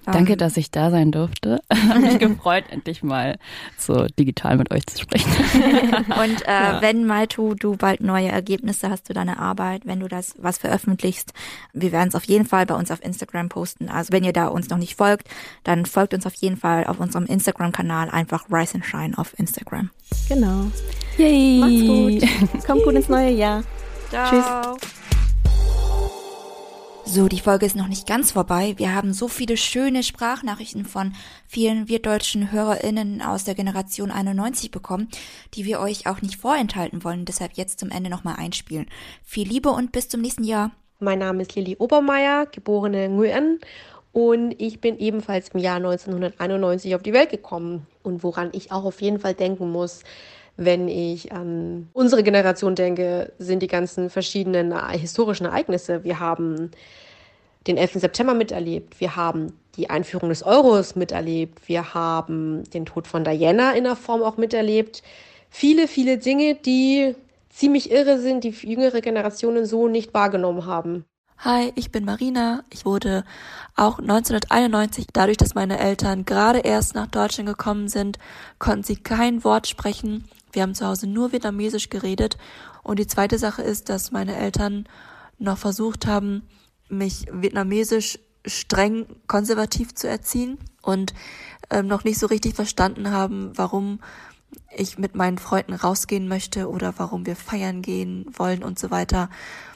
Danke, 0.06 0.34
ähm, 0.34 0.38
dass 0.38 0.58
ich 0.58 0.72
da 0.72 0.92
sein 0.92 1.12
durfte. 1.12 1.62
Habe 1.90 2.00
mich 2.00 2.20
gefreut, 2.20 2.66
endlich 2.70 3.04
mal 3.04 3.38
so 3.78 4.06
digital 4.20 4.58
mit 4.58 4.72
euch 4.72 4.86
zu 4.86 5.00
sprechen. 5.00 5.32
Und 6.22 6.42
äh, 6.46 6.52
ja. 6.52 6.82
wenn 6.82 7.06
Maitu, 7.06 7.56
du 7.56 7.76
bald 7.76 8.02
neue 8.02 8.30
Ergebnisse 8.30 8.90
hast 8.90 9.08
zu 9.08 9.14
deiner 9.14 9.40
Arbeit, 9.40 9.86
wenn 9.86 10.00
du 10.00 10.08
das 10.08 10.36
was 10.38 10.58
veröffentlichst, 10.58 11.34
wir 11.74 11.92
werden 11.92 12.10
es 12.10 12.16
auf 12.16 12.26
jeden 12.26 12.46
Fall 12.46 12.66
bei 12.66 12.76
uns 12.76 12.92
auf 12.92 13.04
Instagram 13.04 13.50
posten. 13.50 13.90
Also 13.90 14.12
wenn 14.12 14.24
ihr 14.24 14.34
da 14.34 14.48
uns 14.48 14.70
noch 14.70 14.78
nicht 14.78 14.96
folgt, 14.96 15.28
dann 15.64 15.86
folgt 15.86 16.14
uns 16.14 16.26
auf 16.26 16.34
jeden 16.36 16.58
Fall 16.58 16.86
auf 16.86 17.00
unserem 17.00 17.26
Instagram-Kanal 17.26 18.10
einfach 18.10 18.46
Rise 18.52 18.76
and 18.76 18.86
Shine 18.86 19.18
auf 19.18 19.38
Instagram. 19.38 19.90
Genau. 20.28 20.72
Yay. 21.18 21.60
Macht's 21.60 22.52
gut. 22.54 22.66
Kommt 22.66 22.84
gut 22.84 22.96
ins 22.96 23.10
neue 23.10 23.32
Jahr. 23.32 23.64
Ciao. 24.10 24.76
Tschüss. 24.78 25.03
So, 27.06 27.28
die 27.28 27.40
Folge 27.40 27.66
ist 27.66 27.76
noch 27.76 27.90
nicht 27.90 28.08
ganz 28.08 28.32
vorbei. 28.32 28.76
Wir 28.78 28.96
haben 28.96 29.14
so 29.14 29.28
viele 29.28 29.58
schöne 29.58 30.04
Sprachnachrichten 30.04 30.86
von 30.86 31.14
vielen 31.48 31.90
wirtdeutschen 31.90 32.52
HörerInnen 32.52 33.22
aus 33.22 33.44
der 33.44 33.56
Generation 33.56 34.10
91 34.10 34.72
bekommen, 34.72 35.10
die 35.54 35.66
wir 35.66 35.82
euch 35.82 36.08
auch 36.08 36.22
nicht 36.22 36.38
vorenthalten 36.38 37.04
wollen. 37.04 37.26
Deshalb 37.26 37.54
jetzt 37.54 37.80
zum 37.80 37.92
Ende 37.92 38.10
nochmal 38.10 38.38
einspielen. 38.38 38.88
Viel 39.22 39.48
Liebe 39.48 39.70
und 39.70 39.92
bis 39.92 40.08
zum 40.08 40.22
nächsten 40.22 40.46
Jahr. 40.46 40.72
Mein 41.00 41.20
Name 41.20 41.42
ist 41.42 41.54
Lilly 41.56 41.76
Obermeier, 41.78 42.46
geborene 42.46 43.10
Nguyen. 43.10 43.60
Und 44.14 44.56
ich 44.58 44.80
bin 44.80 44.98
ebenfalls 44.98 45.50
im 45.50 45.60
Jahr 45.60 45.78
1991 45.78 46.96
auf 46.96 47.04
die 47.04 47.14
Welt 47.14 47.32
gekommen. 47.32 47.86
Und 48.02 48.24
woran 48.24 48.50
ich 48.54 48.72
auch 48.72 48.86
auf 48.86 49.02
jeden 49.02 49.20
Fall 49.20 49.34
denken 49.34 49.72
muss, 49.72 50.04
wenn 50.58 50.88
ich 50.88 51.32
an 51.32 51.90
unsere 51.94 52.24
Generation 52.24 52.76
denke, 52.76 53.34
sind 53.40 53.62
die 53.64 53.68
ganzen 53.68 54.10
verschiedenen 54.10 54.74
historischen 54.92 55.46
Ereignisse. 55.46 56.04
Wir 56.04 56.20
haben 56.20 56.72
den 57.68 57.78
11. 57.78 57.94
September 57.94 58.34
miterlebt, 58.34 59.00
wir 59.00 59.16
haben 59.16 59.54
die 59.78 59.90
Einführung 59.90 60.30
des 60.30 60.44
Euros 60.44 60.96
miterlebt, 60.96 61.68
wir 61.68 61.94
haben 61.94 62.64
den 62.72 62.86
Tod 62.86 63.08
von 63.08 63.24
Diana 63.24 63.72
in 63.72 63.86
der 63.86 63.96
Form 63.96 64.22
auch 64.22 64.38
miterlebt. 64.38 65.02
Viele, 65.50 65.88
viele 65.88 66.18
Dinge, 66.18 66.56
die 66.56 67.16
ziemlich 67.50 67.92
irre 67.92 68.20
sind, 68.20 68.44
die 68.44 68.50
jüngere 68.50 69.02
Generationen 69.02 69.66
so 69.66 69.88
nicht 69.88 70.14
wahrgenommen 70.14 70.66
haben. 70.66 71.06
Hi, 71.38 71.74
ich 71.76 71.92
bin 71.92 72.06
Marina. 72.06 72.64
Ich 72.70 72.86
wurde 72.86 73.24
auch 73.76 74.00
1991, 74.00 75.08
dadurch, 75.12 75.38
dass 75.38 75.56
meine 75.56 75.80
Eltern 75.80 76.26
gerade 76.26 76.60
erst 76.60 76.96
nach 76.96 77.08
Deutschland 77.08 77.50
gekommen 77.50 77.88
sind, 77.88 78.18
konnten 78.60 78.84
sie 78.84 78.96
kein 78.96 79.44
Wort 79.44 79.68
sprechen. 79.68 80.26
Wir 80.54 80.62
haben 80.62 80.76
zu 80.76 80.86
Hause 80.88 81.08
nur 81.08 81.32
Vietnamesisch 81.32 81.90
geredet. 81.90 82.38
Und 82.84 83.00
die 83.00 83.08
zweite 83.08 83.38
Sache 83.38 83.64
ist, 83.64 83.90
dass 83.90 84.12
meine 84.12 84.36
Eltern 84.36 84.86
noch 85.40 85.58
versucht 85.58 86.06
haben, 86.06 86.44
mich 86.90 87.26
vietnamesisch 87.32 88.20
streng 88.46 89.08
konservativ 89.28 89.96
zu 89.96 90.08
erziehen 90.08 90.60
und 90.82 91.14
ähm, 91.70 91.88
noch 91.88 92.04
nicht 92.04 92.20
so 92.20 92.28
richtig 92.28 92.56
verstanden 92.56 93.12
haben, 93.12 93.52
warum 93.56 94.00
ich 94.76 95.00
mit 95.00 95.16
meinen 95.16 95.40
Freunden 95.40 95.74
rausgehen 95.74 96.28
möchte 96.28 96.70
oder 96.70 96.94
warum 96.98 97.26
wir 97.26 97.36
feiern 97.36 97.82
gehen 97.82 98.26
wollen 98.38 98.64
und 98.64 98.78
so 98.78 98.92
weiter. 98.92 99.30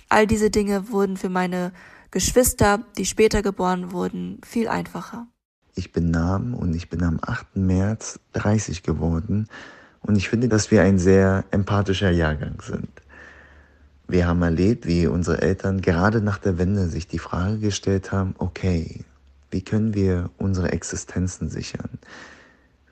All 0.09 0.27
diese 0.27 0.51
Dinge 0.51 0.91
wurden 0.91 1.17
für 1.17 1.29
meine 1.29 1.71
Geschwister, 2.11 2.83
die 2.97 3.05
später 3.05 3.41
geboren 3.41 3.91
wurden, 3.91 4.39
viel 4.45 4.67
einfacher. 4.67 5.27
Ich 5.75 5.91
bin 5.91 6.11
Nam 6.11 6.53
und 6.53 6.75
ich 6.75 6.89
bin 6.89 7.03
am 7.03 7.19
8. 7.21 7.55
März 7.55 8.19
30 8.33 8.83
geworden 8.83 9.47
und 10.07 10.15
ich 10.15 10.29
finde, 10.29 10.47
dass 10.47 10.71
wir 10.71 10.81
ein 10.81 10.97
sehr 10.97 11.43
empathischer 11.51 12.09
Jahrgang 12.09 12.61
sind. 12.61 12.89
Wir 14.07 14.25
haben 14.25 14.41
erlebt, 14.41 14.87
wie 14.87 15.05
unsere 15.05 15.41
Eltern 15.41 15.81
gerade 15.81 16.21
nach 16.21 16.37
der 16.37 16.57
Wende 16.57 16.87
sich 16.87 17.07
die 17.07 17.19
Frage 17.19 17.59
gestellt 17.59 18.13
haben, 18.13 18.33
okay, 18.37 19.03
wie 19.51 19.61
können 19.61 19.93
wir 19.93 20.29
unsere 20.37 20.71
Existenzen 20.71 21.49
sichern? 21.49 21.99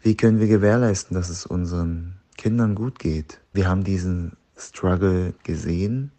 Wie 0.02 0.18
können 0.18 0.42
wir 0.42 0.48
gewährleisten, 0.48 1.16
dass 1.16 1.30
es 1.30 1.46
unseren 1.46 2.18
Kindern 2.38 2.76
gut 2.76 3.00
geht? 3.00 3.40
Wir 3.54 3.70
haben 3.70 3.86
diesen 3.86 4.34
Struggle 4.58 5.34
gesehen. 5.44 6.12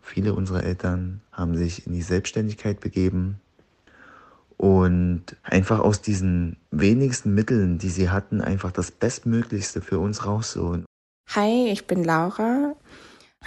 Viele 0.00 0.32
unserer 0.32 0.64
Eltern 0.64 1.20
haben 1.32 1.54
sich 1.54 1.86
in 1.86 1.92
die 1.92 2.02
Selbstständigkeit 2.02 2.80
begeben 2.80 3.41
und 4.62 5.24
einfach 5.42 5.80
aus 5.80 6.02
diesen 6.02 6.56
wenigsten 6.70 7.34
Mitteln, 7.34 7.78
die 7.78 7.88
sie 7.88 8.10
hatten, 8.10 8.40
einfach 8.40 8.70
das 8.70 8.92
Bestmöglichste 8.92 9.80
für 9.80 9.98
uns 9.98 10.24
rausholen. 10.24 10.84
Hi, 11.30 11.68
ich 11.72 11.88
bin 11.88 12.04
Laura. 12.04 12.76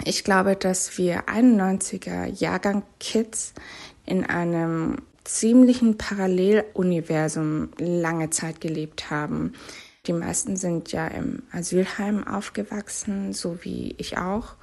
Ich 0.04 0.24
glaube, 0.24 0.56
dass 0.56 0.98
wir 0.98 1.22
91er 1.22 2.26
Jahrgang 2.26 2.82
Kids 3.00 3.54
in 4.04 4.26
einem 4.26 4.96
ziemlichen 5.24 5.96
Paralleluniversum 5.96 7.70
lange 7.78 8.28
Zeit 8.28 8.60
gelebt 8.60 9.08
haben. 9.08 9.54
Die 10.06 10.12
meisten 10.12 10.58
sind 10.58 10.92
ja 10.92 11.06
im 11.06 11.44
Asylheim 11.50 12.28
aufgewachsen, 12.28 13.32
so 13.32 13.64
wie 13.64 13.94
ich 13.96 14.18
auch. 14.18 14.56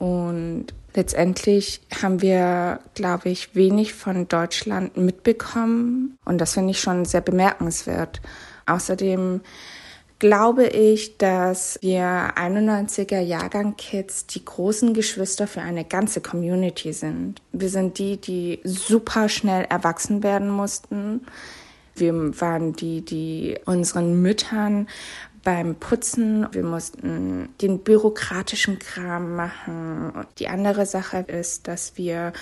Und 0.00 0.68
letztendlich 0.94 1.82
haben 2.02 2.22
wir, 2.22 2.80
glaube 2.94 3.28
ich, 3.28 3.54
wenig 3.54 3.92
von 3.92 4.26
Deutschland 4.28 4.96
mitbekommen. 4.96 6.16
Und 6.24 6.40
das 6.40 6.54
finde 6.54 6.70
ich 6.70 6.80
schon 6.80 7.04
sehr 7.04 7.20
bemerkenswert. 7.20 8.22
Außerdem 8.64 9.42
glaube 10.18 10.66
ich, 10.68 11.18
dass 11.18 11.78
wir 11.82 12.32
91er 12.34 13.20
Jahrgang 13.20 13.76
Kids 13.76 14.26
die 14.26 14.42
großen 14.42 14.94
Geschwister 14.94 15.46
für 15.46 15.60
eine 15.60 15.84
ganze 15.84 16.22
Community 16.22 16.94
sind. 16.94 17.42
Wir 17.52 17.68
sind 17.68 17.98
die, 17.98 18.16
die 18.16 18.60
super 18.64 19.28
schnell 19.28 19.66
erwachsen 19.68 20.22
werden 20.22 20.48
mussten. 20.48 21.26
Wir 21.94 22.14
waren 22.40 22.72
die, 22.72 23.04
die 23.04 23.58
unseren 23.66 24.22
Müttern 24.22 24.88
beim 25.42 25.74
Putzen. 25.74 26.46
Wir 26.52 26.62
mussten 26.62 27.48
den 27.60 27.80
bürokratischen 27.80 28.78
Kram 28.78 29.36
machen. 29.36 30.10
Und 30.10 30.26
die 30.38 30.48
andere 30.48 30.86
Sache 30.86 31.18
ist, 31.18 31.68
dass 31.68 31.96
wir 31.96 32.32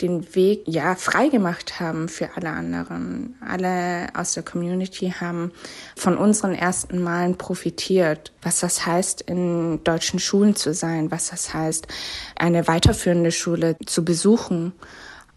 den 0.00 0.34
Weg 0.34 0.62
ja 0.66 0.94
frei 0.94 1.28
gemacht 1.28 1.80
haben 1.80 2.08
für 2.08 2.36
alle 2.36 2.50
anderen. 2.50 3.34
Alle 3.40 4.08
aus 4.14 4.34
der 4.34 4.44
Community 4.44 5.12
haben 5.18 5.50
von 5.96 6.16
unseren 6.16 6.54
ersten 6.54 7.02
Malen 7.02 7.36
profitiert. 7.36 8.32
Was 8.42 8.60
das 8.60 8.86
heißt, 8.86 9.22
in 9.22 9.82
deutschen 9.82 10.20
Schulen 10.20 10.54
zu 10.54 10.72
sein, 10.72 11.10
was 11.10 11.30
das 11.30 11.52
heißt, 11.52 11.88
eine 12.36 12.68
weiterführende 12.68 13.32
Schule 13.32 13.76
zu 13.86 14.04
besuchen, 14.04 14.72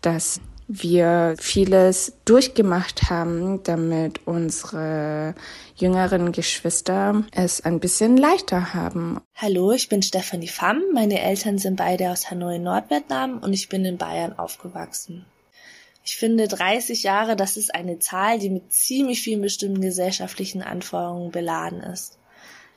dass 0.01 0.39
wir 0.73 1.35
vieles 1.37 2.13
durchgemacht 2.23 3.09
haben, 3.09 3.61
damit 3.63 4.25
unsere 4.25 5.35
jüngeren 5.75 6.31
Geschwister 6.31 7.23
es 7.33 7.61
ein 7.61 7.79
bisschen 7.79 8.15
leichter 8.15 8.73
haben. 8.73 9.19
Hallo, 9.35 9.73
ich 9.73 9.89
bin 9.89 10.01
Stephanie 10.01 10.47
Pham. 10.47 10.81
Meine 10.93 11.19
Eltern 11.19 11.57
sind 11.57 11.75
beide 11.75 12.11
aus 12.11 12.31
Hanoi, 12.31 12.57
Nordvietnam 12.57 13.39
und 13.39 13.53
ich 13.53 13.67
bin 13.67 13.83
in 13.83 13.97
Bayern 13.97 14.37
aufgewachsen. 14.39 15.25
Ich 16.05 16.15
finde 16.15 16.47
30 16.47 17.03
Jahre, 17.03 17.35
das 17.35 17.57
ist 17.57 17.75
eine 17.75 17.99
Zahl, 17.99 18.39
die 18.39 18.49
mit 18.49 18.71
ziemlich 18.71 19.21
vielen 19.21 19.41
bestimmten 19.41 19.81
gesellschaftlichen 19.81 20.61
Anforderungen 20.61 21.31
beladen 21.31 21.81
ist. 21.81 22.17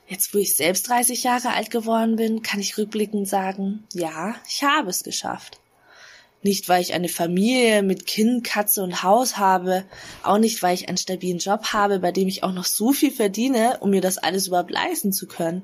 Jetzt, 0.07 0.33
wo 0.33 0.37
ich 0.37 0.55
selbst 0.55 0.87
30 0.89 1.23
Jahre 1.23 1.53
alt 1.53 1.71
geworden 1.71 2.17
bin, 2.17 2.43
kann 2.43 2.59
ich 2.59 2.77
rückblickend 2.77 3.27
sagen, 3.27 3.85
ja, 3.93 4.35
ich 4.47 4.63
habe 4.63 4.89
es 4.89 5.03
geschafft. 5.03 5.59
Nicht, 6.45 6.69
weil 6.69 6.83
ich 6.83 6.93
eine 6.93 7.09
Familie 7.09 7.81
mit 7.81 8.05
Kind, 8.05 8.43
Katze 8.43 8.83
und 8.83 9.01
Haus 9.01 9.39
habe, 9.39 9.83
auch 10.21 10.37
nicht, 10.37 10.61
weil 10.61 10.75
ich 10.75 10.87
einen 10.87 10.97
stabilen 10.99 11.39
Job 11.39 11.73
habe, 11.73 11.97
bei 11.97 12.11
dem 12.11 12.27
ich 12.27 12.43
auch 12.43 12.51
noch 12.51 12.65
so 12.65 12.93
viel 12.93 13.09
verdiene, 13.09 13.79
um 13.79 13.89
mir 13.89 13.99
das 13.99 14.19
alles 14.19 14.45
überhaupt 14.45 14.69
leisten 14.69 15.11
zu 15.11 15.25
können. 15.25 15.63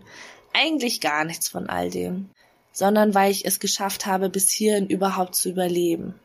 Eigentlich 0.53 0.99
gar 0.99 1.23
nichts 1.23 1.49
von 1.49 1.69
all 1.69 1.91
dem, 1.91 2.31
sondern 2.71 3.13
weil 3.13 3.29
ich 3.29 3.45
es 3.45 3.59
geschafft 3.59 4.07
habe, 4.07 4.29
bis 4.29 4.49
hierhin 4.49 4.87
überhaupt 4.87 5.35
zu 5.35 5.51
überleben. 5.51 6.15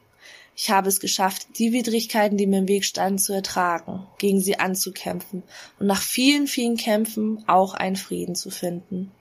Ich 0.57 0.70
habe 0.70 0.88
es 0.88 1.00
geschafft, 1.00 1.59
die 1.59 1.74
Widrigkeiten, 1.74 2.38
die 2.38 2.46
mir 2.46 2.61
im 2.61 2.68
Weg 2.68 2.86
standen, 2.86 3.18
zu 3.18 3.34
ertragen, 3.34 4.07
gegen 4.16 4.40
sie 4.40 4.59
anzukämpfen 4.59 5.42
und 5.78 5.86
nach 5.86 6.00
vielen, 6.00 6.46
vielen 6.46 6.78
Kämpfen 6.78 7.44
auch 7.46 7.74
einen 7.74 7.96
Frieden 7.96 8.34
zu 8.34 8.48
finden. 8.48 9.12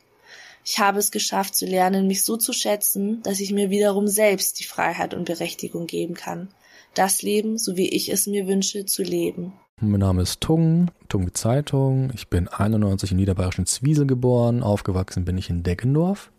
Ich 0.68 0.80
habe 0.80 0.98
es 0.98 1.12
geschafft 1.12 1.56
zu 1.56 1.68
lernen, 1.68 2.08
mich 2.08 2.26
so 2.26 2.38
zu 2.38 2.52
schätzen, 2.52 3.22
dass 3.22 3.40
ich 3.40 3.54
mir 3.54 3.70
wiederum 3.70 4.08
selbst 4.08 4.60
die 4.60 4.64
Freiheit 4.64 5.14
und 5.14 5.26
Berechtigung 5.26 5.86
geben 5.86 6.16
kann, 6.16 6.48
das 6.96 7.22
Leben, 7.22 7.60
so 7.60 7.78
wie 7.78 7.88
ich 7.90 8.10
es 8.10 8.26
mir 8.26 8.48
wünsche, 8.48 8.88
zu 8.88 9.04
leben. 9.04 9.54
Mein 9.80 10.00
Name 10.00 10.24
ist 10.24 10.42
Tung, 10.42 10.90
Tung 11.08 11.36
Zeitung. 11.36 12.10
Ich 12.16 12.30
bin 12.30 12.48
91 12.48 13.12
in 13.12 13.18
niederbayerischen 13.18 13.68
Zwiesel 13.68 14.08
geboren. 14.08 14.64
Aufgewachsen 14.64 15.24
bin 15.24 15.38
ich 15.38 15.52
in 15.52 15.62
Deggendorf. 15.62 16.32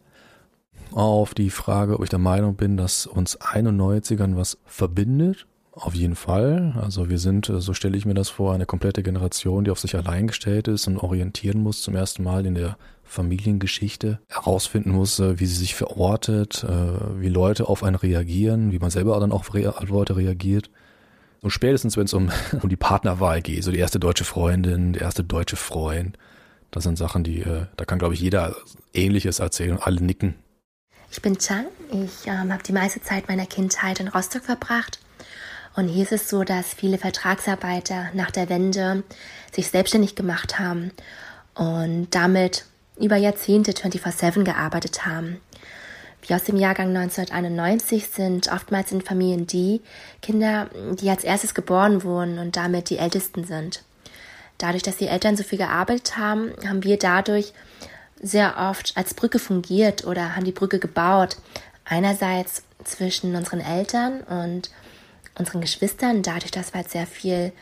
Auf 0.90 1.32
die 1.32 1.50
Frage, 1.50 1.94
ob 1.94 2.02
ich 2.02 2.10
der 2.10 2.18
Meinung 2.18 2.56
bin, 2.56 2.76
dass 2.76 3.06
uns 3.06 3.40
91ern 3.40 4.34
was 4.34 4.58
verbindet, 4.64 5.46
auf 5.70 5.94
jeden 5.94 6.16
Fall. 6.16 6.74
Also 6.80 7.08
wir 7.10 7.18
sind, 7.18 7.52
so 7.54 7.74
stelle 7.74 7.96
ich 7.96 8.06
mir 8.06 8.14
das 8.14 8.30
vor, 8.30 8.54
eine 8.54 8.66
komplette 8.66 9.04
Generation, 9.04 9.64
die 9.64 9.70
auf 9.70 9.78
sich 9.78 9.94
allein 9.94 10.26
gestellt 10.26 10.66
ist 10.66 10.88
und 10.88 10.98
orientieren 10.98 11.62
muss 11.62 11.82
zum 11.82 11.94
ersten 11.94 12.24
Mal 12.24 12.44
in 12.44 12.54
der 12.56 12.76
Familiengeschichte, 13.06 14.20
herausfinden 14.28 14.90
muss, 14.90 15.20
wie 15.20 15.46
sie 15.46 15.54
sich 15.54 15.74
verortet, 15.74 16.64
äh, 16.64 17.20
wie 17.20 17.28
Leute 17.28 17.68
auf 17.68 17.82
einen 17.82 17.96
reagieren, 17.96 18.72
wie 18.72 18.78
man 18.78 18.90
selber 18.90 19.18
dann 19.20 19.32
auch 19.32 19.48
auf 19.48 19.88
Leute 19.88 20.16
reagiert. 20.16 20.70
Und 21.40 21.50
spätestens, 21.50 21.96
wenn 21.96 22.04
es 22.04 22.14
um, 22.14 22.30
um 22.62 22.68
die 22.68 22.76
Partnerwahl 22.76 23.42
geht, 23.42 23.64
so 23.64 23.70
die 23.70 23.78
erste 23.78 24.00
deutsche 24.00 24.24
Freundin, 24.24 24.92
der 24.92 25.02
erste 25.02 25.24
deutsche 25.24 25.56
Freund, 25.56 26.18
das 26.70 26.84
sind 26.84 26.98
Sachen, 26.98 27.24
die, 27.24 27.40
äh, 27.40 27.66
da 27.76 27.84
kann, 27.84 27.98
glaube 27.98 28.14
ich, 28.14 28.20
jeder 28.20 28.56
Ähnliches 28.92 29.38
erzählen 29.38 29.72
und 29.72 29.86
alle 29.86 30.00
nicken. 30.00 30.34
Ich 31.10 31.22
bin 31.22 31.38
Chang. 31.38 31.66
Ich 31.90 32.26
ähm, 32.26 32.52
habe 32.52 32.62
die 32.62 32.72
meiste 32.72 33.00
Zeit 33.00 33.28
meiner 33.28 33.46
Kindheit 33.46 34.00
in 34.00 34.08
Rostock 34.08 34.42
verbracht 34.42 34.98
und 35.76 35.88
hier 35.88 36.04
ist 36.04 36.12
es 36.12 36.30
so, 36.30 36.42
dass 36.42 36.72
viele 36.72 36.96
Vertragsarbeiter 36.96 38.08
nach 38.14 38.30
der 38.30 38.48
Wende 38.48 39.04
sich 39.52 39.68
selbstständig 39.68 40.14
gemacht 40.16 40.58
haben 40.58 40.90
und 41.54 42.08
damit 42.14 42.64
über 42.98 43.16
Jahrzehnte 43.16 43.72
24-7 43.72 44.44
gearbeitet 44.44 45.06
haben. 45.06 45.40
Wir 46.26 46.36
aus 46.36 46.44
dem 46.44 46.56
Jahrgang 46.56 46.88
1991 46.88 48.08
sind 48.08 48.50
oftmals 48.50 48.90
in 48.90 49.00
Familien 49.00 49.46
die 49.46 49.80
Kinder, 50.22 50.68
die 51.00 51.08
als 51.08 51.22
erstes 51.22 51.54
geboren 51.54 52.02
wurden 52.02 52.38
und 52.38 52.56
damit 52.56 52.90
die 52.90 52.98
ältesten 52.98 53.44
sind. 53.44 53.84
Dadurch, 54.58 54.82
dass 54.82 54.96
die 54.96 55.06
Eltern 55.06 55.36
so 55.36 55.44
viel 55.44 55.58
gearbeitet 55.58 56.16
haben, 56.16 56.52
haben 56.66 56.82
wir 56.82 56.98
dadurch 56.98 57.52
sehr 58.20 58.56
oft 58.58 58.96
als 58.96 59.14
Brücke 59.14 59.38
fungiert 59.38 60.04
oder 60.04 60.34
haben 60.34 60.44
die 60.44 60.52
Brücke 60.52 60.78
gebaut. 60.78 61.36
Einerseits 61.84 62.64
zwischen 62.82 63.36
unseren 63.36 63.60
Eltern 63.60 64.22
und 64.22 64.70
unseren 65.38 65.60
Geschwistern, 65.60 66.22
dadurch, 66.22 66.50
dass 66.50 66.72
wir 66.72 66.80
halt 66.80 66.90
sehr 66.90 67.06
viel 67.06 67.52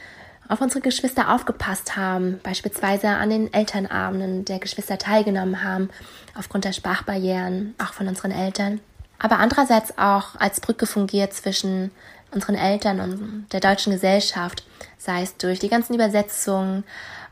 auf 0.48 0.60
unsere 0.60 0.80
Geschwister 0.80 1.32
aufgepasst 1.32 1.96
haben, 1.96 2.40
beispielsweise 2.42 3.08
an 3.08 3.30
den 3.30 3.52
Elternabenden 3.52 4.44
der 4.44 4.58
Geschwister 4.58 4.98
teilgenommen 4.98 5.62
haben, 5.62 5.90
aufgrund 6.36 6.64
der 6.64 6.72
Sprachbarrieren, 6.72 7.74
auch 7.78 7.92
von 7.92 8.08
unseren 8.08 8.30
Eltern. 8.30 8.80
Aber 9.18 9.38
andererseits 9.38 9.96
auch 9.96 10.36
als 10.38 10.60
Brücke 10.60 10.86
fungiert 10.86 11.32
zwischen 11.32 11.90
unseren 12.32 12.56
Eltern 12.56 13.00
und 13.00 13.46
der 13.52 13.60
deutschen 13.60 13.92
Gesellschaft, 13.92 14.64
sei 14.98 15.22
es 15.22 15.36
durch 15.36 15.60
die 15.60 15.68
ganzen 15.68 15.94
Übersetzungen, 15.94 16.84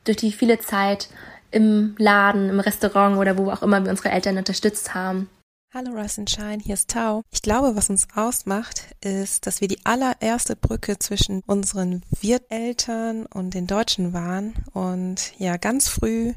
durch 0.04 0.16
die 0.16 0.32
viele 0.32 0.58
Zeit 0.58 1.08
im 1.50 1.94
Laden, 1.98 2.48
im 2.48 2.60
Restaurant 2.60 3.18
oder 3.18 3.36
wo 3.36 3.50
auch 3.50 3.62
immer 3.62 3.84
wir 3.84 3.90
unsere 3.90 4.10
Eltern 4.10 4.38
unterstützt 4.38 4.94
haben. 4.94 5.28
Hallo 5.74 5.92
Rise 5.92 6.20
and 6.20 6.28
Shine, 6.28 6.58
hier 6.62 6.74
ist 6.74 6.90
Tau. 6.90 7.22
Ich 7.30 7.40
glaube, 7.40 7.74
was 7.74 7.88
uns 7.88 8.06
ausmacht, 8.14 8.94
ist, 9.00 9.46
dass 9.46 9.62
wir 9.62 9.68
die 9.68 9.86
allererste 9.86 10.54
Brücke 10.54 10.98
zwischen 10.98 11.42
unseren 11.46 12.02
Wirteltern 12.20 13.24
und 13.24 13.54
den 13.54 13.66
Deutschen 13.66 14.12
waren 14.12 14.52
und 14.74 15.32
ja 15.38 15.56
ganz 15.56 15.88
früh 15.88 16.34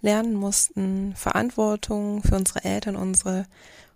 lernen 0.00 0.32
mussten, 0.32 1.14
Verantwortung 1.16 2.22
für 2.22 2.36
unsere 2.36 2.64
Eltern, 2.64 2.96
unsere 2.96 3.44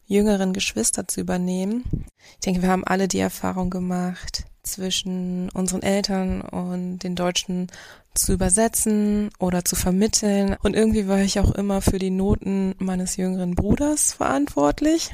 jüngeren 0.05 0.53
Geschwister 0.53 1.09
zu 1.09 1.23
übernehmen. 1.23 2.05
Ich 2.35 2.41
denke, 2.41 2.61
wir 2.61 2.69
haben 2.69 2.85
alle 2.85 3.09
die 3.09 3.21
Erfahrung 3.21 3.71
gemacht, 3.71 4.45
zwischen 4.63 5.51
unseren 5.51 5.83
Eltern 5.83 6.41
und 6.41 7.01
den 7.01 7.17
Deutschen 7.17 7.69
zu 8.15 8.33
übersetzen 8.33 9.31
oder 9.39 9.65
zu 9.65 9.77
vermitteln. 9.77 10.57
Und 10.63 10.75
irgendwie 10.75 11.09
war 11.09 11.19
ich 11.19 11.41
auch 11.41 11.53
immer 11.53 11.81
für 11.81 11.99
die 11.99 12.11
Noten 12.11 12.75
meines 12.79 13.17
jüngeren 13.17 13.55
Bruders 13.55 14.13
verantwortlich. 14.13 15.13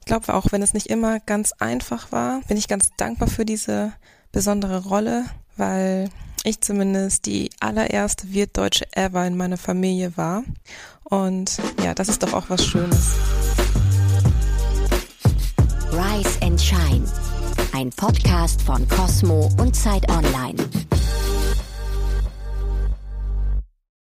Ich 0.00 0.06
glaube 0.06 0.34
auch, 0.34 0.52
wenn 0.52 0.62
es 0.62 0.74
nicht 0.74 0.88
immer 0.88 1.20
ganz 1.20 1.52
einfach 1.52 2.12
war, 2.12 2.40
bin 2.48 2.56
ich 2.56 2.68
ganz 2.68 2.90
dankbar 2.96 3.28
für 3.28 3.44
diese 3.44 3.92
besondere 4.32 4.84
Rolle, 4.84 5.24
weil 5.56 6.10
ich 6.42 6.60
zumindest 6.60 7.26
die 7.26 7.50
allererste 7.60 8.32
Wirtdeutsche 8.32 8.86
ever 8.92 9.26
in 9.26 9.36
meiner 9.36 9.56
Familie 9.56 10.16
war. 10.16 10.44
Und 11.04 11.58
ja, 11.82 11.94
das 11.94 12.08
ist 12.08 12.22
doch 12.22 12.32
auch 12.34 12.50
was 12.50 12.64
Schönes. 12.64 13.14
Rise 15.90 16.42
and 16.42 16.60
Shine 16.60 17.04
ein 17.74 17.90
Podcast 17.90 18.62
von 18.62 18.86
Cosmo 18.88 19.50
und 19.58 19.74
Zeit 19.74 20.08
Online. 20.08 20.54